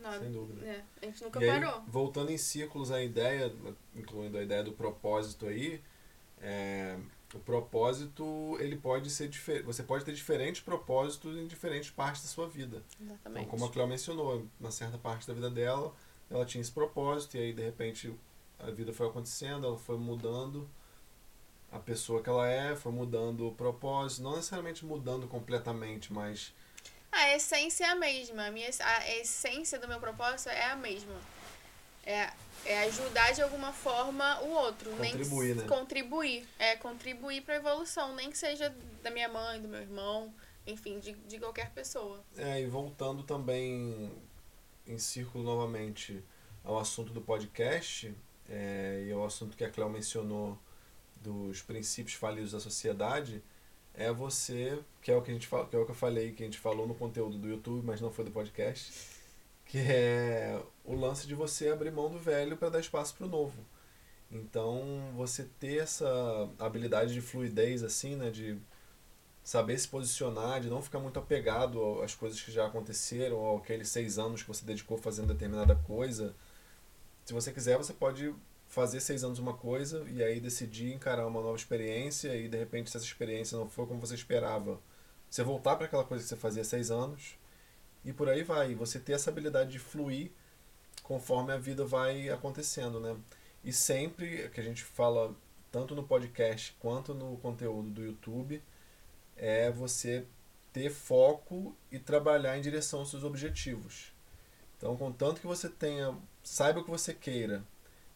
Não, 0.00 0.18
sem 0.18 0.30
dúvida. 0.30 0.66
é, 0.66 0.82
a 1.02 1.06
gente 1.06 1.22
nunca 1.24 1.40
E 1.42 1.48
aí, 1.48 1.60
parou. 1.60 1.82
voltando 1.88 2.30
em 2.30 2.38
círculos 2.38 2.90
a 2.90 3.02
ideia, 3.02 3.52
incluindo 3.96 4.36
a 4.38 4.42
ideia 4.42 4.62
do 4.62 4.72
propósito 4.72 5.46
aí, 5.46 5.80
é, 6.40 6.98
o 7.32 7.38
propósito 7.40 8.56
ele 8.60 8.76
pode 8.76 9.10
ser 9.10 9.28
diferente. 9.28 9.64
Você 9.64 9.82
pode 9.82 10.04
ter 10.04 10.12
diferentes 10.12 10.60
propósitos 10.60 11.36
em 11.36 11.46
diferentes 11.46 11.90
partes 11.90 12.22
da 12.22 12.28
sua 12.28 12.46
vida. 12.48 12.82
Então, 13.00 13.14
Exatamente. 13.16 13.48
como 13.48 13.64
a 13.64 13.70
Cleo 13.70 13.86
mencionou, 13.88 14.46
na 14.60 14.70
certa 14.70 14.98
parte 14.98 15.26
da 15.26 15.34
vida 15.34 15.50
dela, 15.50 15.92
ela 16.30 16.44
tinha 16.44 16.60
esse 16.60 16.70
propósito 16.70 17.36
e 17.36 17.40
aí 17.40 17.52
de 17.52 17.62
repente 17.62 18.14
a 18.58 18.70
vida 18.70 18.92
foi 18.92 19.08
acontecendo, 19.08 19.66
ela 19.66 19.76
foi 19.78 19.96
mudando 19.98 20.68
a 21.74 21.78
pessoa 21.80 22.22
que 22.22 22.28
ela 22.28 22.48
é, 22.48 22.76
foi 22.76 22.92
mudando 22.92 23.48
o 23.48 23.52
propósito, 23.52 24.22
não 24.22 24.36
necessariamente 24.36 24.84
mudando 24.84 25.26
completamente, 25.26 26.12
mas 26.12 26.54
A 27.10 27.34
essência 27.34 27.84
é 27.84 27.88
a 27.88 27.96
mesma. 27.96 28.46
A, 28.46 28.50
minha, 28.50 28.68
a 28.80 29.16
essência 29.16 29.78
do 29.78 29.88
meu 29.88 29.98
propósito 29.98 30.50
é 30.50 30.70
a 30.70 30.76
mesma. 30.76 31.14
É, 32.06 32.30
é 32.64 32.84
ajudar 32.84 33.32
de 33.32 33.42
alguma 33.42 33.72
forma 33.72 34.40
o 34.42 34.50
outro. 34.50 34.90
Contribuir, 34.92 35.54
nem 35.54 35.64
né? 35.64 35.68
Contribuir. 35.68 36.48
É 36.58 36.76
contribuir 36.76 37.42
para 37.42 37.54
a 37.54 37.56
evolução. 37.56 38.14
Nem 38.14 38.30
que 38.30 38.38
seja 38.38 38.72
da 39.02 39.10
minha 39.10 39.28
mãe, 39.28 39.60
do 39.60 39.66
meu 39.66 39.80
irmão, 39.80 40.32
enfim, 40.66 41.00
de, 41.00 41.12
de 41.12 41.38
qualquer 41.40 41.70
pessoa. 41.70 42.22
É, 42.36 42.60
e 42.60 42.66
voltando 42.66 43.24
também 43.24 44.12
em 44.86 44.98
círculo 44.98 45.42
novamente 45.42 46.22
ao 46.62 46.78
assunto 46.78 47.12
do 47.12 47.20
podcast, 47.20 48.14
é, 48.48 49.04
e 49.06 49.12
ao 49.12 49.24
assunto 49.24 49.56
que 49.56 49.64
a 49.64 49.70
Cléo 49.70 49.88
mencionou 49.90 50.58
dos 51.24 51.62
princípios 51.62 52.14
falidos 52.14 52.52
da 52.52 52.60
sociedade, 52.60 53.42
é 53.94 54.12
você, 54.12 54.78
que 55.00 55.10
é 55.10 55.16
o 55.16 55.22
que 55.22 55.30
a 55.30 55.34
gente 55.34 55.46
fala, 55.46 55.66
que 55.66 55.76
é 55.76 55.78
o 55.78 55.84
que 55.84 55.92
eu 55.92 55.96
falei, 55.96 56.32
que 56.32 56.42
a 56.42 56.46
gente 56.46 56.58
falou 56.58 56.86
no 56.86 56.94
conteúdo 56.94 57.38
do 57.38 57.48
YouTube, 57.48 57.84
mas 57.84 58.00
não 58.00 58.10
foi 58.10 58.24
do 58.24 58.30
podcast, 58.30 58.92
que 59.64 59.78
é 59.78 60.60
o 60.84 60.94
lance 60.94 61.26
de 61.26 61.34
você 61.34 61.68
abrir 61.68 61.90
mão 61.90 62.10
do 62.10 62.18
velho 62.18 62.56
para 62.56 62.68
dar 62.70 62.80
espaço 62.80 63.14
para 63.14 63.26
o 63.26 63.30
novo. 63.30 63.64
Então, 64.30 65.12
você 65.16 65.44
ter 65.60 65.82
essa 65.82 66.06
habilidade 66.58 67.14
de 67.14 67.20
fluidez 67.20 67.82
assim, 67.82 68.16
né, 68.16 68.30
de 68.30 68.58
saber 69.44 69.78
se 69.78 69.86
posicionar, 69.88 70.60
de 70.60 70.68
não 70.68 70.82
ficar 70.82 70.98
muito 70.98 71.18
apegado 71.18 72.02
às 72.02 72.14
coisas 72.14 72.40
que 72.40 72.50
já 72.50 72.66
aconteceram, 72.66 73.56
aqueles 73.56 73.88
seis 73.88 74.18
anos 74.18 74.42
que 74.42 74.48
você 74.48 74.64
dedicou 74.64 74.98
fazendo 74.98 75.28
determinada 75.28 75.76
coisa. 75.76 76.34
Se 77.24 77.32
você 77.32 77.52
quiser, 77.52 77.76
você 77.76 77.92
pode 77.92 78.34
fazer 78.74 79.00
seis 79.00 79.22
anos 79.22 79.38
uma 79.38 79.54
coisa 79.54 80.04
e 80.10 80.22
aí 80.22 80.40
decidir 80.40 80.92
encarar 80.92 81.26
uma 81.28 81.40
nova 81.40 81.56
experiência 81.56 82.34
e 82.34 82.48
de 82.48 82.58
repente 82.58 82.90
se 82.90 82.96
essa 82.96 83.06
experiência 83.06 83.56
não 83.56 83.70
for 83.70 83.86
como 83.86 84.00
você 84.00 84.16
esperava, 84.16 84.80
você 85.30 85.44
voltar 85.44 85.76
para 85.76 85.86
aquela 85.86 86.04
coisa 86.04 86.24
que 86.24 86.28
você 86.28 86.36
fazia 86.36 86.64
seis 86.64 86.90
anos 86.90 87.36
e 88.04 88.12
por 88.12 88.28
aí 88.28 88.42
vai. 88.42 88.74
Você 88.74 88.98
ter 88.98 89.12
essa 89.12 89.30
habilidade 89.30 89.70
de 89.70 89.78
fluir 89.78 90.32
conforme 91.04 91.52
a 91.52 91.56
vida 91.56 91.84
vai 91.84 92.28
acontecendo, 92.28 92.98
né? 92.98 93.16
E 93.62 93.72
sempre 93.72 94.48
que 94.50 94.60
a 94.60 94.64
gente 94.64 94.82
fala 94.82 95.34
tanto 95.70 95.94
no 95.94 96.02
podcast 96.02 96.76
quanto 96.80 97.14
no 97.14 97.36
conteúdo 97.38 97.90
do 97.90 98.04
YouTube, 98.04 98.60
é 99.36 99.70
você 99.70 100.26
ter 100.72 100.90
foco 100.90 101.76
e 101.92 101.98
trabalhar 101.98 102.58
em 102.58 102.60
direção 102.60 103.00
aos 103.00 103.10
seus 103.10 103.22
objetivos. 103.22 104.12
Então, 104.76 104.96
contanto 104.96 105.40
que 105.40 105.46
você 105.46 105.68
tenha, 105.68 106.16
saiba 106.42 106.80
o 106.80 106.84
que 106.84 106.90
você 106.90 107.14
queira, 107.14 107.64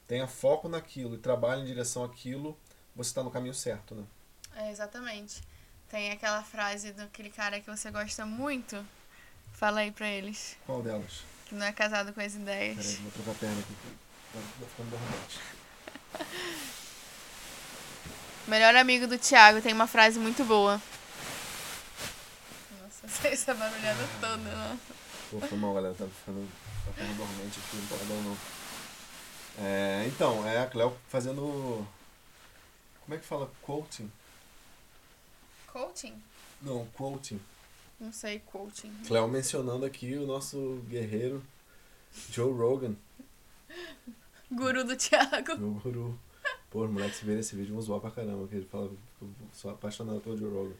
tenha 0.08 0.26
foco 0.26 0.68
naquilo 0.68 1.14
e 1.14 1.18
trabalhe 1.18 1.62
em 1.62 1.66
direção 1.66 2.02
àquilo, 2.02 2.58
você 2.96 3.10
está 3.10 3.22
no 3.22 3.30
caminho 3.30 3.54
certo, 3.54 3.94
né? 3.94 4.04
É, 4.56 4.70
exatamente. 4.70 5.42
Tem 5.88 6.10
aquela 6.10 6.42
frase 6.42 6.92
daquele 6.92 7.30
cara 7.30 7.60
que 7.60 7.70
você 7.70 7.90
gosta 7.90 8.24
muito. 8.26 8.84
Fala 9.52 9.80
aí 9.80 9.92
pra 9.92 10.08
eles. 10.08 10.56
Qual 10.66 10.82
delas? 10.82 11.22
Que 11.46 11.54
não 11.54 11.64
é 11.64 11.72
casado 11.72 12.12
com 12.12 12.20
as 12.20 12.34
ideias. 12.34 12.76
Peraí, 12.76 12.96
vou 12.96 13.12
trocar 13.12 13.30
a 13.30 13.34
perna 13.34 13.60
aqui. 13.60 13.74
Tá, 14.32 14.40
tá 14.60 14.66
ficando 14.66 14.90
derramante. 14.90 15.40
Melhor 18.48 18.74
amigo 18.76 19.06
do 19.06 19.18
Thiago 19.18 19.60
tem 19.60 19.74
uma 19.74 19.86
frase 19.86 20.18
muito 20.18 20.42
boa. 20.44 20.80
Nossa, 22.80 23.06
essa 23.28 23.54
barulhada 23.54 24.08
toda, 24.20 24.36
né? 24.38 24.78
Pô, 25.30 25.40
foi 25.40 25.58
mal, 25.58 25.74
galera. 25.74 25.94
Tá 25.94 26.06
ficando. 26.06 26.48
Tá 26.86 26.92
ficando 26.92 27.16
dormente 27.16 27.58
aqui, 27.58 27.76
não 27.76 27.86
tá 27.86 27.96
dando 28.04 28.24
não. 28.24 28.36
É, 29.60 30.06
então, 30.06 30.46
é 30.46 30.60
a 30.60 30.66
Cleo 30.66 30.96
fazendo. 31.08 31.86
Como 33.04 33.14
é 33.14 33.18
que 33.18 33.24
fala? 33.24 33.50
Quoting? 33.62 34.10
Coaching? 35.66 36.14
Não, 36.62 36.86
quoting. 36.96 37.40
Não 38.00 38.12
sei, 38.12 38.40
coaching. 38.40 38.92
Cleo 39.06 39.28
mencionando 39.28 39.84
aqui 39.84 40.14
o 40.14 40.26
nosso 40.26 40.82
guerreiro 40.88 41.42
Joe 42.30 42.52
Rogan. 42.52 42.94
Guru 44.50 44.84
do 44.84 44.96
Thiago. 44.96 45.56
Meu 45.58 45.72
guru. 45.72 46.18
Pô, 46.70 46.84
os 46.84 46.90
moleques 46.90 47.18
se 47.18 47.24
verem 47.24 47.40
esse 47.40 47.56
vídeo 47.56 47.72
vão 47.72 47.82
zoar 47.82 48.00
pra 48.00 48.10
caramba, 48.10 48.46
que 48.46 48.54
ele 48.54 48.66
fala 48.66 48.88
que 48.88 48.94
eu 49.24 49.30
sou 49.52 49.70
apaixonado 49.70 50.20
pelo 50.20 50.36
Joe 50.36 50.50
Rogan. 50.50 50.74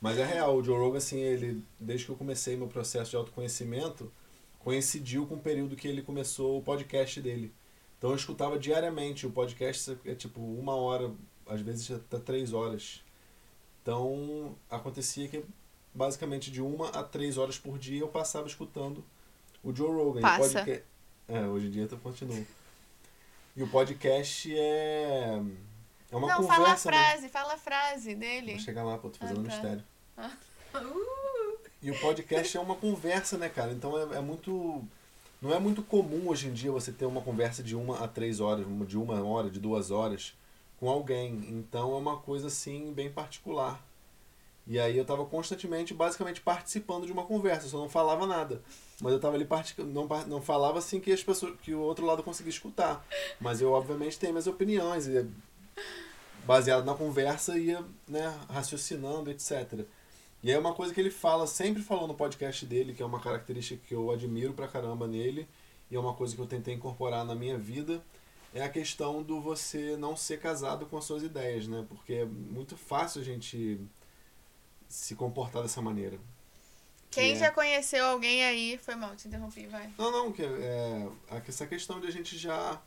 Mas 0.00 0.16
é 0.18 0.24
real, 0.24 0.56
o 0.56 0.62
Joe 0.62 0.78
Rogan, 0.78 0.98
assim, 0.98 1.18
ele, 1.18 1.64
desde 1.78 2.06
que 2.06 2.12
eu 2.12 2.16
comecei 2.16 2.56
meu 2.56 2.68
processo 2.68 3.10
de 3.10 3.16
autoconhecimento, 3.16 4.12
coincidiu 4.58 5.26
com 5.26 5.34
o 5.34 5.40
período 5.40 5.76
que 5.76 5.88
ele 5.88 6.02
começou 6.02 6.58
o 6.58 6.62
podcast 6.62 7.20
dele. 7.20 7.52
Então 7.98 8.10
eu 8.10 8.16
escutava 8.16 8.58
diariamente, 8.58 9.26
o 9.26 9.30
podcast 9.30 9.98
é 10.04 10.14
tipo 10.14 10.40
uma 10.40 10.74
hora, 10.76 11.12
às 11.46 11.60
vezes 11.60 11.90
até 11.90 12.18
três 12.18 12.52
horas. 12.52 13.02
Então 13.82 14.54
acontecia 14.70 15.26
que 15.28 15.44
basicamente 15.94 16.50
de 16.50 16.62
uma 16.62 16.90
a 16.90 17.02
três 17.02 17.36
horas 17.38 17.58
por 17.58 17.78
dia 17.78 18.00
eu 18.00 18.08
passava 18.08 18.46
escutando 18.46 19.04
o 19.62 19.74
Joe 19.74 19.90
Rogan. 19.90 20.20
Passa. 20.20 20.44
E 20.44 20.46
o 20.46 20.64
podca- 20.64 20.84
É, 21.28 21.46
hoje 21.46 21.66
em 21.66 21.70
dia 21.70 21.88
eu 21.90 21.98
continuo. 21.98 22.46
E 23.56 23.62
o 23.62 23.68
podcast 23.68 24.56
é. 24.56 25.42
É 26.10 26.16
uma 26.16 26.28
não, 26.28 26.36
conversa. 26.36 26.54
fala 26.54 26.68
a 26.68 26.70
né? 26.70 26.76
frase, 26.76 27.28
fala 27.28 27.54
a 27.54 27.58
frase 27.58 28.14
dele. 28.14 28.52
Vou 28.52 28.60
chegar 28.62 28.84
lá, 28.84 28.96
pô, 28.96 29.10
tô 29.10 29.18
fazendo 29.18 29.40
Ah, 29.40 29.42
tá. 29.42 29.48
mistério. 29.50 29.84
Uh, 30.74 31.56
E 31.80 31.90
o 31.90 31.98
podcast 31.98 32.54
é 32.56 32.60
uma 32.60 32.76
conversa, 32.76 33.38
né, 33.38 33.48
cara? 33.48 33.72
Então 33.72 33.96
é, 34.12 34.18
é 34.18 34.20
muito. 34.20 34.84
Não 35.40 35.54
é 35.54 35.60
muito 35.60 35.82
comum 35.82 36.28
hoje 36.28 36.48
em 36.48 36.52
dia 36.52 36.72
você 36.72 36.90
ter 36.90 37.06
uma 37.06 37.20
conversa 37.20 37.62
de 37.62 37.76
uma 37.76 38.02
a 38.02 38.08
três 38.08 38.40
horas, 38.40 38.66
de 38.86 38.98
uma 38.98 39.22
hora, 39.22 39.48
de 39.48 39.60
duas 39.60 39.90
horas 39.90 40.34
com 40.80 40.88
alguém. 40.88 41.44
Então 41.48 41.94
é 41.94 41.96
uma 41.96 42.16
coisa 42.16 42.48
assim 42.48 42.92
bem 42.92 43.10
particular. 43.10 43.80
E 44.66 44.78
aí 44.78 44.98
eu 44.98 45.04
tava 45.04 45.24
constantemente, 45.24 45.94
basicamente, 45.94 46.42
participando 46.42 47.06
de 47.06 47.12
uma 47.12 47.24
conversa, 47.24 47.66
eu 47.66 47.70
só 47.70 47.78
não 47.78 47.88
falava 47.88 48.26
nada. 48.26 48.60
Mas 49.00 49.12
eu 49.12 49.20
tava 49.20 49.36
ali 49.36 49.46
partic... 49.46 49.78
não, 49.78 50.42
falava 50.42 50.78
assim 50.78 51.00
que 51.00 51.10
as 51.10 51.22
pessoas, 51.22 51.58
que 51.62 51.72
o 51.72 51.80
outro 51.80 52.04
lado 52.04 52.22
conseguia 52.22 52.50
escutar. 52.50 53.02
Mas 53.40 53.62
eu 53.62 53.72
obviamente 53.72 54.18
tenho 54.18 54.34
minhas 54.34 54.46
opiniões, 54.46 55.06
e 55.06 55.26
baseado 56.44 56.84
na 56.84 56.94
conversa 56.94 57.58
ia, 57.58 57.82
né, 58.06 58.38
raciocinando, 58.50 59.30
etc. 59.30 59.86
E 60.42 60.50
aí 60.50 60.56
é 60.56 60.58
uma 60.58 60.74
coisa 60.74 60.94
que 60.94 61.00
ele 61.00 61.10
fala, 61.10 61.46
sempre 61.46 61.82
falou 61.82 62.06
no 62.06 62.14
podcast 62.14 62.64
dele, 62.64 62.94
que 62.94 63.02
é 63.02 63.06
uma 63.06 63.20
característica 63.20 63.82
que 63.86 63.94
eu 63.94 64.10
admiro 64.10 64.52
pra 64.54 64.68
caramba 64.68 65.06
nele, 65.06 65.48
e 65.90 65.96
é 65.96 65.98
uma 66.00 66.14
coisa 66.14 66.34
que 66.34 66.40
eu 66.40 66.46
tentei 66.46 66.74
incorporar 66.74 67.24
na 67.24 67.34
minha 67.34 67.58
vida, 67.58 68.02
é 68.54 68.62
a 68.62 68.68
questão 68.68 69.22
do 69.22 69.40
você 69.40 69.96
não 69.96 70.16
ser 70.16 70.38
casado 70.40 70.86
com 70.86 70.96
as 70.96 71.04
suas 71.04 71.22
ideias, 71.22 71.66
né? 71.66 71.84
Porque 71.88 72.14
é 72.14 72.24
muito 72.24 72.76
fácil 72.76 73.20
a 73.20 73.24
gente 73.24 73.80
se 74.88 75.14
comportar 75.16 75.62
dessa 75.62 75.82
maneira. 75.82 76.18
Quem 77.10 77.32
Que 77.32 77.36
é- 77.38 77.40
já 77.46 77.50
conheceu 77.50 78.06
alguém 78.06 78.44
aí. 78.44 78.78
Foi 78.78 78.94
mal, 78.94 79.16
te 79.16 79.26
interrompi, 79.28 79.66
vai. 79.66 79.90
Não, 79.98 80.10
não, 80.12 80.32
que 80.32 80.42
é 80.42 81.08
a- 81.30 81.42
essa 81.46 81.66
questão 81.66 82.00
de 82.00 82.06
a 82.06 82.10
gente 82.10 82.38
já. 82.38 82.80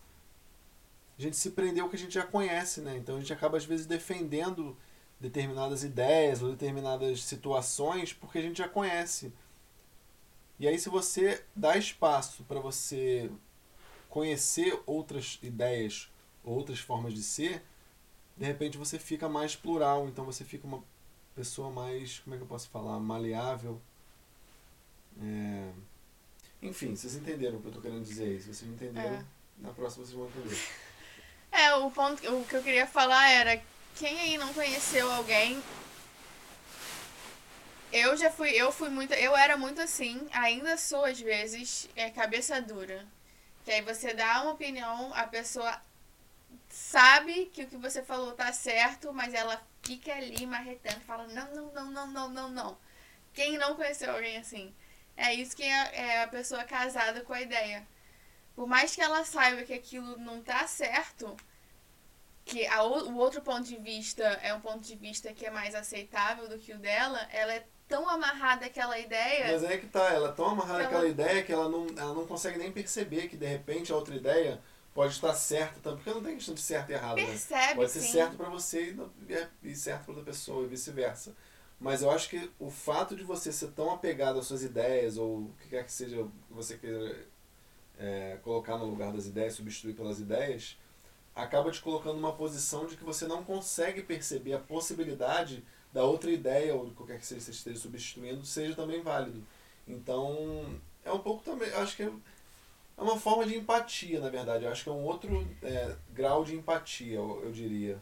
A 1.18 1.22
gente 1.22 1.36
se 1.38 1.52
prender 1.52 1.84
ao 1.84 1.90
que 1.90 1.96
a 1.96 2.00
gente 2.00 2.14
já 2.14 2.24
conhece, 2.26 2.82
né? 2.82 2.98
Então 2.98 3.18
a 3.18 3.20
gente 3.20 3.34
acaba 3.34 3.58
às 3.58 3.66
vezes 3.66 3.86
defendendo 3.86 4.76
determinadas 5.22 5.84
ideias 5.84 6.42
ou 6.42 6.50
determinadas 6.50 7.24
situações 7.24 8.12
porque 8.12 8.40
a 8.40 8.42
gente 8.42 8.58
já 8.58 8.68
conhece. 8.68 9.32
E 10.60 10.68
aí 10.68 10.78
se 10.78 10.90
você 10.90 11.44
dá 11.56 11.78
espaço 11.78 12.44
para 12.44 12.60
você 12.60 13.32
conhecer 14.10 14.78
outras 14.86 15.40
ideias, 15.42 16.10
outras 16.44 16.80
formas 16.80 17.14
de 17.14 17.24
ser, 17.24 17.64
de 18.36 18.46
repente 18.46 18.78
você 18.78 19.00
fica 19.00 19.30
mais 19.30 19.56
plural, 19.56 20.08
então 20.08 20.26
você 20.26 20.44
fica 20.44 20.66
uma 20.68 20.84
pessoa 21.36 21.70
mais, 21.70 22.20
como 22.20 22.36
é 22.36 22.38
que 22.38 22.44
eu 22.44 22.48
posso 22.48 22.70
falar, 22.70 23.00
maleável. 23.00 23.82
É... 25.22 25.72
Enfim, 26.62 26.96
vocês 26.96 27.16
entenderam 27.16 27.58
o 27.58 27.62
que 27.62 27.68
eu 27.68 27.72
tô 27.72 27.82
querendo 27.82 28.04
dizer 28.04 28.26
aí. 28.26 28.40
Se 28.40 28.54
vocês 28.54 28.64
não 28.68 28.74
entenderam, 28.76 29.16
É. 29.16 29.26
na 29.60 29.72
próxima 29.72 30.06
vocês 30.06 30.18
vão 30.18 30.28
entender. 30.28 30.58
É, 31.54 31.76
o 31.76 31.92
ponto, 31.92 32.26
o 32.34 32.46
que 32.46 32.56
eu 32.56 32.64
queria 32.64 32.88
falar 32.88 33.30
era, 33.30 33.62
quem 33.96 34.20
aí 34.20 34.38
não 34.38 34.54
conheceu 34.54 35.12
alguém? 35.12 35.62
Eu 37.92 38.16
já 38.16 38.32
fui, 38.32 38.50
eu 38.52 38.72
fui 38.72 38.90
muito, 38.90 39.14
eu 39.14 39.36
era 39.36 39.58
muito 39.58 39.82
assim, 39.82 40.26
ainda 40.32 40.78
sou 40.78 41.04
às 41.04 41.20
vezes, 41.20 41.90
é 41.96 42.10
cabeça 42.10 42.62
dura. 42.62 43.06
Que 43.66 43.72
aí 43.72 43.82
você 43.82 44.14
dá 44.14 44.42
uma 44.42 44.54
opinião, 44.54 45.14
a 45.14 45.28
pessoa 45.28 45.80
sabe 46.70 47.48
que 47.54 47.64
o 47.64 47.68
que 47.68 47.78
você 47.78 48.02
falou 48.02 48.32
tá 48.34 48.52
certo, 48.54 49.14
mas 49.14 49.34
ela 49.34 49.62
fica 49.84 50.14
ali 50.14 50.46
marretando 50.46 51.02
fala, 51.02 51.28
não, 51.28 51.54
não, 51.54 51.72
não, 51.74 51.92
não, 51.92 52.08
não, 52.08 52.30
não, 52.30 52.50
não. 52.50 52.78
Quem 53.34 53.58
não 53.58 53.76
conheceu 53.76 54.14
alguém 54.14 54.38
assim? 54.38 54.74
É 55.18 55.34
isso 55.34 55.56
que 55.56 55.64
é, 55.64 55.96
é 55.96 56.24
a 56.24 56.28
pessoa 56.28 56.64
casada 56.64 57.22
com 57.22 57.34
a 57.34 57.42
ideia. 57.42 57.86
Por 58.56 58.68
mais 58.68 58.96
que 58.96 59.02
ela 59.02 59.24
saiba 59.26 59.64
que 59.64 59.74
aquilo 59.74 60.18
não 60.18 60.42
tá 60.42 60.68
certo, 60.68 61.36
que 62.46 62.66
a, 62.68 62.84
o 62.84 63.16
outro 63.18 63.42
ponto 63.42 63.64
de 63.64 63.78
vista 63.78 64.24
é 64.24 64.54
um 64.54 64.60
ponto 64.62 64.80
de 64.82 64.96
vista 64.96 65.32
que 65.34 65.46
é 65.46 65.52
mais 65.52 65.76
aceitável 65.76 66.48
do 66.50 66.58
que 66.58 66.74
o 66.74 66.78
dela, 66.80 67.20
ela 67.32 67.54
é 67.54 67.66
tão 67.88 68.08
amarrada 68.10 68.66
àquela 68.66 68.98
ideia. 68.98 69.52
Mas 69.52 69.64
é 69.64 69.78
que 69.78 69.88
tá, 69.88 70.10
ela 70.12 70.30
é 70.30 70.32
tão 70.32 70.46
amarrada 70.48 70.80
Ela- 70.80 70.88
àquela 70.88 71.08
ideia 71.08 71.44
que 71.44 71.52
ela 71.52 71.70
não, 71.70 71.88
ela 71.98 72.14
não 72.14 72.26
consegue 72.26 72.58
nem 72.58 72.72
perceber 72.72 73.28
que 73.28 73.36
de 73.38 73.46
repente 73.46 73.92
a 73.92 73.96
outra 73.96 74.16
ideia 74.16 74.62
pode 74.94 75.14
estar 75.14 75.34
certa 75.34 75.80
também. 75.82 75.98
Porque 76.04 76.14
não 76.14 76.24
tem 76.24 76.36
questão 76.36 76.56
de 76.56 76.62
certo 76.62 76.90
e 76.90 76.94
errado, 76.94 77.18
né? 77.18 77.26
Percebe, 77.26 77.76
Pode 77.76 77.92
ser 77.92 78.00
sim. 78.02 78.12
certo 78.14 78.38
pra 78.38 78.50
você 78.50 78.90
e, 78.90 78.94
não- 78.94 79.12
e 79.28 79.34
é- 79.34 79.50
e 79.64 79.76
certo 79.76 80.04
pra 80.06 80.12
outra 80.16 80.26
pessoa 80.26 80.64
e 80.66 80.68
vice-versa. 80.70 81.36
Mas 81.80 82.02
eu 82.02 82.12
acho 82.12 82.30
que 82.30 82.50
o 82.60 82.70
fato 82.70 83.16
de 83.16 83.24
você 83.24 83.52
ser 83.52 83.70
tão 83.72 83.92
apegado 83.92 84.40
às 84.40 84.46
suas 84.48 84.62
ideias, 84.64 85.18
ou 85.18 85.40
o 85.40 85.56
que 85.62 85.70
quer 85.70 85.84
que 85.84 85.92
seja 85.92 86.16
que 86.18 86.54
você 86.54 86.78
queira 86.78 87.26
é, 88.00 88.38
colocar 88.44 88.78
no 88.78 88.86
lugar 88.86 89.12
das 89.12 89.26
ideias, 89.26 89.54
substituir 89.54 89.94
pelas 89.94 90.20
ideias, 90.20 90.78
acaba 91.36 91.72
te 91.72 91.82
colocando 91.82 92.16
numa 92.16 92.34
posição 92.34 92.86
de 92.86 92.98
que 92.98 93.04
você 93.04 93.26
não 93.26 93.44
consegue 93.44 94.04
perceber 94.04 94.54
a 94.54 94.60
possibilidade 94.60 95.64
da 95.94 96.04
outra 96.04 96.32
ideia, 96.32 96.76
ou 96.76 96.86
de 96.86 96.94
qualquer 96.94 97.20
que 97.20 97.26
seja, 97.26 97.42
você 97.42 97.52
esteja 97.52 97.80
substituindo, 97.80 98.46
seja 98.46 98.76
também 98.76 99.02
válido. 99.02 99.46
Então, 99.88 100.80
é 101.04 101.12
um 101.12 101.20
pouco 101.20 101.44
também, 101.44 101.70
acho 101.74 101.96
que 101.96 102.04
é, 102.04 102.12
é 102.98 103.02
uma 103.02 103.20
forma 103.20 103.46
de 103.46 103.56
empatia, 103.56 104.20
na 104.20 104.30
verdade. 104.30 104.66
Acho 104.66 104.84
que 104.84 104.90
é 104.90 104.94
um 104.94 105.04
outro 105.04 105.48
é, 105.62 105.96
grau 106.14 106.44
de 106.46 106.56
empatia, 106.56 107.16
eu, 107.16 107.42
eu 107.44 107.52
diria. 107.52 108.02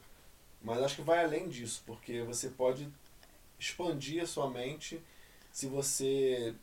Mas 0.61 0.81
acho 0.83 0.97
que 0.97 1.01
vai 1.01 1.23
além 1.23 1.47
disso, 1.47 1.81
porque 1.85 2.21
você 2.23 2.49
pode 2.49 2.87
expandir 3.57 4.21
a 4.21 4.27
sua 4.27 4.49
mente 4.49 5.01
se 5.51 5.67
você. 5.67 6.53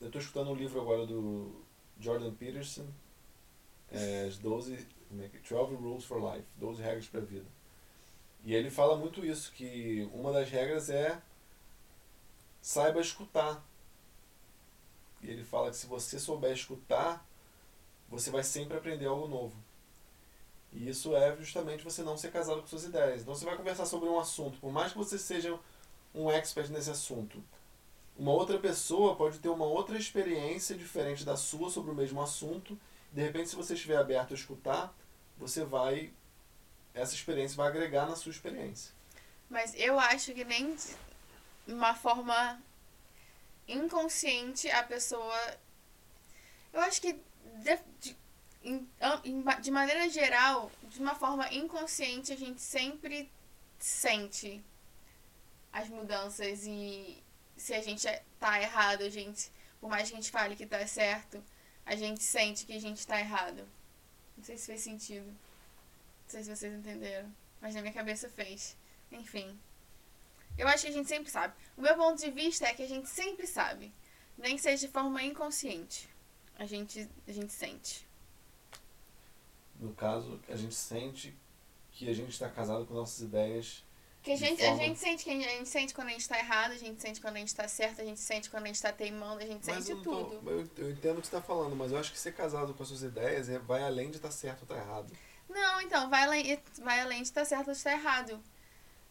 Eu 0.00 0.06
estou 0.06 0.20
escutando 0.20 0.50
um 0.50 0.54
livro 0.54 0.80
agora 0.80 1.06
do 1.06 1.62
Jordan 2.00 2.32
Peterson, 2.32 2.86
é, 3.90 4.24
as 4.26 4.36
12, 4.38 4.84
12 5.12 5.74
é 5.74 5.76
Rules 5.76 6.04
for 6.04 6.18
Life, 6.18 6.46
12 6.56 6.82
regras 6.82 7.06
para 7.06 7.20
a 7.20 7.24
vida. 7.24 7.46
E 8.44 8.54
ele 8.54 8.70
fala 8.70 8.96
muito 8.96 9.24
isso, 9.24 9.52
que 9.52 10.08
uma 10.12 10.32
das 10.32 10.48
regras 10.50 10.90
é 10.90 11.20
saiba 12.60 13.00
escutar. 13.00 13.64
E 15.22 15.30
ele 15.30 15.44
fala 15.44 15.70
que 15.70 15.76
se 15.76 15.86
você 15.86 16.18
souber 16.18 16.52
escutar, 16.52 17.24
você 18.08 18.30
vai 18.30 18.42
sempre 18.42 18.76
aprender 18.76 19.06
algo 19.06 19.28
novo. 19.28 19.54
E 20.72 20.88
isso 20.88 21.14
é 21.14 21.36
justamente 21.36 21.84
você 21.84 22.02
não 22.02 22.16
ser 22.16 22.32
casado 22.32 22.62
com 22.62 22.66
suas 22.66 22.84
ideias. 22.84 23.22
Então 23.22 23.34
você 23.34 23.44
vai 23.44 23.56
conversar 23.56 23.86
sobre 23.86 24.08
um 24.08 24.18
assunto, 24.18 24.58
por 24.58 24.72
mais 24.72 24.92
que 24.92 24.98
você 24.98 25.18
seja 25.18 25.58
um 26.14 26.30
expert 26.30 26.70
nesse 26.70 26.90
assunto, 26.90 27.42
uma 28.18 28.32
outra 28.32 28.58
pessoa 28.58 29.16
pode 29.16 29.38
ter 29.38 29.48
uma 29.48 29.64
outra 29.64 29.96
experiência 29.96 30.76
diferente 30.76 31.24
da 31.24 31.36
sua 31.36 31.70
sobre 31.70 31.90
o 31.90 31.94
mesmo 31.94 32.20
assunto. 32.20 32.78
De 33.12 33.22
repente, 33.22 33.50
se 33.50 33.56
você 33.56 33.74
estiver 33.74 33.96
aberto 33.96 34.32
a 34.32 34.34
escutar, 34.34 34.94
você 35.38 35.64
vai 35.64 36.12
essa 36.94 37.14
experiência 37.14 37.56
vai 37.56 37.68
agregar 37.68 38.06
na 38.06 38.16
sua 38.16 38.30
experiência. 38.30 38.92
Mas 39.48 39.74
eu 39.76 39.98
acho 39.98 40.32
que 40.34 40.44
nem 40.44 40.74
de 40.74 41.72
uma 41.72 41.94
forma 41.94 42.60
inconsciente 43.66 44.70
a 44.70 44.82
pessoa. 44.82 45.56
Eu 46.72 46.80
acho 46.80 47.00
que 47.00 47.12
de, 47.12 47.78
de, 48.00 48.16
de 49.60 49.70
maneira 49.70 50.08
geral, 50.08 50.70
de 50.84 51.00
uma 51.00 51.14
forma 51.14 51.52
inconsciente, 51.52 52.32
a 52.32 52.36
gente 52.36 52.60
sempre 52.60 53.30
sente 53.78 54.62
as 55.72 55.88
mudanças 55.88 56.66
e 56.66 57.22
se 57.56 57.74
a 57.74 57.82
gente 57.82 58.06
tá 58.38 58.60
errado, 58.60 59.02
a 59.02 59.08
gente, 59.08 59.50
por 59.80 59.88
mais 59.88 60.08
que 60.08 60.14
a 60.14 60.16
gente 60.16 60.30
fale 60.30 60.56
que 60.56 60.66
tá 60.66 60.86
certo, 60.86 61.42
a 61.84 61.96
gente 61.96 62.22
sente 62.22 62.64
que 62.66 62.72
a 62.72 62.80
gente 62.80 63.06
tá 63.06 63.18
errado. 63.18 63.66
Não 64.36 64.44
sei 64.44 64.56
se 64.56 64.66
fez 64.66 64.80
sentido 64.80 65.32
sei 66.32 66.42
se 66.42 66.56
vocês 66.56 66.72
entenderam, 66.72 67.30
mas 67.60 67.74
na 67.74 67.82
minha 67.82 67.92
cabeça 67.92 68.28
fez. 68.28 68.74
Enfim. 69.10 69.58
Eu 70.56 70.66
acho 70.66 70.84
que 70.84 70.90
a 70.90 70.92
gente 70.92 71.08
sempre 71.08 71.30
sabe. 71.30 71.54
O 71.76 71.82
meu 71.82 71.94
ponto 71.94 72.18
de 72.18 72.30
vista 72.30 72.66
é 72.66 72.74
que 72.74 72.82
a 72.82 72.88
gente 72.88 73.08
sempre 73.08 73.46
sabe. 73.46 73.92
Nem 74.36 74.56
seja 74.56 74.86
de 74.86 74.92
forma 74.92 75.22
inconsciente. 75.22 76.08
A 76.58 76.64
gente, 76.64 77.08
a 77.28 77.32
gente 77.32 77.52
sente. 77.52 78.06
No 79.78 79.92
caso, 79.94 80.40
a 80.48 80.56
gente 80.56 80.74
sente 80.74 81.34
que 81.90 82.08
a 82.08 82.14
gente 82.14 82.30
está 82.30 82.48
casado 82.48 82.86
com 82.86 82.94
nossas 82.94 83.20
ideias. 83.20 83.84
Que 84.22 84.32
a 84.32 84.36
gente, 84.36 84.60
forma... 84.60 84.74
a 84.74 84.84
gente 84.86 84.98
sente 85.00 85.24
que 85.24 85.30
a 85.30 85.34
gente 85.34 85.68
sente 85.68 85.94
quando 85.94 86.08
a 86.08 86.10
gente 86.12 86.20
está 86.20 86.38
errado, 86.38 86.72
a 86.72 86.76
gente 86.76 87.02
sente 87.02 87.20
quando 87.20 87.36
a 87.36 87.38
gente 87.40 87.48
está 87.48 87.66
certo, 87.66 88.00
a 88.00 88.04
gente 88.04 88.20
sente 88.20 88.48
quando 88.48 88.64
a 88.64 88.66
gente 88.66 88.76
está 88.76 88.92
teimando, 88.92 89.42
a 89.42 89.46
gente 89.46 89.66
mas 89.66 89.84
sente 89.84 90.00
tô, 90.02 90.24
tudo. 90.24 90.48
Eu, 90.48 90.68
eu, 90.78 90.90
entendo 90.92 91.18
o 91.18 91.20
que 91.20 91.26
você 91.26 91.36
está 91.36 91.42
falando, 91.42 91.74
mas 91.74 91.90
eu 91.90 91.98
acho 91.98 92.12
que 92.12 92.18
ser 92.18 92.32
casado 92.32 92.72
com 92.72 92.82
as 92.84 92.88
suas 92.88 93.02
ideias 93.02 93.48
é, 93.48 93.58
vai 93.58 93.82
além 93.82 94.10
de 94.10 94.18
estar 94.18 94.28
tá 94.28 94.32
certo 94.32 94.60
ou 94.60 94.64
estar 94.64 94.76
tá 94.76 94.80
errado. 94.80 95.12
Não, 95.48 95.80
então, 95.80 96.08
vai 96.08 96.22
além, 96.22 96.58
vai 96.80 97.00
além 97.00 97.22
de 97.22 97.28
estar 97.28 97.44
certo 97.44 97.66
ou 97.66 97.72
estar 97.72 97.92
errado. 97.92 98.40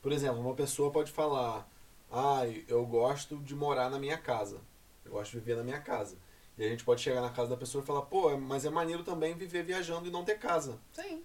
Por 0.01 0.13
exemplo, 0.13 0.39
uma 0.39 0.55
pessoa 0.55 0.89
pode 0.91 1.11
falar, 1.11 1.69
ah, 2.09 2.43
eu 2.67 2.85
gosto 2.85 3.37
de 3.37 3.53
morar 3.53 3.89
na 3.89 3.99
minha 3.99 4.17
casa. 4.17 4.61
Eu 5.03 5.11
gosto 5.11 5.31
de 5.31 5.39
viver 5.39 5.57
na 5.57 5.63
minha 5.63 5.81
casa. 5.81 6.17
E 6.57 6.63
a 6.63 6.69
gente 6.69 6.85
pode 6.85 7.01
chegar 7.01 7.21
na 7.21 7.29
casa 7.29 7.49
da 7.49 7.57
pessoa 7.57 7.83
e 7.83 7.87
falar, 7.87 8.03
pô, 8.03 8.37
mas 8.37 8.65
é 8.65 8.69
maneiro 8.69 9.03
também 9.03 9.35
viver 9.35 9.63
viajando 9.63 10.07
e 10.07 10.11
não 10.11 10.23
ter 10.23 10.39
casa. 10.39 10.79
Sim. 10.93 11.23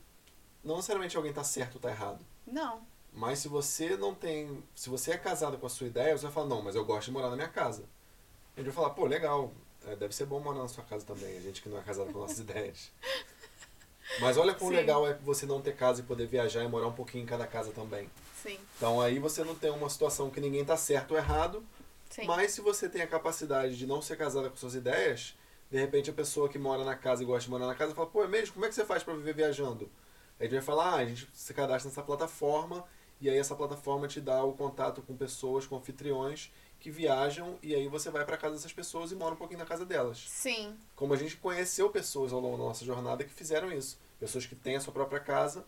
Não 0.65 0.77
necessariamente 0.77 1.17
alguém 1.17 1.33
tá 1.33 1.45
certo 1.45 1.77
ou 1.77 1.81
tá 1.81 1.91
errado. 1.91 2.25
Não. 2.47 2.85
Mas 3.17 3.39
se 3.39 3.49
você 3.49 3.97
não 3.97 4.15
tem. 4.15 4.63
Se 4.75 4.91
você 4.91 5.13
é 5.13 5.17
casado 5.17 5.57
com 5.57 5.67
a 5.67 5.71
sua 5.71 5.87
ideia, 5.87 6.17
você 6.17 6.25
vai 6.25 6.33
falar, 6.33 6.49
não, 6.49 6.61
mas 6.61 6.77
eu 6.77 6.85
gosto 6.85 7.07
de 7.07 7.13
morar 7.13 7.31
na 7.31 7.37
minha 7.37 7.49
casa. 7.49 7.85
A 8.55 8.61
gente 8.61 8.67
vai 8.67 8.75
falar, 8.75 8.91
pô, 8.91 9.07
legal. 9.07 9.51
É, 9.87 9.97
deve 9.97 10.15
ser 10.15 10.27
bom 10.27 10.39
morar 10.39 10.59
na 10.59 10.69
sua 10.69 10.85
casa 10.85 11.07
também, 11.07 11.39
a 11.39 11.41
gente 11.41 11.63
que 11.63 11.69
não 11.69 11.79
é 11.79 11.83
casado 11.83 12.13
com 12.13 12.19
nossas 12.19 12.41
ideias. 12.41 12.93
Mas 14.21 14.37
olha 14.37 14.53
quão 14.53 14.69
Sim. 14.69 14.77
legal 14.77 15.07
é 15.07 15.15
você 15.15 15.47
não 15.47 15.63
ter 15.63 15.75
casa 15.75 16.03
e 16.03 16.05
poder 16.05 16.27
viajar 16.27 16.63
e 16.63 16.69
morar 16.69 16.89
um 16.89 16.93
pouquinho 16.93 17.25
em 17.25 17.27
cada 17.27 17.47
casa 17.47 17.73
também. 17.73 18.11
Sim. 18.43 18.59
Então 18.77 19.01
aí 19.01 19.19
você 19.19 19.43
não 19.43 19.55
tem 19.55 19.71
uma 19.71 19.89
situação 19.89 20.29
que 20.29 20.41
ninguém 20.41 20.65
tá 20.65 20.77
certo 20.77 21.13
ou 21.13 21.17
errado. 21.17 21.65
Sim. 22.11 22.27
Mas 22.27 22.53
se 22.53 22.61
você 22.61 22.89
tem 22.89 23.01
a 23.01 23.07
capacidade 23.07 23.79
de 23.79 23.87
não 23.87 24.03
ser 24.03 24.17
casada 24.17 24.51
com 24.51 24.57
suas 24.57 24.75
ideias, 24.75 25.35
de 25.71 25.79
repente 25.79 26.11
a 26.11 26.13
pessoa 26.13 26.49
que 26.49 26.59
mora 26.59 26.85
na 26.85 26.95
casa 26.95 27.23
e 27.23 27.27
gosta 27.27 27.45
de 27.45 27.51
morar 27.51 27.67
na 27.67 27.75
casa 27.75 27.95
fala, 27.95 28.09
pô, 28.09 28.23
é 28.23 28.29
mesmo? 28.29 28.55
Como 28.55 28.67
é 28.67 28.69
que 28.69 28.75
você 28.75 28.85
faz 28.85 29.03
para 29.03 29.15
viver 29.15 29.35
viajando? 29.35 29.91
Aí 30.39 30.47
a 30.47 30.51
gente 30.51 30.59
vai 30.59 30.63
falar, 30.63 30.91
ah, 30.91 30.97
a 30.97 31.05
gente 31.07 31.29
se 31.33 31.55
cadastra 31.55 31.89
nessa 31.89 32.03
plataforma 32.03 32.85
e 33.21 33.31
aí 33.31 33.39
essa 33.39 33.55
plataforma 33.55 34.07
te 34.07 34.21
dá 34.21 34.45
o 34.45 34.53
contato 34.53 35.03
com 35.03 35.17
pessoas, 35.17 35.67
com 35.67 35.77
anfitriões 35.77 36.53
que 36.79 36.91
viajam 36.91 37.59
e 37.63 37.75
aí 37.75 37.89
você 37.89 38.11
vai 38.11 38.25
para 38.25 38.37
casa 38.37 38.57
dessas 38.57 38.73
pessoas 38.73 39.11
e 39.11 39.15
mora 39.17 39.35
um 39.35 39.37
pouquinho 39.37 39.59
na 39.59 39.67
casa 39.67 39.85
delas. 39.85 40.27
Sim. 40.29 40.77
Como 40.95 41.15
a 41.15 41.17
gente 41.17 41.37
conheceu 41.37 41.91
pessoas 41.91 42.33
ao 42.33 42.41
longo 42.41 42.59
da 42.59 42.65
nossa 42.65 42.85
jornada 42.85 43.25
que 43.25 43.33
fizeram 43.33 43.73
isso. 43.73 43.99
Pessoas 44.21 44.47
que 44.47 44.55
têm 44.55 44.77
a 44.77 44.81
sua 44.81 44.93
própria 44.93 45.21
casa 45.21 45.65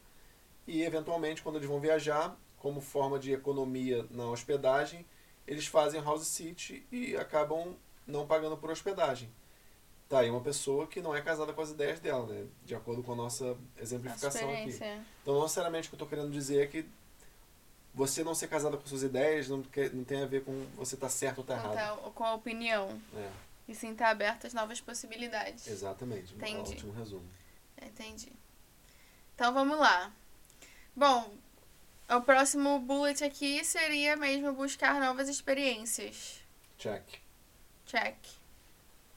e, 0.66 0.82
eventualmente, 0.82 1.42
quando 1.42 1.56
eles 1.56 1.68
vão 1.68 1.80
viajar, 1.80 2.38
como 2.58 2.80
forma 2.80 3.18
de 3.18 3.32
economia 3.32 4.06
na 4.10 4.26
hospedagem, 4.26 5.06
eles 5.46 5.66
fazem 5.66 6.00
house 6.02 6.26
sit 6.26 6.86
e 6.92 7.16
acabam 7.16 7.74
não 8.06 8.26
pagando 8.26 8.56
por 8.56 8.70
hospedagem. 8.70 9.32
Tá 10.08 10.20
aí 10.20 10.30
uma 10.30 10.40
pessoa 10.40 10.86
que 10.86 11.00
não 11.02 11.14
é 11.14 11.20
casada 11.20 11.52
com 11.52 11.60
as 11.60 11.70
ideias 11.70 12.00
dela, 12.00 12.26
né? 12.26 12.46
De 12.64 12.74
acordo 12.74 13.02
com 13.02 13.12
a 13.12 13.16
nossa 13.16 13.56
exemplificação 13.78 14.48
a 14.48 14.52
aqui. 14.54 14.78
Então, 15.22 15.34
não 15.34 15.42
necessariamente 15.42 15.88
o 15.88 15.90
que 15.90 15.94
eu 15.94 15.96
estou 15.96 16.08
querendo 16.08 16.30
dizer 16.30 16.62
é 16.62 16.66
que 16.66 16.86
você 17.98 18.22
não 18.22 18.32
ser 18.32 18.46
casada 18.46 18.76
com 18.76 18.86
suas 18.86 19.02
ideias 19.02 19.48
não, 19.48 19.64
não 19.92 20.04
tem 20.04 20.22
a 20.22 20.26
ver 20.26 20.44
com 20.44 20.52
você 20.76 20.94
estar 20.94 21.08
tá 21.08 21.10
certo 21.10 21.38
ou 21.38 21.42
estar 21.42 21.60
tá 21.60 21.72
errado. 21.72 22.12
Com 22.12 22.24
a 22.24 22.32
opinião. 22.32 22.96
É. 23.12 23.28
E 23.66 23.74
sim 23.74 23.90
estar 23.90 24.04
tá 24.04 24.10
aberto 24.12 24.46
às 24.46 24.54
novas 24.54 24.80
possibilidades. 24.80 25.66
Exatamente. 25.66 26.32
Entendi. 26.32 26.70
Um 26.70 26.74
ótimo 26.74 26.92
resumo. 26.92 27.28
Entendi. 27.82 28.32
Então 29.34 29.52
vamos 29.52 29.76
lá. 29.76 30.12
Bom, 30.94 31.34
o 32.08 32.20
próximo 32.20 32.78
bullet 32.78 33.24
aqui 33.24 33.64
seria 33.64 34.14
mesmo 34.14 34.52
buscar 34.52 35.00
novas 35.00 35.28
experiências. 35.28 36.40
Check. 36.78 37.02
Check. 37.84 38.16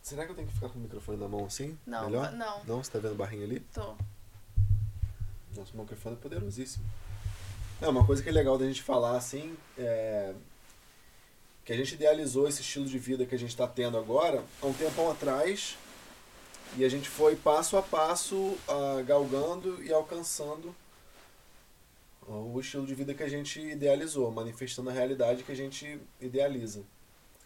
Será 0.01 0.25
que 0.25 0.31
eu 0.31 0.35
tenho 0.35 0.47
que 0.47 0.55
ficar 0.55 0.69
com 0.69 0.79
o 0.79 0.81
microfone 0.81 1.19
na 1.19 1.27
mão 1.27 1.45
assim? 1.45 1.77
Não, 1.85 2.05
Melhor? 2.05 2.31
não. 2.31 2.63
Não? 2.63 2.83
Você 2.83 2.89
tá 2.89 2.97
vendo 2.97 3.11
a 3.11 3.17
barrinha 3.17 3.45
ali? 3.45 3.59
Tô. 3.59 3.95
Nosso 5.55 5.77
microfone 5.77 6.15
é 6.15 6.19
poderosíssimo. 6.19 6.83
É, 7.81 7.87
uma 7.87 8.05
coisa 8.05 8.21
que 8.21 8.29
é 8.29 8.31
legal 8.31 8.57
da 8.59 8.65
gente 8.67 8.83
falar 8.83 9.17
assim 9.17 9.57
é 9.77 10.33
que 11.65 11.73
a 11.73 11.75
gente 11.75 11.93
idealizou 11.93 12.47
esse 12.47 12.61
estilo 12.61 12.85
de 12.85 12.97
vida 12.97 13.25
que 13.25 13.35
a 13.35 13.39
gente 13.39 13.49
está 13.49 13.67
tendo 13.67 13.97
agora 13.97 14.43
há 14.61 14.65
um 14.65 14.73
tempão 14.73 15.09
atrás 15.09 15.77
e 16.77 16.85
a 16.85 16.89
gente 16.89 17.09
foi 17.09 17.35
passo 17.35 17.77
a 17.77 17.81
passo 17.81 18.35
uh, 18.35 19.03
galgando 19.05 19.83
e 19.83 19.91
alcançando 19.91 20.75
o 22.27 22.59
estilo 22.59 22.85
de 22.85 22.95
vida 22.95 23.13
que 23.13 23.23
a 23.23 23.27
gente 23.27 23.59
idealizou, 23.59 24.31
manifestando 24.31 24.89
a 24.89 24.93
realidade 24.93 25.43
que 25.43 25.51
a 25.51 25.55
gente 25.55 25.99
idealiza. 26.19 26.83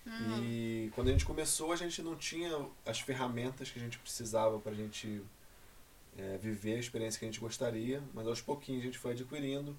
Uhum. 0.06 0.44
E 0.44 0.92
quando 0.94 1.08
a 1.08 1.12
gente 1.12 1.26
começou, 1.26 1.72
a 1.72 1.76
gente 1.76 2.02
não 2.02 2.16
tinha 2.16 2.68
as 2.86 3.00
ferramentas 3.00 3.72
que 3.72 3.80
a 3.80 3.82
gente 3.82 3.98
precisava 3.98 4.60
para 4.60 4.74
a 4.74 4.76
gente 4.76 5.22
é, 6.18 6.38
viver 6.38 6.76
a 6.76 6.80
experiência 6.80 7.18
que 7.18 7.26
a 7.26 7.28
gente 7.28 7.40
gostaria, 7.40 8.04
mas 8.14 8.28
aos 8.28 8.42
pouquinhos 8.42 8.82
a 8.82 8.86
gente 8.86 9.00
foi 9.00 9.14
adquirindo. 9.14 9.76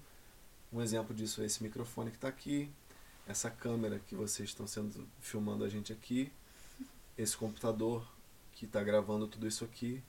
Um 0.71 0.81
exemplo 0.81 1.15
disso 1.15 1.41
é 1.41 1.45
esse 1.45 1.63
microfone 1.63 2.11
que 2.11 2.17
está 2.17 2.27
aqui, 2.27 2.69
essa 3.27 3.49
câmera 3.49 3.99
que 3.99 4.15
vocês 4.15 4.49
estão 4.49 4.67
sendo 4.67 5.07
filmando 5.19 5.63
a 5.63 5.69
gente 5.69 5.93
aqui, 5.93 6.31
esse 7.17 7.35
computador 7.35 8.07
que 8.53 8.65
está 8.65 8.83
gravando 8.83 9.27
tudo 9.27 9.47
isso 9.47 9.63
aqui, 9.63 10.03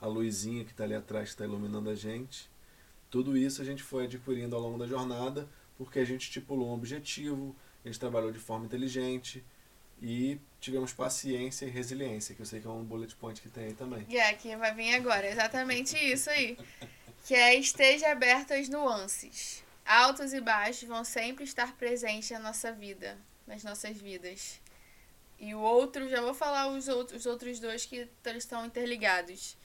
a 0.00 0.06
luzinha 0.06 0.64
que 0.64 0.70
está 0.72 0.84
ali 0.84 0.94
atrás 0.94 1.28
que 1.28 1.34
está 1.34 1.44
iluminando 1.44 1.90
a 1.90 1.94
gente. 1.94 2.48
Tudo 3.10 3.36
isso 3.36 3.60
a 3.60 3.64
gente 3.64 3.82
foi 3.82 4.04
adquirindo 4.04 4.56
ao 4.56 4.62
longo 4.62 4.78
da 4.78 4.86
jornada 4.86 5.48
porque 5.76 5.98
a 5.98 6.04
gente 6.04 6.22
estipulou 6.22 6.70
um 6.70 6.74
objetivo, 6.74 7.56
a 7.84 7.88
gente 7.88 7.98
trabalhou 7.98 8.30
de 8.30 8.38
forma 8.38 8.66
inteligente 8.66 9.44
e 10.02 10.38
tivemos 10.60 10.92
paciência 10.92 11.66
e 11.66 11.70
resiliência, 11.70 12.34
que 12.34 12.42
eu 12.42 12.46
sei 12.46 12.60
que 12.60 12.66
é 12.66 12.70
um 12.70 12.84
bullet 12.84 13.14
point 13.16 13.40
que 13.40 13.48
tem 13.48 13.64
aí 13.64 13.74
também. 13.74 14.04
E 14.08 14.14
yeah, 14.14 14.36
que 14.36 14.54
vai 14.56 14.74
vir 14.74 14.94
agora, 14.94 15.26
exatamente 15.26 15.96
isso 15.96 16.28
aí. 16.30 16.58
que 17.26 17.34
é 17.34 17.54
esteja 17.54 18.10
aberto 18.10 18.52
às 18.52 18.68
nuances. 18.68 19.62
Altos 19.90 20.32
e 20.32 20.40
baixos 20.40 20.88
vão 20.88 21.02
sempre 21.02 21.42
estar 21.42 21.74
presentes 21.74 22.30
na 22.30 22.38
nossa 22.38 22.70
vida, 22.70 23.18
nas 23.44 23.64
nossas 23.64 23.96
vidas. 23.96 24.60
E 25.36 25.52
o 25.52 25.58
outro, 25.58 26.08
já 26.08 26.20
vou 26.20 26.32
falar 26.32 26.68
os 26.68 26.86
outros, 26.86 27.22
os 27.22 27.26
outros 27.26 27.58
dois 27.58 27.84
que 27.84 28.08
estão 28.36 28.64
interligados. 28.64 29.56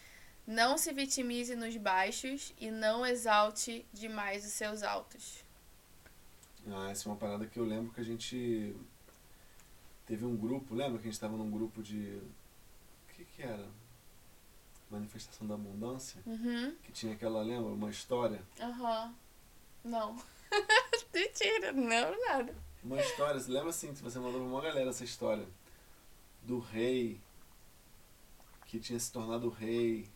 Não 0.47 0.79
se 0.79 0.91
vitimize 0.91 1.55
nos 1.55 1.77
baixos 1.77 2.55
e 2.59 2.71
não 2.71 3.05
exalte 3.05 3.85
demais 3.93 4.43
os 4.43 4.53
seus 4.53 4.81
altos. 4.81 5.43
Ah, 6.71 6.89
essa 6.89 7.07
é 7.07 7.11
uma 7.11 7.19
parada 7.19 7.45
que 7.45 7.59
eu 7.59 7.63
lembro 7.63 7.93
que 7.93 8.01
a 8.01 8.03
gente 8.03 8.75
teve 10.07 10.25
um 10.25 10.35
grupo, 10.35 10.73
lembra 10.73 10.97
que 10.97 11.07
a 11.07 11.11
gente 11.11 11.13
estava 11.13 11.37
num 11.37 11.51
grupo 11.51 11.83
de. 11.83 12.19
O 13.09 13.13
que 13.13 13.25
que 13.25 13.43
era? 13.43 13.67
Manifestação 14.89 15.45
da 15.45 15.53
Abundância? 15.53 16.19
Uhum. 16.25 16.75
Que 16.81 16.91
tinha 16.91 17.13
aquela, 17.13 17.43
lembra? 17.43 17.71
Uma 17.71 17.91
história. 17.91 18.41
Aham. 18.59 19.13
Não. 19.85 20.15
Mentira, 21.13 21.71
não, 21.71 22.19
nada. 22.27 22.55
Uma 22.83 22.99
história, 22.99 23.39
você 23.39 23.51
lembra 23.51 23.69
assim, 23.69 23.93
que 23.93 24.01
você 24.01 24.17
mandou 24.17 24.41
pra 24.41 24.49
uma 24.49 24.61
galera 24.61 24.89
essa 24.89 25.03
história 25.03 25.47
do 26.41 26.59
rei 26.59 27.21
que 28.65 28.79
tinha 28.79 28.99
se 28.99 29.11
tornado 29.11 29.47
rei. 29.47 30.09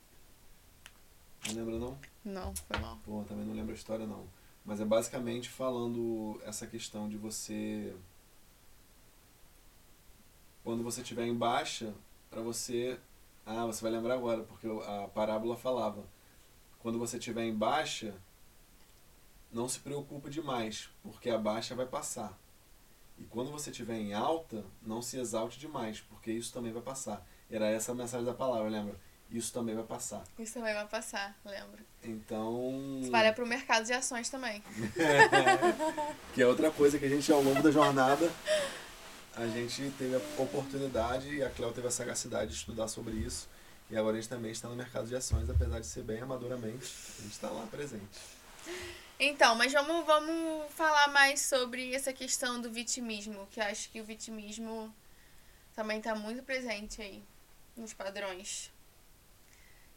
Não 1.47 1.53
lembra 1.53 1.77
não? 1.77 1.99
Não, 2.25 2.55
foi 2.55 2.79
mal. 2.79 2.97
Pô, 3.05 3.23
também 3.23 3.45
não 3.45 3.53
lembro 3.53 3.71
a 3.71 3.75
história 3.75 4.07
não. 4.07 4.27
Mas 4.65 4.81
é 4.81 4.85
basicamente 4.85 5.49
falando 5.49 6.41
essa 6.43 6.65
questão 6.65 7.07
de 7.07 7.15
você. 7.15 7.95
Quando 10.63 10.83
você 10.83 11.01
estiver 11.01 11.25
em 11.27 11.35
baixa, 11.35 11.93
para 12.29 12.41
você. 12.41 12.99
Ah, 13.45 13.65
você 13.67 13.81
vai 13.81 13.91
lembrar 13.91 14.15
agora, 14.15 14.43
porque 14.43 14.67
a 14.67 15.07
parábola 15.07 15.55
falava. 15.55 16.03
Quando 16.79 16.97
você 16.97 17.17
estiver 17.17 17.43
em 17.43 17.55
baixa, 17.55 18.15
não 19.51 19.67
se 19.67 19.79
preocupe 19.79 20.29
demais, 20.29 20.89
porque 21.01 21.29
a 21.29 21.37
baixa 21.37 21.75
vai 21.75 21.85
passar. 21.85 22.37
E 23.17 23.23
quando 23.25 23.51
você 23.51 23.69
estiver 23.69 23.97
em 23.97 24.13
alta, 24.13 24.63
não 24.81 25.01
se 25.01 25.17
exalte 25.17 25.59
demais, 25.59 26.01
porque 26.01 26.31
isso 26.31 26.53
também 26.53 26.71
vai 26.71 26.81
passar. 26.81 27.25
Era 27.51 27.67
essa 27.67 27.91
a 27.91 27.95
mensagem 27.95 28.25
da 28.25 28.33
palavra, 28.33 28.69
lembra? 28.69 28.95
Isso 29.29 29.53
também 29.53 29.75
vai 29.75 29.83
passar. 29.83 30.23
Isso 30.39 30.53
também 30.53 30.73
vai 30.73 30.87
passar, 30.87 31.37
lembro. 31.45 31.83
Então. 32.03 32.99
Isso 33.01 33.11
vale 33.11 33.31
para 33.31 33.43
o 33.43 33.47
mercado 33.47 33.85
de 33.85 33.93
ações 33.93 34.29
também. 34.29 34.63
que 36.33 36.41
é 36.41 36.47
outra 36.47 36.71
coisa 36.71 36.97
que 36.97 37.05
a 37.05 37.09
gente, 37.09 37.31
ao 37.31 37.41
longo 37.41 37.61
da 37.61 37.69
jornada, 37.69 38.31
a 39.35 39.45
gente 39.47 39.91
teve 39.97 40.15
a 40.15 40.41
oportunidade 40.41 41.35
e 41.35 41.43
a 41.43 41.49
Cléo 41.49 41.71
teve 41.71 41.87
a 41.87 41.91
sagacidade 41.91 42.51
de 42.51 42.57
estudar 42.57 42.87
sobre 42.87 43.13
isso. 43.15 43.47
E 43.91 43.97
agora 43.97 44.17
a 44.17 44.19
gente 44.19 44.29
também 44.29 44.51
está 44.51 44.67
no 44.67 44.75
mercado 44.75 45.07
de 45.07 45.15
ações, 45.15 45.49
apesar 45.49 45.79
de 45.79 45.85
ser 45.85 46.03
bem 46.03 46.21
amadoramente, 46.21 46.85
a 47.19 47.21
gente 47.21 47.31
está 47.31 47.49
lá 47.49 47.65
presente. 47.67 48.19
Então, 49.21 49.53
mas 49.53 49.73
vamos, 49.73 50.05
vamos 50.05 50.71
falar 50.71 51.09
mais 51.09 51.41
sobre 51.41 51.93
essa 51.93 52.13
questão 52.13 52.61
do 52.61 52.71
vitimismo, 52.71 53.45
que 53.51 53.59
acho 53.59 53.89
que 53.89 53.99
o 53.99 54.03
vitimismo 54.05 54.95
também 55.75 55.97
está 55.97 56.15
muito 56.15 56.41
presente 56.41 57.01
aí 57.01 57.21
nos 57.75 57.93
padrões. 57.93 58.71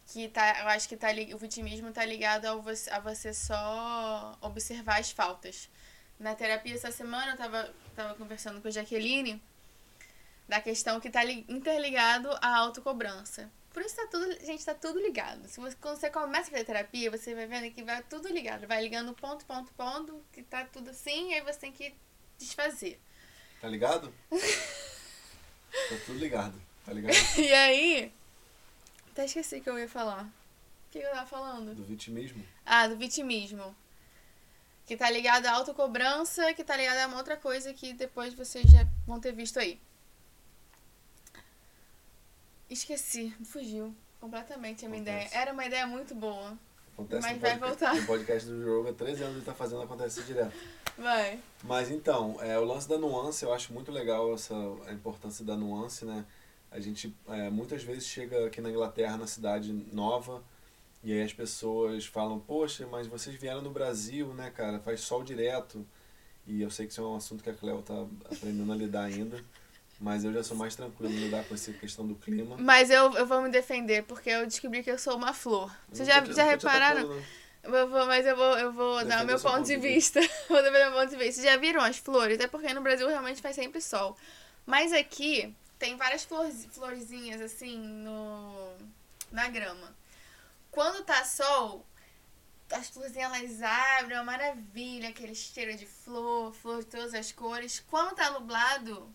Que 0.09 0.29
tá, 0.29 0.62
eu 0.62 0.68
acho 0.68 0.89
que 0.89 0.97
tá, 0.97 1.09
o 1.33 1.39
vitimismo 1.39 1.91
está 1.91 2.05
ligado 2.05 2.47
ao 2.47 2.61
você, 2.61 2.91
a 2.91 2.99
você 2.99 3.33
só 3.33 4.37
observar 4.41 4.99
as 4.99 5.12
faltas. 5.12 5.70
Na 6.18 6.35
terapia 6.35 6.75
essa 6.75 6.91
semana 6.91 7.33
eu 7.33 7.37
tava, 7.37 7.73
tava 7.95 8.14
conversando 8.16 8.61
com 8.61 8.66
a 8.66 8.73
Jaqueline 8.73 9.41
da 10.49 10.61
questão 10.61 10.99
que 10.99 11.07
está 11.07 11.25
interligado 11.25 12.29
à 12.43 12.57
autocobrança. 12.57 13.49
Por 13.73 13.83
isso 13.83 13.97
tá 13.97 14.07
tudo, 14.07 14.45
gente, 14.45 14.64
tá 14.64 14.75
tudo 14.75 15.01
ligado. 15.01 15.49
Se 15.49 15.59
você, 15.59 15.75
quando 15.81 15.97
você 15.97 16.11
começa 16.11 16.49
a 16.49 16.51
fazer 16.51 16.64
terapia, 16.64 17.11
você 17.11 17.35
vai 17.35 17.47
vendo 17.47 17.73
que 17.73 17.83
vai 17.83 18.03
tudo 18.03 18.29
ligado. 18.29 18.66
Vai 18.66 18.83
ligando 18.83 19.14
ponto, 19.14 19.47
ponto, 19.47 19.73
ponto, 19.73 20.23
que 20.31 20.43
tá 20.43 20.64
tudo 20.66 20.91
assim, 20.91 21.31
e 21.31 21.35
aí 21.35 21.41
você 21.41 21.59
tem 21.59 21.73
que 21.73 21.95
desfazer. 22.39 23.01
Tá 23.61 23.68
ligado? 23.68 24.12
tá 24.31 25.97
tudo 26.05 26.18
ligado, 26.18 26.61
tá 26.85 26.93
ligado? 26.93 27.14
e 27.39 27.53
aí, 27.55 28.12
até 29.11 29.25
esqueci 29.25 29.61
que 29.61 29.70
eu 29.70 29.79
ia 29.79 29.89
falar. 29.89 30.25
O 30.25 30.91
que 30.91 30.99
eu 30.99 31.11
tava 31.11 31.27
falando? 31.27 31.75
Do 31.75 31.85
vitimismo. 31.85 32.45
Ah, 32.66 32.87
do 32.87 32.97
vitimismo. 32.97 33.75
Que 34.85 34.97
tá 34.97 35.09
ligado 35.09 35.47
à 35.47 35.53
autocobrança, 35.53 36.53
que 36.53 36.62
tá 36.62 36.77
ligado 36.77 36.99
a 36.99 37.07
uma 37.07 37.16
outra 37.16 37.39
coisa 37.39 37.73
que 37.73 37.95
depois 37.95 38.35
vocês 38.35 38.70
já 38.70 38.87
vão 39.07 39.18
ter 39.18 39.33
visto 39.33 39.59
aí. 39.59 39.81
Esqueci, 42.73 43.35
fugiu 43.45 43.95
completamente 44.18 44.87
a 44.87 44.89
minha 44.89 45.03
Acontece. 45.03 45.27
ideia. 45.27 45.43
Era 45.43 45.53
uma 45.53 45.66
ideia 45.66 45.87
muito 45.87 46.14
boa. 46.14 46.57
Acontece 46.95 47.29
mas 47.29 47.39
vai 47.39 47.59
voltar. 47.59 47.95
O 47.95 48.07
podcast 48.07 48.49
do 48.49 48.62
jogo 48.62 48.89
há 48.89 48.93
13 48.95 49.23
anos 49.25 49.37
ele 49.37 49.45
tá 49.45 49.53
fazendo 49.53 49.83
acontecer 49.83 50.23
direto. 50.23 50.57
Vai. 50.97 51.39
Mas 51.62 51.91
então, 51.91 52.39
é, 52.41 52.59
o 52.59 52.64
lance 52.64 52.89
da 52.89 52.97
nuance, 52.97 53.45
eu 53.45 53.53
acho 53.53 53.75
muito 53.75 53.93
legal 53.93 54.33
essa, 54.33 54.55
a 54.87 54.93
importância 54.93 55.45
da 55.45 55.55
nuance, 55.55 56.07
né? 56.07 56.25
A 56.70 56.81
gente 56.81 57.14
é, 57.29 57.51
muitas 57.51 57.83
vezes 57.83 58.07
chega 58.07 58.47
aqui 58.47 58.62
na 58.62 58.70
Inglaterra, 58.70 59.18
na 59.18 59.27
cidade 59.27 59.70
nova, 59.93 60.43
e 61.05 61.12
aí 61.12 61.23
as 61.23 61.33
pessoas 61.33 62.07
falam, 62.07 62.41
poxa, 62.41 62.87
mas 62.87 63.07
vocês 63.07 63.37
vieram 63.37 63.61
no 63.61 63.70
Brasil, 63.70 64.29
né, 64.29 64.51
cara? 64.51 64.79
Faz 64.81 65.01
sol 65.03 65.23
direto. 65.23 65.87
E 66.47 66.62
eu 66.62 66.70
sei 66.70 66.87
que 66.87 66.93
isso 66.93 67.03
é 67.03 67.05
um 67.05 67.16
assunto 67.16 67.45
que 67.45 67.51
a 67.51 67.55
Cleo 67.55 67.83
tá 67.83 68.07
aprendendo 68.35 68.73
a 68.73 68.77
lidar 68.77 69.05
ainda. 69.05 69.45
Mas 70.03 70.25
eu 70.25 70.33
já 70.33 70.43
sou 70.43 70.57
mais 70.57 70.75
tranquilo 70.75 71.13
em 71.13 71.17
lidar 71.17 71.45
com 71.45 71.55
essa 71.55 71.73
questão 71.73 72.05
do 72.05 72.17
clima. 72.17 72.57
Mas 72.59 72.91
eu, 72.91 73.15
eu 73.15 73.25
vou 73.25 73.41
me 73.41 73.49
defender, 73.49 74.03
porque 74.03 74.29
eu 74.29 74.45
descobri 74.45 74.83
que 74.83 74.91
eu 74.91 74.99
sou 74.99 75.17
uma 75.17 75.33
flor. 75.33 75.73
Vocês 75.89 76.09
já, 76.09 76.25
já 76.25 76.43
repararam? 76.43 77.23
Eu 77.63 77.89
vou, 77.89 78.07
mas 78.07 78.27
eu 78.27 78.37
vou, 78.37 78.59
eu 78.59 78.73
vou 78.73 79.05
dar 79.05 79.23
o 79.23 79.27
meu 79.27 79.39
ponto, 79.39 79.59
ponto 79.59 79.67
de 79.67 79.77
vista. 79.77 80.21
vou 80.51 80.61
dar 80.61 80.73
meu 80.73 80.91
ponto 80.91 81.09
de 81.09 81.17
vista. 81.17 81.41
Vocês 81.41 81.47
já 81.47 81.57
viram 81.57 81.81
as 81.81 81.99
flores? 81.99 82.41
É 82.41 82.49
porque 82.49 82.75
no 82.75 82.81
Brasil 82.81 83.07
realmente 83.07 83.41
faz 83.41 83.55
sempre 83.55 83.81
sol. 83.81 84.17
Mas 84.67 84.93
aqui 84.93 85.55
tem 85.79 85.97
várias 85.97 86.25
flores, 86.25 86.67
florzinhas 86.73 87.41
assim 87.41 87.79
no 87.79 88.73
na 89.31 89.49
grama. 89.49 89.95
Quando 90.73 91.05
tá 91.05 91.25
sol, 91.25 91.87
as 92.73 92.89
florzinhas 92.91 93.33
elas 93.33 93.63
abrem, 93.63 94.17
é 94.17 94.21
uma 94.21 94.33
maravilha, 94.33 95.11
aquele 95.11 95.35
cheiro 95.37 95.77
de 95.77 95.87
flor, 95.87 96.53
flor 96.53 96.81
de 96.81 96.87
todas 96.87 97.15
as 97.15 97.31
cores. 97.31 97.85
Quando 97.89 98.17
tá 98.17 98.33
nublado, 98.33 99.09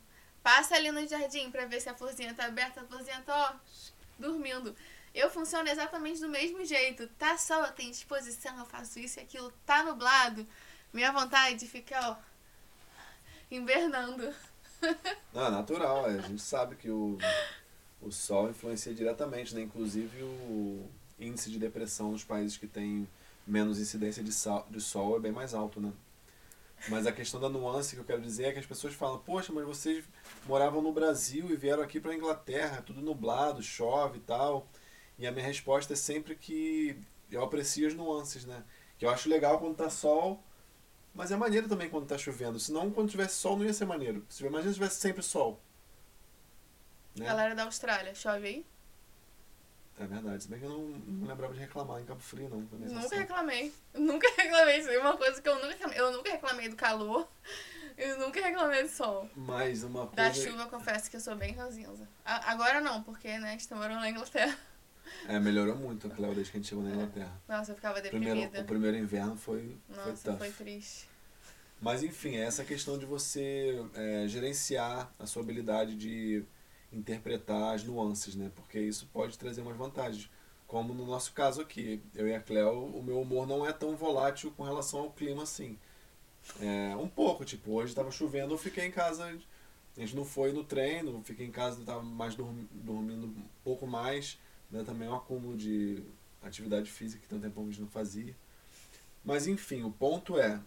Passa 0.43 0.75
ali 0.75 0.91
no 0.91 1.05
jardim 1.07 1.51
para 1.51 1.65
ver 1.65 1.81
se 1.81 1.89
a 1.89 1.93
florzinha 1.93 2.33
tá 2.33 2.45
aberta, 2.45 2.81
a 2.81 2.85
florzinha 2.85 3.21
tá, 3.25 3.51
ó, 3.51 3.73
dormindo. 4.17 4.75
Eu 5.13 5.29
funciono 5.29 5.67
exatamente 5.67 6.21
do 6.21 6.29
mesmo 6.29 6.63
jeito. 6.63 7.07
Tá 7.17 7.37
sol, 7.37 7.63
eu 7.63 7.71
tenho 7.71 7.91
disposição, 7.91 8.57
eu 8.57 8.65
faço 8.65 8.99
isso 8.99 9.19
e 9.19 9.23
aquilo. 9.23 9.51
Tá 9.65 9.83
nublado, 9.83 10.45
minha 10.93 11.11
vontade 11.11 11.67
fica, 11.67 11.99
ó, 12.09 12.15
invernando. 13.49 14.33
Não, 15.33 15.45
é 15.45 15.49
natural, 15.49 16.09
é. 16.09 16.19
a 16.19 16.21
gente 16.21 16.41
sabe 16.41 16.75
que 16.75 16.89
o, 16.89 17.17
o 18.01 18.11
sol 18.11 18.49
influencia 18.49 18.93
diretamente, 18.93 19.55
né? 19.55 19.61
Inclusive 19.61 20.21
o 20.23 20.89
índice 21.19 21.49
de 21.49 21.57
depressão 21.57 22.11
nos 22.11 22.23
países 22.23 22.57
que 22.57 22.67
têm 22.67 23.07
menos 23.45 23.79
incidência 23.79 24.23
de, 24.23 24.31
sal, 24.31 24.67
de 24.69 24.81
sol 24.81 25.15
é 25.17 25.19
bem 25.19 25.31
mais 25.31 25.53
alto, 25.53 25.79
né? 25.79 25.91
Mas 26.89 27.05
a 27.05 27.11
questão 27.11 27.39
da 27.39 27.49
nuance 27.49 27.95
que 27.95 28.01
eu 28.01 28.05
quero 28.05 28.21
dizer 28.21 28.45
é 28.45 28.51
que 28.53 28.59
as 28.59 28.65
pessoas 28.65 28.93
falam: 28.93 29.19
Poxa, 29.19 29.51
mas 29.51 29.65
vocês 29.65 30.05
moravam 30.45 30.81
no 30.81 30.91
Brasil 30.91 31.49
e 31.49 31.55
vieram 31.55 31.83
aqui 31.83 31.99
para 31.99 32.11
a 32.11 32.15
Inglaterra, 32.15 32.81
tudo 32.81 33.01
nublado, 33.01 33.61
chove 33.61 34.19
e 34.19 34.21
tal. 34.21 34.67
E 35.17 35.25
a 35.25 35.31
minha 35.31 35.45
resposta 35.45 35.93
é 35.93 35.95
sempre 35.95 36.35
que 36.35 36.97
eu 37.31 37.43
aprecio 37.43 37.87
as 37.87 37.93
nuances, 37.93 38.45
né? 38.45 38.63
Que 38.97 39.05
eu 39.05 39.09
acho 39.09 39.29
legal 39.29 39.59
quando 39.59 39.75
tá 39.75 39.89
sol, 39.89 40.43
mas 41.13 41.31
é 41.31 41.35
maneiro 41.35 41.67
também 41.67 41.89
quando 41.89 42.07
tá 42.07 42.17
chovendo. 42.17 42.59
Senão, 42.59 42.91
quando 42.91 43.09
tivesse 43.09 43.35
sol, 43.35 43.57
não 43.57 43.65
ia 43.65 43.73
ser 43.73 43.85
maneiro. 43.85 44.25
Imagina 44.39 44.71
se 44.71 44.75
tivesse 44.75 45.01
sempre 45.01 45.23
sol. 45.23 45.59
Né? 47.15 47.25
Galera 47.25 47.55
da 47.55 47.63
Austrália, 47.63 48.13
chove 48.13 48.47
aí? 48.47 48.65
É 49.99 50.05
verdade, 50.05 50.43
se 50.43 50.49
bem 50.49 50.59
que 50.59 50.65
eu 50.65 50.69
não, 50.69 50.87
não 50.89 51.27
lembrava 51.27 51.53
de 51.53 51.59
reclamar 51.59 51.99
em 51.99 52.05
Cabo 52.05 52.19
Frio, 52.19 52.47
não. 52.49 52.59
Nunca 52.59 53.15
reclamei. 53.15 53.73
Nunca 53.95 54.27
reclamei. 54.37 54.77
Isso 54.79 54.89
é 54.89 54.99
uma 54.99 55.17
coisa 55.17 55.41
que 55.41 55.49
eu 55.49 55.55
nunca 55.55 55.69
reclamei. 55.69 55.99
Eu 55.99 56.11
nunca 56.11 56.31
reclamei 56.31 56.69
do 56.69 56.75
calor. 56.75 57.27
Eu 57.97 58.19
nunca 58.19 58.39
reclamei 58.39 58.83
do 58.83 58.89
sol. 58.89 59.27
Mas 59.35 59.81
uma 59.81 60.05
coisa... 60.05 60.15
Da 60.15 60.31
chuva, 60.31 60.61
eu 60.61 60.69
confesso 60.69 61.09
que 61.09 61.15
eu 61.15 61.19
sou 61.19 61.35
bem 61.35 61.53
ranzinza. 61.53 62.07
Agora 62.23 62.79
não, 62.79 63.01
porque, 63.01 63.39
né, 63.39 63.55
estamos 63.55 63.83
morando 63.83 64.01
na 64.01 64.11
Inglaterra. 64.11 64.55
É, 65.27 65.39
melhorou 65.39 65.75
muito, 65.75 66.07
Cléo, 66.07 66.35
desde 66.35 66.51
que 66.51 66.57
a 66.57 66.59
gente 66.59 66.69
chegou 66.69 66.83
na 66.83 66.91
Inglaterra. 66.91 67.41
Nossa, 67.47 67.71
eu 67.71 67.75
ficava 67.75 67.99
deprimida. 67.99 68.33
Primeiro, 68.33 68.61
o 68.61 68.65
primeiro 68.65 68.97
inverno 68.97 69.35
foi, 69.35 69.75
Nossa, 69.89 70.37
foi 70.37 70.51
foi 70.51 70.65
triste. 70.65 71.09
Mas, 71.81 72.03
enfim, 72.03 72.35
é 72.35 72.41
essa 72.41 72.63
questão 72.63 72.99
de 72.99 73.05
você 73.07 73.83
é, 73.95 74.27
gerenciar 74.27 75.11
a 75.17 75.25
sua 75.25 75.41
habilidade 75.41 75.95
de 75.95 76.45
interpretar 76.91 77.75
as 77.75 77.83
nuances, 77.83 78.35
né? 78.35 78.51
Porque 78.55 78.79
isso 78.79 79.07
pode 79.11 79.37
trazer 79.37 79.61
umas 79.61 79.77
vantagens. 79.77 80.29
Como 80.67 80.93
no 80.93 81.05
nosso 81.05 81.31
caso 81.33 81.61
aqui, 81.61 82.01
eu 82.13 82.27
e 82.27 82.35
a 82.35 82.41
Cleo, 82.41 82.85
o 82.85 83.01
meu 83.01 83.21
humor 83.21 83.47
não 83.47 83.65
é 83.65 83.71
tão 83.71 83.95
volátil 83.95 84.51
com 84.51 84.63
relação 84.63 85.01
ao 85.01 85.11
clima 85.11 85.43
assim. 85.43 85.77
É, 86.59 86.95
um 86.95 87.07
pouco, 87.07 87.45
tipo, 87.45 87.71
hoje 87.71 87.91
estava 87.91 88.11
chovendo, 88.11 88.53
eu 88.53 88.57
fiquei 88.57 88.85
em 88.85 88.91
casa, 88.91 89.25
a 89.25 89.99
gente 89.99 90.15
não 90.15 90.25
foi 90.25 90.51
no 90.51 90.63
treino, 90.63 91.21
fiquei 91.23 91.45
em 91.45 91.51
casa, 91.51 91.79
estava 91.79 92.01
mais 92.01 92.35
dormindo 92.35 93.27
um 93.27 93.45
pouco 93.63 93.87
mais, 93.87 94.37
né? 94.69 94.83
Também 94.83 95.07
é 95.07 95.11
um 95.11 95.15
acúmulo 95.15 95.57
de 95.57 96.03
atividade 96.41 96.89
física 96.89 97.21
que 97.21 97.27
tanto 97.27 97.43
tempo 97.43 97.61
a 97.61 97.65
gente 97.65 97.81
não 97.81 97.87
fazia. 97.87 98.35
Mas 99.23 99.47
enfim, 99.47 99.83
o 99.83 99.91
ponto 99.91 100.37
é, 100.37 100.59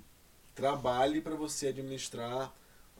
trabalhe 0.54 1.20
para 1.20 1.34
você 1.34 1.68
administrar 1.68 2.52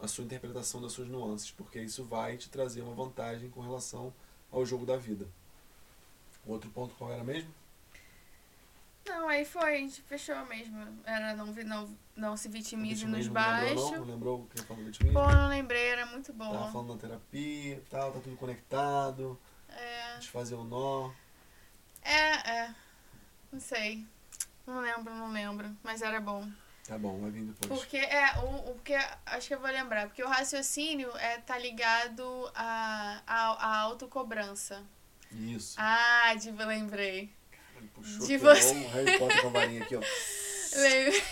a 0.03 0.09
sua 0.09 0.25
interpretação 0.25 0.81
das 0.81 0.93
suas 0.93 1.09
nuances, 1.09 1.51
porque 1.51 1.81
isso 1.81 2.05
vai 2.05 2.37
te 2.37 2.49
trazer 2.49 2.83
uma 2.83 2.95
vantagem 2.95 3.51
com 3.51 3.61
relação 3.61 4.13
ao 4.51 4.65
jogo 4.65 4.87
da 4.87 4.97
vida. 4.97 5.27
Outro 6.47 6.71
ponto 6.71 6.95
qual 6.95 7.13
era 7.13 7.23
mesmo? 7.23 7.53
Não, 9.07 9.29
aí 9.29 9.45
foi, 9.45 9.75
a 9.75 9.79
gente 9.79 10.03
fechou 10.03 10.45
mesmo. 10.47 10.87
Era 11.05 11.35
não, 11.35 11.47
não, 11.47 11.97
não 12.17 12.37
se 12.37 12.49
vitimize 12.49 13.07
nos 13.07 13.29
baixos. 13.29 13.91
Não, 13.91 13.99
não 13.99 14.05
lembrou 14.05 14.47
que 14.47 14.63
falou 14.63 14.85
vitimismo? 14.85 15.21
Pô, 15.21 15.33
não 15.33 15.49
lembrei, 15.49 15.89
era 15.89 16.07
muito 16.07 16.33
bom. 16.33 16.53
Tava 16.53 16.73
falando 16.73 16.95
da 16.95 17.01
terapia 17.01 17.75
e 17.77 17.85
tal, 17.91 18.13
tá 18.13 18.21
tudo 18.21 18.37
conectado. 18.37 19.39
É. 19.69 20.19
Desfazer 20.19 20.55
o 20.55 20.65
nó. 20.65 21.11
É, 22.03 22.51
é. 22.51 22.75
Não 23.53 23.61
sei. 23.61 24.05
Não 24.67 24.81
lembro, 24.81 25.15
não 25.15 25.33
lembro. 25.33 25.77
Mas 25.83 26.03
era 26.03 26.21
bom. 26.21 26.49
Tá 26.91 26.99
bom, 26.99 27.21
vai 27.21 27.31
vir 27.31 27.45
depois. 27.45 27.81
Porque 27.81 27.97
é, 27.97 28.37
o, 28.39 28.71
o 28.71 28.75
porque 28.75 28.95
acho 29.27 29.47
que 29.47 29.55
eu 29.55 29.61
vou 29.61 29.71
lembrar, 29.71 30.09
porque 30.09 30.25
o 30.25 30.27
raciocínio 30.27 31.17
é 31.19 31.39
tá 31.39 31.57
ligado 31.57 32.51
a, 32.53 33.23
a, 33.25 33.43
a 33.53 33.77
autocobrança. 33.83 34.85
Isso. 35.31 35.77
Ah, 35.79 36.35
de 36.35 36.51
lembrei. 36.51 37.33
Caralho, 37.53 37.89
puxou 37.95 38.27
de 38.27 38.37
você... 38.39 38.75
um 38.75 38.89
Harry 38.89 39.19
Potter 39.21 39.41
com 39.41 39.47
a 39.47 39.51
varinha 39.51 39.85
aqui, 39.85 39.95
ó. 39.95 40.01
Lembrei. 40.83 41.23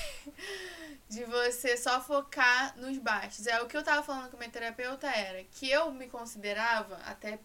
De 1.09 1.25
você 1.25 1.77
só 1.77 2.01
focar 2.01 2.79
nos 2.79 2.97
baixos. 2.99 3.49
É 3.49 3.61
o 3.61 3.67
que 3.67 3.77
eu 3.77 3.83
tava 3.83 4.05
falando 4.05 4.31
com 4.31 4.37
minha 4.37 4.49
terapeuta 4.49 5.09
era 5.09 5.43
que 5.43 5.69
eu 5.69 5.91
me 5.91 6.07
considerava 6.07 6.99
até 6.99 7.41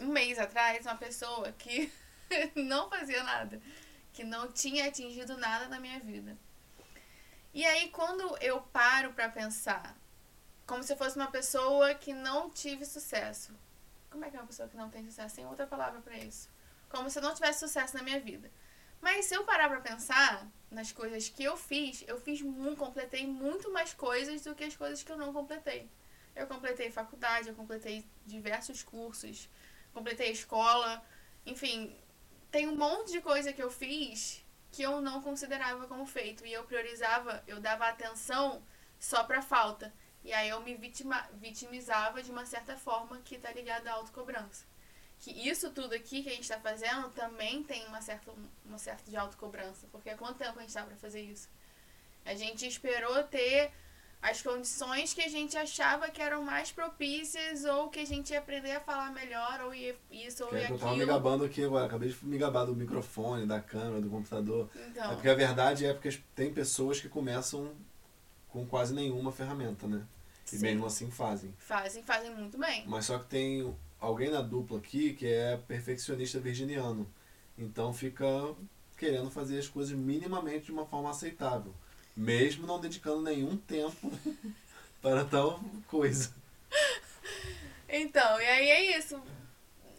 um 0.00 0.08
mês 0.08 0.36
atrás 0.36 0.84
uma 0.84 0.96
pessoa 0.96 1.52
que 1.52 1.92
não 2.56 2.90
fazia 2.90 3.22
nada, 3.22 3.62
que 4.12 4.24
não 4.24 4.50
tinha 4.50 4.88
atingido 4.88 5.38
nada 5.38 5.68
na 5.68 5.78
minha 5.78 6.00
vida. 6.00 6.36
E 7.56 7.64
aí 7.64 7.88
quando 7.88 8.36
eu 8.42 8.60
paro 8.60 9.14
para 9.14 9.30
pensar, 9.30 9.96
como 10.66 10.82
se 10.82 10.92
eu 10.92 10.96
fosse 10.98 11.16
uma 11.16 11.30
pessoa 11.30 11.94
que 11.94 12.12
não 12.12 12.50
tive 12.50 12.84
sucesso. 12.84 13.50
Como 14.10 14.22
é 14.26 14.30
que 14.30 14.36
é 14.36 14.38
uma 14.38 14.46
pessoa 14.46 14.68
que 14.68 14.76
não 14.76 14.90
tem 14.90 15.02
sucesso? 15.06 15.36
Tem 15.36 15.46
outra 15.46 15.66
palavra 15.66 16.02
para 16.02 16.18
isso. 16.18 16.50
Como 16.90 17.08
se 17.08 17.18
eu 17.18 17.22
não 17.22 17.32
tivesse 17.32 17.60
sucesso 17.60 17.96
na 17.96 18.02
minha 18.02 18.20
vida. 18.20 18.50
Mas 19.00 19.24
se 19.24 19.34
eu 19.34 19.42
parar 19.44 19.70
para 19.70 19.80
pensar 19.80 20.46
nas 20.70 20.92
coisas 20.92 21.30
que 21.30 21.42
eu 21.42 21.56
fiz, 21.56 22.04
eu 22.06 22.20
fiz 22.20 22.42
muito, 22.42 22.76
completei 22.76 23.26
muito 23.26 23.72
mais 23.72 23.94
coisas 23.94 24.42
do 24.42 24.54
que 24.54 24.64
as 24.64 24.76
coisas 24.76 25.02
que 25.02 25.10
eu 25.10 25.16
não 25.16 25.32
completei. 25.32 25.88
Eu 26.34 26.46
completei 26.46 26.90
faculdade, 26.90 27.48
eu 27.48 27.54
completei 27.54 28.04
diversos 28.26 28.82
cursos, 28.82 29.48
completei 29.94 30.30
escola, 30.30 31.02
enfim, 31.46 31.96
tem 32.50 32.68
um 32.68 32.76
monte 32.76 33.12
de 33.12 33.22
coisa 33.22 33.50
que 33.50 33.62
eu 33.62 33.70
fiz 33.70 34.44
que 34.76 34.82
eu 34.82 35.00
não 35.00 35.22
considerava 35.22 35.86
como 35.86 36.04
feito 36.04 36.44
e 36.44 36.52
eu 36.52 36.62
priorizava, 36.64 37.42
eu 37.46 37.58
dava 37.58 37.88
atenção 37.88 38.62
só 39.00 39.24
para 39.24 39.40
falta. 39.40 39.90
E 40.22 40.34
aí 40.34 40.50
eu 40.50 40.60
me 40.60 40.74
vitima, 40.74 41.26
vitimizava 41.32 42.22
de 42.22 42.30
uma 42.30 42.44
certa 42.44 42.76
forma 42.76 43.18
que 43.24 43.38
tá 43.38 43.50
ligada 43.52 43.90
à 43.90 43.94
autocobrança. 43.94 44.66
Que 45.18 45.30
isso 45.48 45.70
tudo 45.70 45.94
aqui 45.94 46.22
que 46.22 46.28
a 46.28 46.32
gente 46.32 46.42
está 46.42 46.60
fazendo 46.60 47.08
também 47.12 47.62
tem 47.62 47.86
uma 47.86 48.02
certa, 48.02 48.30
uma 48.66 48.76
certa 48.76 49.10
de 49.10 49.16
autocobrança. 49.16 49.86
Porque 49.90 50.10
há 50.10 50.16
quanto 50.16 50.36
tempo 50.36 50.58
a 50.58 50.60
gente 50.60 50.74
tá 50.74 50.84
para 50.84 50.96
fazer 50.96 51.22
isso? 51.22 51.48
A 52.26 52.34
gente 52.34 52.66
esperou 52.66 53.24
ter 53.24 53.72
as 54.22 54.42
condições 54.42 55.14
que 55.14 55.20
a 55.20 55.28
gente 55.28 55.56
achava 55.56 56.08
que 56.10 56.20
eram 56.20 56.42
mais 56.42 56.72
propícias 56.72 57.64
ou 57.64 57.88
que 57.88 58.00
a 58.00 58.04
gente 58.04 58.32
ia 58.32 58.38
aprender 58.38 58.72
a 58.72 58.80
falar 58.80 59.12
melhor 59.12 59.60
ou 59.64 59.74
ia 59.74 59.94
isso 60.10 60.44
ou 60.44 60.52
ia 60.52 60.64
aquilo. 60.64 60.78
Eu 60.78 60.80
tava 60.80 60.96
me 60.96 61.06
gabando 61.06 61.44
aqui 61.44 61.64
agora, 61.64 61.86
acabei 61.86 62.08
de 62.08 62.24
me 62.24 62.38
gabar 62.38 62.64
do 62.64 62.74
microfone, 62.74 63.46
da 63.46 63.60
câmera, 63.60 64.00
do 64.00 64.10
computador. 64.10 64.68
Então. 64.90 65.12
É 65.12 65.14
porque 65.14 65.28
a 65.28 65.34
verdade 65.34 65.86
é 65.86 65.92
porque 65.92 66.18
tem 66.34 66.52
pessoas 66.52 67.00
que 67.00 67.08
começam 67.08 67.72
com 68.48 68.66
quase 68.66 68.94
nenhuma 68.94 69.30
ferramenta, 69.30 69.86
né? 69.86 70.04
E 70.46 70.56
Sim. 70.56 70.62
mesmo 70.62 70.86
assim 70.86 71.10
fazem. 71.10 71.54
Fazem, 71.58 72.02
fazem 72.02 72.34
muito 72.34 72.58
bem. 72.58 72.84
Mas 72.86 73.06
só 73.06 73.18
que 73.18 73.26
tem 73.26 73.74
alguém 74.00 74.30
na 74.30 74.40
dupla 74.40 74.78
aqui 74.78 75.12
que 75.12 75.26
é 75.26 75.56
perfeccionista 75.56 76.40
virginiano. 76.40 77.08
Então 77.58 77.92
fica 77.92 78.26
querendo 78.96 79.30
fazer 79.30 79.58
as 79.58 79.68
coisas 79.68 79.96
minimamente 79.96 80.66
de 80.66 80.72
uma 80.72 80.86
forma 80.86 81.10
aceitável 81.10 81.74
mesmo 82.16 82.66
não 82.66 82.80
dedicando 82.80 83.22
nenhum 83.22 83.56
tempo 83.56 84.10
para 85.02 85.24
tal 85.24 85.60
coisa. 85.86 86.32
Então, 87.88 88.40
e 88.40 88.46
aí 88.46 88.68
é 88.70 88.98
isso. 88.98 89.22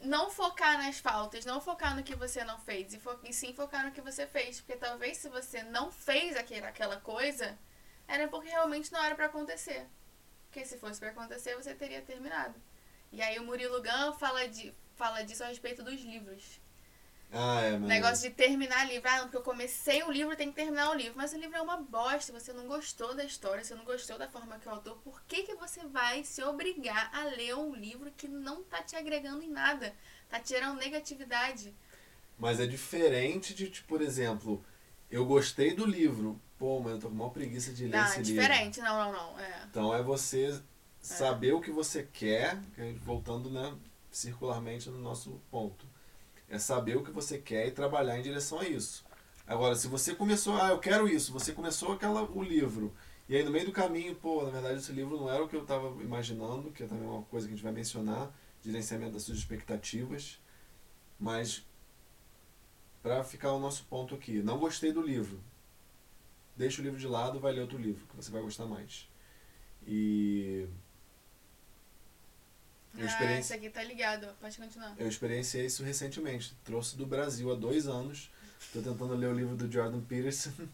Não 0.03 0.29
focar 0.29 0.77
nas 0.77 0.99
faltas, 0.99 1.45
não 1.45 1.59
focar 1.59 1.95
no 1.95 2.03
que 2.03 2.15
você 2.15 2.43
não 2.43 2.59
fez, 2.59 2.93
e, 2.93 2.99
fo 2.99 3.17
e 3.23 3.33
sim 3.33 3.53
focar 3.53 3.85
no 3.85 3.91
que 3.91 4.01
você 4.01 4.25
fez. 4.25 4.61
Porque 4.61 4.77
talvez 4.77 5.17
se 5.17 5.29
você 5.29 5.63
não 5.63 5.91
fez 5.91 6.35
aquela 6.35 6.97
coisa, 6.97 7.57
era 8.07 8.27
porque 8.27 8.49
realmente 8.49 8.91
não 8.91 9.03
era 9.03 9.15
para 9.15 9.25
acontecer. 9.25 9.85
Porque 10.45 10.65
se 10.65 10.77
fosse 10.77 10.99
para 10.99 11.09
acontecer, 11.09 11.55
você 11.55 11.73
teria 11.73 12.01
terminado. 12.01 12.55
E 13.11 13.21
aí 13.21 13.39
o 13.39 13.43
Murilo 13.43 13.81
Gun 13.81 14.13
fala, 14.13 14.47
de, 14.47 14.73
fala 14.95 15.23
disso 15.23 15.43
a 15.43 15.47
respeito 15.47 15.83
dos 15.83 16.01
livros. 16.01 16.59
Ah, 17.31 17.61
é, 17.61 17.77
mas... 17.77 17.89
Negócio 17.89 18.29
de 18.29 18.35
terminar 18.35 18.87
livro. 18.87 19.09
Ah, 19.09 19.19
porque 19.21 19.37
eu 19.37 19.41
comecei 19.41 20.01
o 20.03 20.11
livro, 20.11 20.35
tem 20.35 20.49
que 20.49 20.55
terminar 20.55 20.91
o 20.91 20.93
livro. 20.93 21.13
Mas 21.15 21.33
o 21.33 21.37
livro 21.37 21.57
é 21.57 21.61
uma 21.61 21.77
bosta. 21.77 22.31
Você 22.31 22.53
não 22.53 22.67
gostou 22.67 23.15
da 23.15 23.23
história, 23.23 23.63
você 23.63 23.75
não 23.75 23.83
gostou 23.83 24.17
da 24.17 24.27
forma 24.27 24.57
que 24.59 24.67
o 24.67 24.71
autor. 24.71 24.97
Por 25.03 25.21
que, 25.27 25.43
que 25.43 25.55
você 25.55 25.85
vai 25.85 26.23
se 26.23 26.41
obrigar 26.43 27.09
a 27.13 27.25
ler 27.25 27.55
um 27.55 27.75
livro 27.75 28.11
que 28.15 28.27
não 28.27 28.63
tá 28.63 28.81
te 28.81 28.95
agregando 28.95 29.43
em 29.43 29.49
nada? 29.49 29.93
Tá 30.29 30.39
tirando 30.39 30.77
negatividade. 30.77 31.73
Mas 32.37 32.59
é 32.59 32.67
diferente 32.67 33.53
de, 33.53 33.69
tipo, 33.69 33.87
por 33.87 34.01
exemplo, 34.01 34.63
eu 35.11 35.25
gostei 35.25 35.73
do 35.73 35.85
livro. 35.85 36.39
Pô, 36.57 36.79
mas 36.79 36.93
eu 36.93 36.99
tô 36.99 37.09
com 37.09 37.15
uma 37.15 37.29
preguiça 37.29 37.71
de 37.71 37.85
ler 37.85 37.97
não, 37.97 38.05
esse 38.05 38.19
é 38.19 38.21
diferente. 38.21 38.79
Não, 38.79 38.97
não, 38.97 39.11
não. 39.11 39.39
É. 39.39 39.63
Então 39.69 39.93
é 39.93 40.01
você 40.01 40.59
saber 41.01 41.49
é. 41.49 41.53
o 41.53 41.61
que 41.61 41.71
você 41.71 42.03
quer, 42.03 42.57
voltando, 43.03 43.49
né, 43.49 43.75
circularmente 44.09 44.89
no 44.89 44.97
nosso 44.97 45.39
ponto 45.51 45.85
é 46.49 46.57
saber 46.59 46.97
o 46.97 47.03
que 47.03 47.11
você 47.11 47.37
quer 47.37 47.67
e 47.67 47.71
trabalhar 47.71 48.17
em 48.17 48.21
direção 48.21 48.59
a 48.59 48.67
isso. 48.67 49.05
Agora, 49.45 49.75
se 49.75 49.87
você 49.87 50.13
começou, 50.13 50.55
ah, 50.61 50.69
eu 50.69 50.79
quero 50.79 51.07
isso, 51.07 51.31
você 51.31 51.53
começou 51.53 51.93
aquela, 51.93 52.23
o 52.23 52.43
livro, 52.43 52.93
e 53.29 53.35
aí 53.35 53.43
no 53.43 53.51
meio 53.51 53.65
do 53.65 53.71
caminho, 53.71 54.15
pô, 54.15 54.43
na 54.43 54.51
verdade 54.51 54.79
esse 54.79 54.91
livro 54.91 55.17
não 55.17 55.29
era 55.29 55.43
o 55.43 55.47
que 55.47 55.55
eu 55.55 55.61
estava 55.61 55.87
imaginando, 56.01 56.71
que 56.71 56.83
é 56.83 56.87
também 56.87 57.07
uma 57.07 57.23
coisa 57.23 57.47
que 57.47 57.53
a 57.53 57.55
gente 57.55 57.63
vai 57.63 57.73
mencionar, 57.73 58.31
gerenciamento 58.61 59.13
das 59.13 59.23
suas 59.23 59.37
expectativas, 59.37 60.39
mas 61.19 61.65
para 63.01 63.23
ficar 63.23 63.53
o 63.53 63.59
nosso 63.59 63.85
ponto 63.85 64.15
aqui, 64.15 64.41
não 64.41 64.57
gostei 64.57 64.91
do 64.91 65.01
livro. 65.01 65.39
Deixa 66.55 66.81
o 66.81 66.83
livro 66.83 66.99
de 66.99 67.07
lado, 67.07 67.39
vai 67.39 67.53
ler 67.53 67.61
outro 67.61 67.77
livro, 67.77 68.05
que 68.07 68.15
você 68.15 68.31
vai 68.31 68.41
gostar 68.41 68.65
mais. 68.65 69.07
E 69.85 70.67
eu 72.97 73.07
ah, 73.07 73.39
esse 73.39 73.53
aqui 73.53 73.69
tá 73.69 73.83
ligado, 73.83 74.27
pode 74.41 74.57
continuar. 74.57 74.95
Eu 74.97 75.07
experienciei 75.07 75.67
isso 75.67 75.83
recentemente. 75.83 76.55
Trouxe 76.63 76.97
do 76.97 77.05
Brasil 77.05 77.51
há 77.51 77.55
dois 77.55 77.87
anos. 77.87 78.31
Estou 78.59 78.81
tentando 78.81 79.13
ler 79.13 79.27
o 79.27 79.33
livro 79.33 79.55
do 79.55 79.71
Jordan 79.71 80.01
Peterson. 80.01 80.51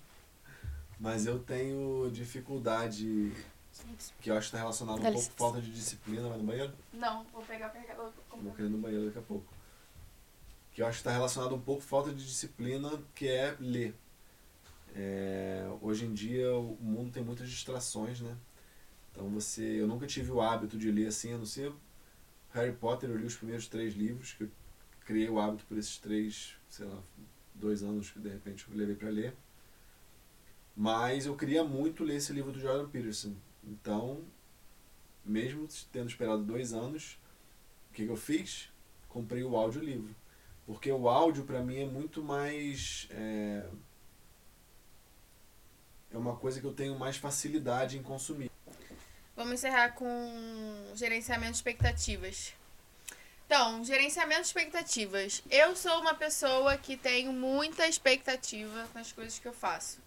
Mas 1.00 1.26
eu 1.26 1.40
tenho 1.40 2.10
dificuldade 2.12 3.34
que 4.22 4.30
eu 4.30 4.38
acho 4.38 4.50
que 4.50 4.56
está 4.56 4.60
relacionado 4.60 5.00
um 5.00 5.12
pouco 5.12 5.30
com 5.30 5.38
falta 5.38 5.62
de 5.62 5.72
disciplina. 5.72 6.30
Vai 6.30 6.38
no 6.38 6.44
banheiro? 6.46 6.74
Não, 6.94 7.26
vou 7.26 7.42
pegar 7.44 7.68
o 7.68 7.72
carregador. 7.72 8.12
Vou 8.32 8.54
querer 8.54 8.70
no 8.70 8.78
banheiro 8.78 9.06
daqui 9.08 9.20
a 9.20 9.22
pouco. 9.22 9.54
Que 10.72 10.82
eu 10.82 10.88
acho 10.88 11.00
que 11.00 11.02
está 11.02 11.12
relacionado 11.12 11.56
um 11.56 11.62
pouco 11.62 11.82
com 11.82 11.88
falta 11.88 12.12
de 12.12 12.26
disciplina, 12.26 12.90
que 13.14 13.28
é 13.28 13.56
ler. 13.60 13.96
É, 14.96 15.68
hoje 15.82 16.06
em 16.06 16.14
dia 16.14 16.56
o 16.56 16.78
mundo 16.80 17.12
tem 17.12 17.24
muitas 17.24 17.50
distrações, 17.50 18.22
né? 18.22 18.36
Então 19.12 19.28
você, 19.30 19.82
eu 19.82 19.88
nunca 19.88 20.08
tive 20.08 20.32
o 20.32 20.42
hábito 20.42 20.78
de 20.78 20.92
ler 20.92 21.08
assim, 21.08 21.34
a 21.34 21.38
não 21.38 21.46
ser 21.46 21.72
Harry 22.54 22.72
Potter, 22.72 23.10
eu 23.10 23.18
li 23.18 23.26
os 23.26 23.36
primeiros 23.36 23.68
três 23.68 23.95
livros, 23.95 24.34
que 24.34 24.43
eu 24.43 24.51
criei 25.06 25.30
o 25.30 25.39
hábito 25.39 25.66
por 25.66 25.78
esses 25.78 25.97
três, 25.97 26.56
sei 26.70 26.86
lá, 26.86 27.01
dois 27.54 27.84
anos 27.84 28.12
que 28.12 28.20
de 28.20 28.30
repente 28.30 28.66
eu 28.70 28.78
levei 28.78 28.95
para 28.95 29.10
ler. 29.10 29.36
Mas 30.76 31.26
eu 31.26 31.36
queria 31.36 31.64
muito 31.64 32.04
ler 32.04 32.16
esse 32.16 32.32
livro 32.32 32.51
do 32.51 32.60
Jordan 32.60 32.89
Peterson. 32.89 33.36
Então, 33.64 34.22
mesmo 35.26 35.68
tendo 35.91 36.10
esperado 36.10 36.43
dois 36.43 36.74
anos, 36.74 37.18
o 37.89 37.93
que, 37.93 38.06
que 38.06 38.12
eu 38.12 38.18
fiz? 38.18 38.70
Comprei 39.10 39.43
o 39.43 39.56
audiolivro. 39.56 40.16
Porque 40.66 40.91
o 40.91 41.10
áudio 41.10 41.43
para 41.43 41.62
mim 41.62 41.78
é 41.78 41.86
muito 41.86 42.24
mais. 42.24 43.08
É, 43.12 43.68
é 46.12 46.18
uma 46.18 46.36
coisa 46.36 46.60
que 46.60 46.66
eu 46.66 46.74
tenho 46.74 46.97
mais 46.97 47.18
facilidade 47.18 47.97
em 47.97 48.04
consumir. 48.04 48.53
Vamos 49.36 49.54
encerrar 49.54 49.94
com 49.94 50.92
gerenciamento 50.94 51.54
de 51.54 51.58
expectativas. 51.58 52.54
Então, 53.48 53.84
gerenciamento 53.84 54.42
de 54.42 54.48
expectativas. 54.48 55.44
Eu 55.50 55.76
sou 55.76 56.00
uma 56.02 56.14
pessoa 56.14 56.78
que 56.78 56.96
tenho 56.96 57.34
muita 57.34 57.88
expectativa 57.88 58.88
nas 58.94 59.12
coisas 59.12 59.40
que 59.40 59.48
eu 59.48 59.54
faço. 59.54 60.00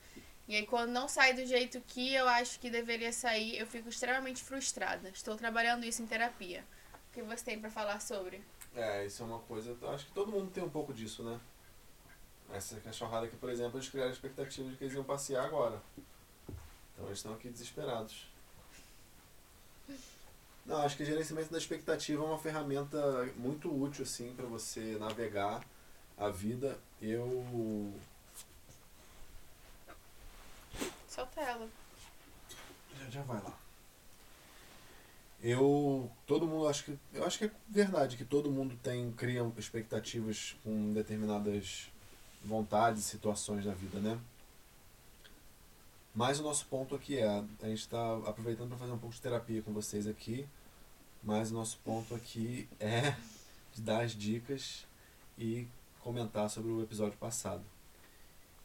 E 0.47 0.55
aí, 0.55 0.65
quando 0.65 0.91
não 0.91 1.09
sai 1.09 1.35
do 1.35 1.45
jeito 1.45 1.81
que 1.89 2.15
eu 2.15 2.29
acho 2.29 2.61
que 2.61 2.71
deveria 2.71 3.13
sair, 3.13 3.59
eu 3.59 3.67
fico 3.67 3.89
extremamente 3.89 4.45
frustrada. 4.45 5.09
Estou 5.09 5.35
trabalhando 5.35 5.85
isso 5.85 6.03
em 6.03 6.07
terapia. 6.07 6.65
O 7.11 7.15
que 7.15 7.23
você 7.23 7.45
tem 7.45 7.59
para 7.59 7.69
falar 7.69 8.01
sobre? 8.01 8.41
É, 8.77 9.05
isso 9.05 9.25
é 9.25 9.27
uma 9.27 9.41
coisa. 9.41 9.77
Acho 9.93 10.07
que 10.07 10.13
todo 10.13 10.31
mundo 10.31 10.53
tem 10.53 10.63
um 10.63 10.71
pouco 10.71 10.95
disso, 10.95 11.25
né? 11.25 11.41
Essa 12.53 12.79
cachorrada 12.79 13.27
aqui, 13.27 13.37
por 13.37 13.51
exemplo, 13.51 13.77
eles 13.77 13.89
criaram 13.89 14.11
a 14.11 14.13
expectativa 14.13 14.71
de 14.71 14.77
que 14.77 14.85
eles 14.85 14.95
iam 14.95 15.03
passear 15.03 15.45
agora. 15.45 15.83
Então, 16.95 17.07
eles 17.07 17.19
estão 17.19 17.35
aqui 17.35 17.49
desesperados. 17.49 18.29
Não, 20.67 20.79
acho 20.79 20.97
que 20.97 21.05
gerenciamento 21.05 21.53
da 21.53 21.59
expectativa 21.59 22.23
é 22.23 22.27
uma 22.27 22.39
ferramenta 22.39 22.99
muito 23.37 23.73
útil 23.73 24.03
assim 24.03 24.35
para 24.35 24.47
você 24.47 24.97
navegar 24.99 25.65
a 26.19 26.29
vida, 26.29 26.79
eu. 27.01 27.93
Solta 31.09 31.41
ela. 31.41 31.69
Já, 32.99 33.11
já 33.11 33.23
vai 33.23 33.41
lá. 33.43 33.57
Eu. 35.43 36.11
Todo 36.27 36.47
mundo 36.47 36.67
acho 36.67 36.85
que. 36.85 36.99
Eu 37.13 37.25
acho 37.25 37.39
que 37.39 37.45
é 37.45 37.51
verdade 37.69 38.17
que 38.17 38.25
todo 38.25 38.51
mundo 38.51 38.77
tem. 38.83 39.13
cria 39.13 39.43
expectativas 39.57 40.57
com 40.65 40.93
determinadas 40.93 41.89
vontades, 42.43 43.05
situações 43.05 43.65
da 43.65 43.73
vida, 43.73 44.01
né? 44.01 44.19
Mas 46.17 46.41
o 46.41 46.43
nosso 46.43 46.65
ponto 46.65 46.95
aqui 46.95 47.19
é, 47.19 47.27
a 47.29 47.67
gente 47.67 47.81
está 47.81 48.17
aproveitando 48.27 48.71
para 48.71 48.79
fazer 48.79 48.93
um 48.93 48.99
pouco 48.99 49.15
de 49.15 49.21
terapia 49.21 49.61
com 49.61 49.75
vocês 49.75 50.07
aqui, 50.07 50.49
mas 51.23 51.51
o 51.51 51.55
nosso 51.55 51.79
ponto 51.85 52.15
aqui 52.15 52.67
é 52.81 53.15
dar 53.77 54.03
as 54.03 54.13
dicas 54.13 54.87
e 55.39 55.69
comentar 56.01 56.49
sobre 56.49 56.73
o 56.73 56.83
episódio 56.83 57.19
passado. 57.19 57.63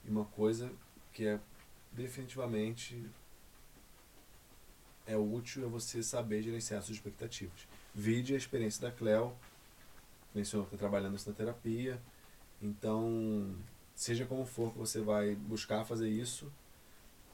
E 0.06 0.10
uma 0.10 0.24
coisa 0.24 0.72
que 1.12 1.28
é 1.28 1.42
definitivamente 1.92 3.06
é 5.06 5.18
útil 5.18 5.66
é 5.66 5.68
você 5.68 6.02
saber 6.02 6.42
gerenciar 6.42 6.82
suas 6.82 6.96
expectativas. 6.96 7.68
Vide 7.94 8.34
a 8.34 8.38
experiência 8.38 8.82
da 8.82 8.96
Cleo, 8.96 9.36
mencionou 10.34 10.66
que 10.68 10.76
está 10.76 10.88
trabalhando 10.88 11.18
isso 11.18 11.30
na 11.30 11.36
terapia. 11.36 12.02
Então, 12.62 13.54
seja 13.94 14.26
como 14.26 14.46
for 14.46 14.72
que 14.72 14.78
você 14.78 15.02
vai 15.02 15.36
buscar 15.36 15.84
fazer 15.84 16.08
isso, 16.08 16.50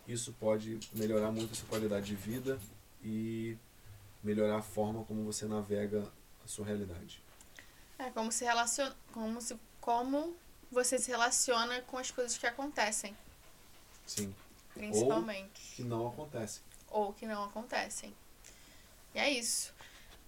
isso 0.08 0.34
pode 0.40 0.80
melhorar 0.94 1.32
muito 1.32 1.54
a 1.54 1.56
sua 1.56 1.68
qualidade 1.68 2.06
de 2.06 2.16
vida 2.16 2.60
e 3.04 3.58
melhorar 4.24 4.58
a 4.58 4.62
forma 4.62 5.04
como 5.04 5.24
você 5.24 5.46
navega 5.46 6.04
a 6.44 6.48
sua 6.48 6.66
realidade. 6.66 7.22
É 8.00 8.10
como 8.12 8.32
se 8.32 8.46
relaciona, 8.46 8.96
como 9.12 9.42
se 9.42 9.58
como 9.82 10.36
você 10.72 11.00
se 11.00 11.10
relaciona 11.12 11.82
com 11.82 11.98
as 11.98 12.12
coisas 12.12 12.38
que 12.38 12.46
acontecem. 12.46 13.16
Sim. 14.06 14.34
Principalmente. 14.74 15.62
Ou 15.70 15.76
que 15.76 15.84
não 15.84 16.08
acontecem. 16.08 16.64
Ou 16.90 17.14
que 17.14 17.26
não 17.26 17.44
acontecem. 17.44 18.14
E 19.16 19.20
é 19.20 19.30
isso. 19.30 19.74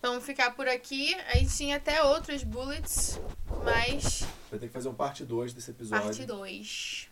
Vamos 0.01 0.23
ficar 0.23 0.51
por 0.55 0.67
aqui. 0.67 1.13
A 1.13 1.37
gente 1.37 1.55
tinha 1.55 1.77
até 1.77 2.01
outros 2.03 2.43
bullets, 2.43 3.19
mas. 3.63 4.21
Vai 4.49 4.59
ter 4.59 4.67
que 4.67 4.73
fazer 4.73 4.89
um 4.89 4.95
parte 4.95 5.25
2 5.25 5.53
desse 5.53 5.71
episódio. 5.71 6.05
Parte 6.05 6.25
2. 6.25 7.09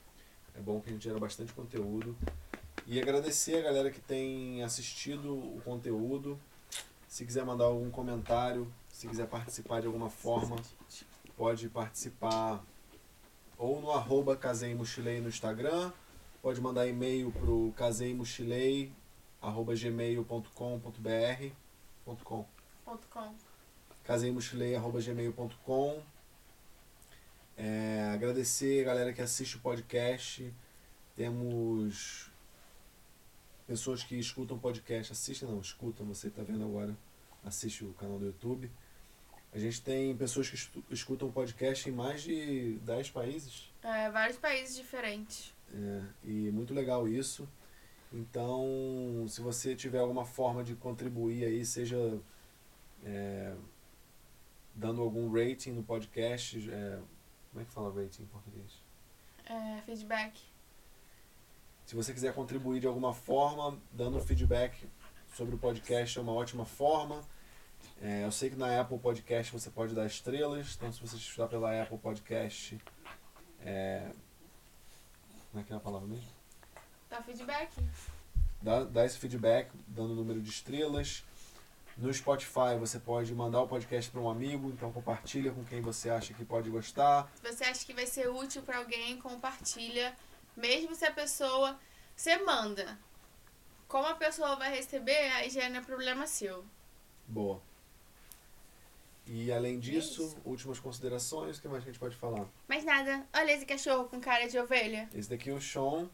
É 0.56 0.60
bom 0.62 0.80
que 0.82 0.90
a 0.90 0.94
gente 0.94 1.04
gera 1.04 1.20
bastante 1.20 1.54
conteúdo. 1.54 2.18
E 2.90 3.02
agradecer 3.02 3.58
a 3.58 3.62
galera 3.62 3.92
que 3.92 4.00
tem 4.00 4.64
assistido 4.64 5.36
o 5.36 5.62
conteúdo. 5.66 6.40
Se 7.06 7.26
quiser 7.26 7.44
mandar 7.44 7.66
algum 7.66 7.92
comentário, 7.92 8.72
se 8.88 9.10
quiser 9.10 9.28
participar 9.28 9.82
de 9.82 9.88
alguma 9.88 10.10
forma, 10.10 10.56
pode 11.36 11.68
participar 11.68 12.64
ou 13.58 13.82
no 13.82 13.92
arroba 13.92 14.40
Mochilei 14.78 15.20
no 15.20 15.28
Instagram, 15.28 15.92
pode 16.42 16.62
mandar 16.62 16.88
e-mail 16.88 17.30
pro 17.32 17.74
caseimuchilei 17.76 18.94
arroba 19.42 19.76
gmail.com.br 19.76 21.52
.com. 22.24 22.46
.com. 22.86 23.36
caseimuchilei 24.06 24.76
arroba 24.76 25.02
gmail.com 25.02 26.02
é, 27.58 28.12
agradecer 28.14 28.82
a 28.82 28.86
galera 28.86 29.12
que 29.12 29.22
assiste 29.22 29.58
o 29.58 29.60
podcast 29.60 30.54
temos 31.18 32.27
pessoas 33.68 34.02
que 34.02 34.16
escutam 34.16 34.58
podcast, 34.58 35.12
assistem 35.12 35.50
não, 35.50 35.60
escutam, 35.60 36.06
você 36.06 36.30
está 36.30 36.42
vendo 36.42 36.64
agora, 36.64 36.98
assiste 37.44 37.84
o 37.84 37.94
canal 37.94 38.18
do 38.18 38.26
YouTube. 38.26 38.72
A 39.54 39.60
gente 39.60 39.82
tem 39.82 40.16
pessoas 40.16 40.50
que 40.50 40.58
escutam 40.90 41.32
podcast 41.32 41.88
em 41.90 41.92
mais 41.92 42.22
de 42.22 42.80
10 42.80 43.12
países. 43.12 43.70
É, 43.84 44.10
vários 44.10 44.38
países 44.38 44.76
diferentes. 44.76 45.54
É, 45.74 46.04
e 46.24 46.52
muito 46.52 46.74
legal 46.74 47.08
isso. 47.08 47.48
Então, 48.12 49.26
se 49.28 49.42
você 49.42 49.76
tiver 49.76 50.00
alguma 50.00 50.26
forma 50.26 50.64
de 50.64 50.76
contribuir 50.76 51.44
aí, 51.44 51.66
seja 51.66 52.20
é, 53.04 53.54
dando 54.74 55.02
algum 55.02 55.30
rating 55.32 55.72
no 55.72 55.84
podcast, 55.84 56.70
é, 56.70 57.00
como 57.52 57.62
é 57.62 57.66
que 57.66 57.72
fala 57.72 57.90
rating 57.90 58.24
em 58.24 58.28
português? 58.28 58.82
É, 59.46 59.82
feedback. 59.82 60.40
Se 61.88 61.96
você 61.96 62.14
quiser 62.14 62.34
contribuir 62.34 62.82
de 62.82 62.86
alguma 62.86 63.14
forma, 63.14 63.80
dando 63.94 64.20
feedback 64.20 64.86
sobre 65.34 65.56
o 65.56 65.58
podcast 65.58 66.20
é 66.20 66.22
uma 66.22 66.34
ótima 66.34 66.66
forma. 66.66 67.24
É, 68.02 68.26
eu 68.26 68.32
sei 68.32 68.50
que 68.50 68.58
na 68.58 68.82
Apple 68.82 69.00
Podcast 69.00 69.54
você 69.54 69.70
pode 69.70 69.96
dar 69.96 70.06
estrelas, 70.06 70.76
então 70.76 70.92
se 70.92 71.00
você 71.00 71.16
estudar 71.16 71.48
pela 71.48 71.82
Apple 71.82 71.98
Podcast, 71.98 72.78
é... 73.62 74.12
como 75.50 75.64
é 75.64 75.66
que 75.66 75.72
é 75.72 75.78
a 75.78 75.80
palavra 75.80 76.06
mesmo? 76.10 76.28
Dá 77.10 77.22
feedback. 77.22 77.72
Dá, 78.62 78.84
dá 78.84 79.06
esse 79.06 79.18
feedback, 79.18 79.72
dando 79.88 80.12
o 80.12 80.16
número 80.16 80.42
de 80.42 80.50
estrelas. 80.50 81.24
No 81.98 82.14
Spotify 82.14 82.78
você 82.78 83.00
pode 83.00 83.34
mandar 83.34 83.62
o 83.62 83.68
podcast 83.68 84.12
para 84.12 84.20
um 84.20 84.30
amigo, 84.30 84.70
então 84.72 84.92
compartilha 84.92 85.54
com 85.54 85.64
quem 85.64 85.80
você 85.80 86.10
acha 86.10 86.34
que 86.34 86.44
pode 86.44 86.70
gostar. 86.70 87.32
Se 87.36 87.50
você 87.50 87.64
acha 87.64 87.86
que 87.86 87.94
vai 87.94 88.06
ser 88.06 88.30
útil 88.30 88.62
para 88.62 88.80
alguém, 88.80 89.18
compartilha. 89.22 90.14
Mesmo 90.58 90.96
se 90.96 91.06
a 91.06 91.12
pessoa. 91.12 91.80
Você 92.16 92.36
manda. 92.40 92.98
Como 93.88 94.08
a 94.08 94.16
pessoa 94.16 94.56
vai 94.56 94.76
receber, 94.76 95.32
aí 95.34 95.52
já 95.52 95.70
não 95.70 95.78
é 95.78 95.82
problema 95.82 96.26
seu. 96.26 96.66
Boa. 97.28 97.62
E 99.28 99.52
além 99.52 99.80
disso, 99.80 100.36
é 100.44 100.50
últimas 100.50 100.80
considerações, 100.80 101.58
o 101.58 101.62
que 101.62 101.68
mais 101.68 101.84
a 101.84 101.86
gente 101.86 102.00
pode 102.00 102.16
falar? 102.16 102.48
Mais 102.68 102.84
nada. 102.84 103.26
Olha 103.34 103.52
esse 103.52 103.66
cachorro 103.66 104.06
com 104.06 104.20
cara 104.20 104.48
de 104.48 104.58
ovelha. 104.58 105.08
Esse 105.14 105.30
daqui 105.30 105.50
é 105.50 105.54
o 105.54 105.62
Sean. 105.62 106.10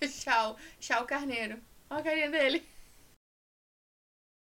Tchau. 0.00 0.56
Tchau, 0.80 1.06
carneiro. 1.06 1.58
Olha 1.88 2.00
a 2.00 2.02
carinha 2.02 2.30
dele. 2.30 2.66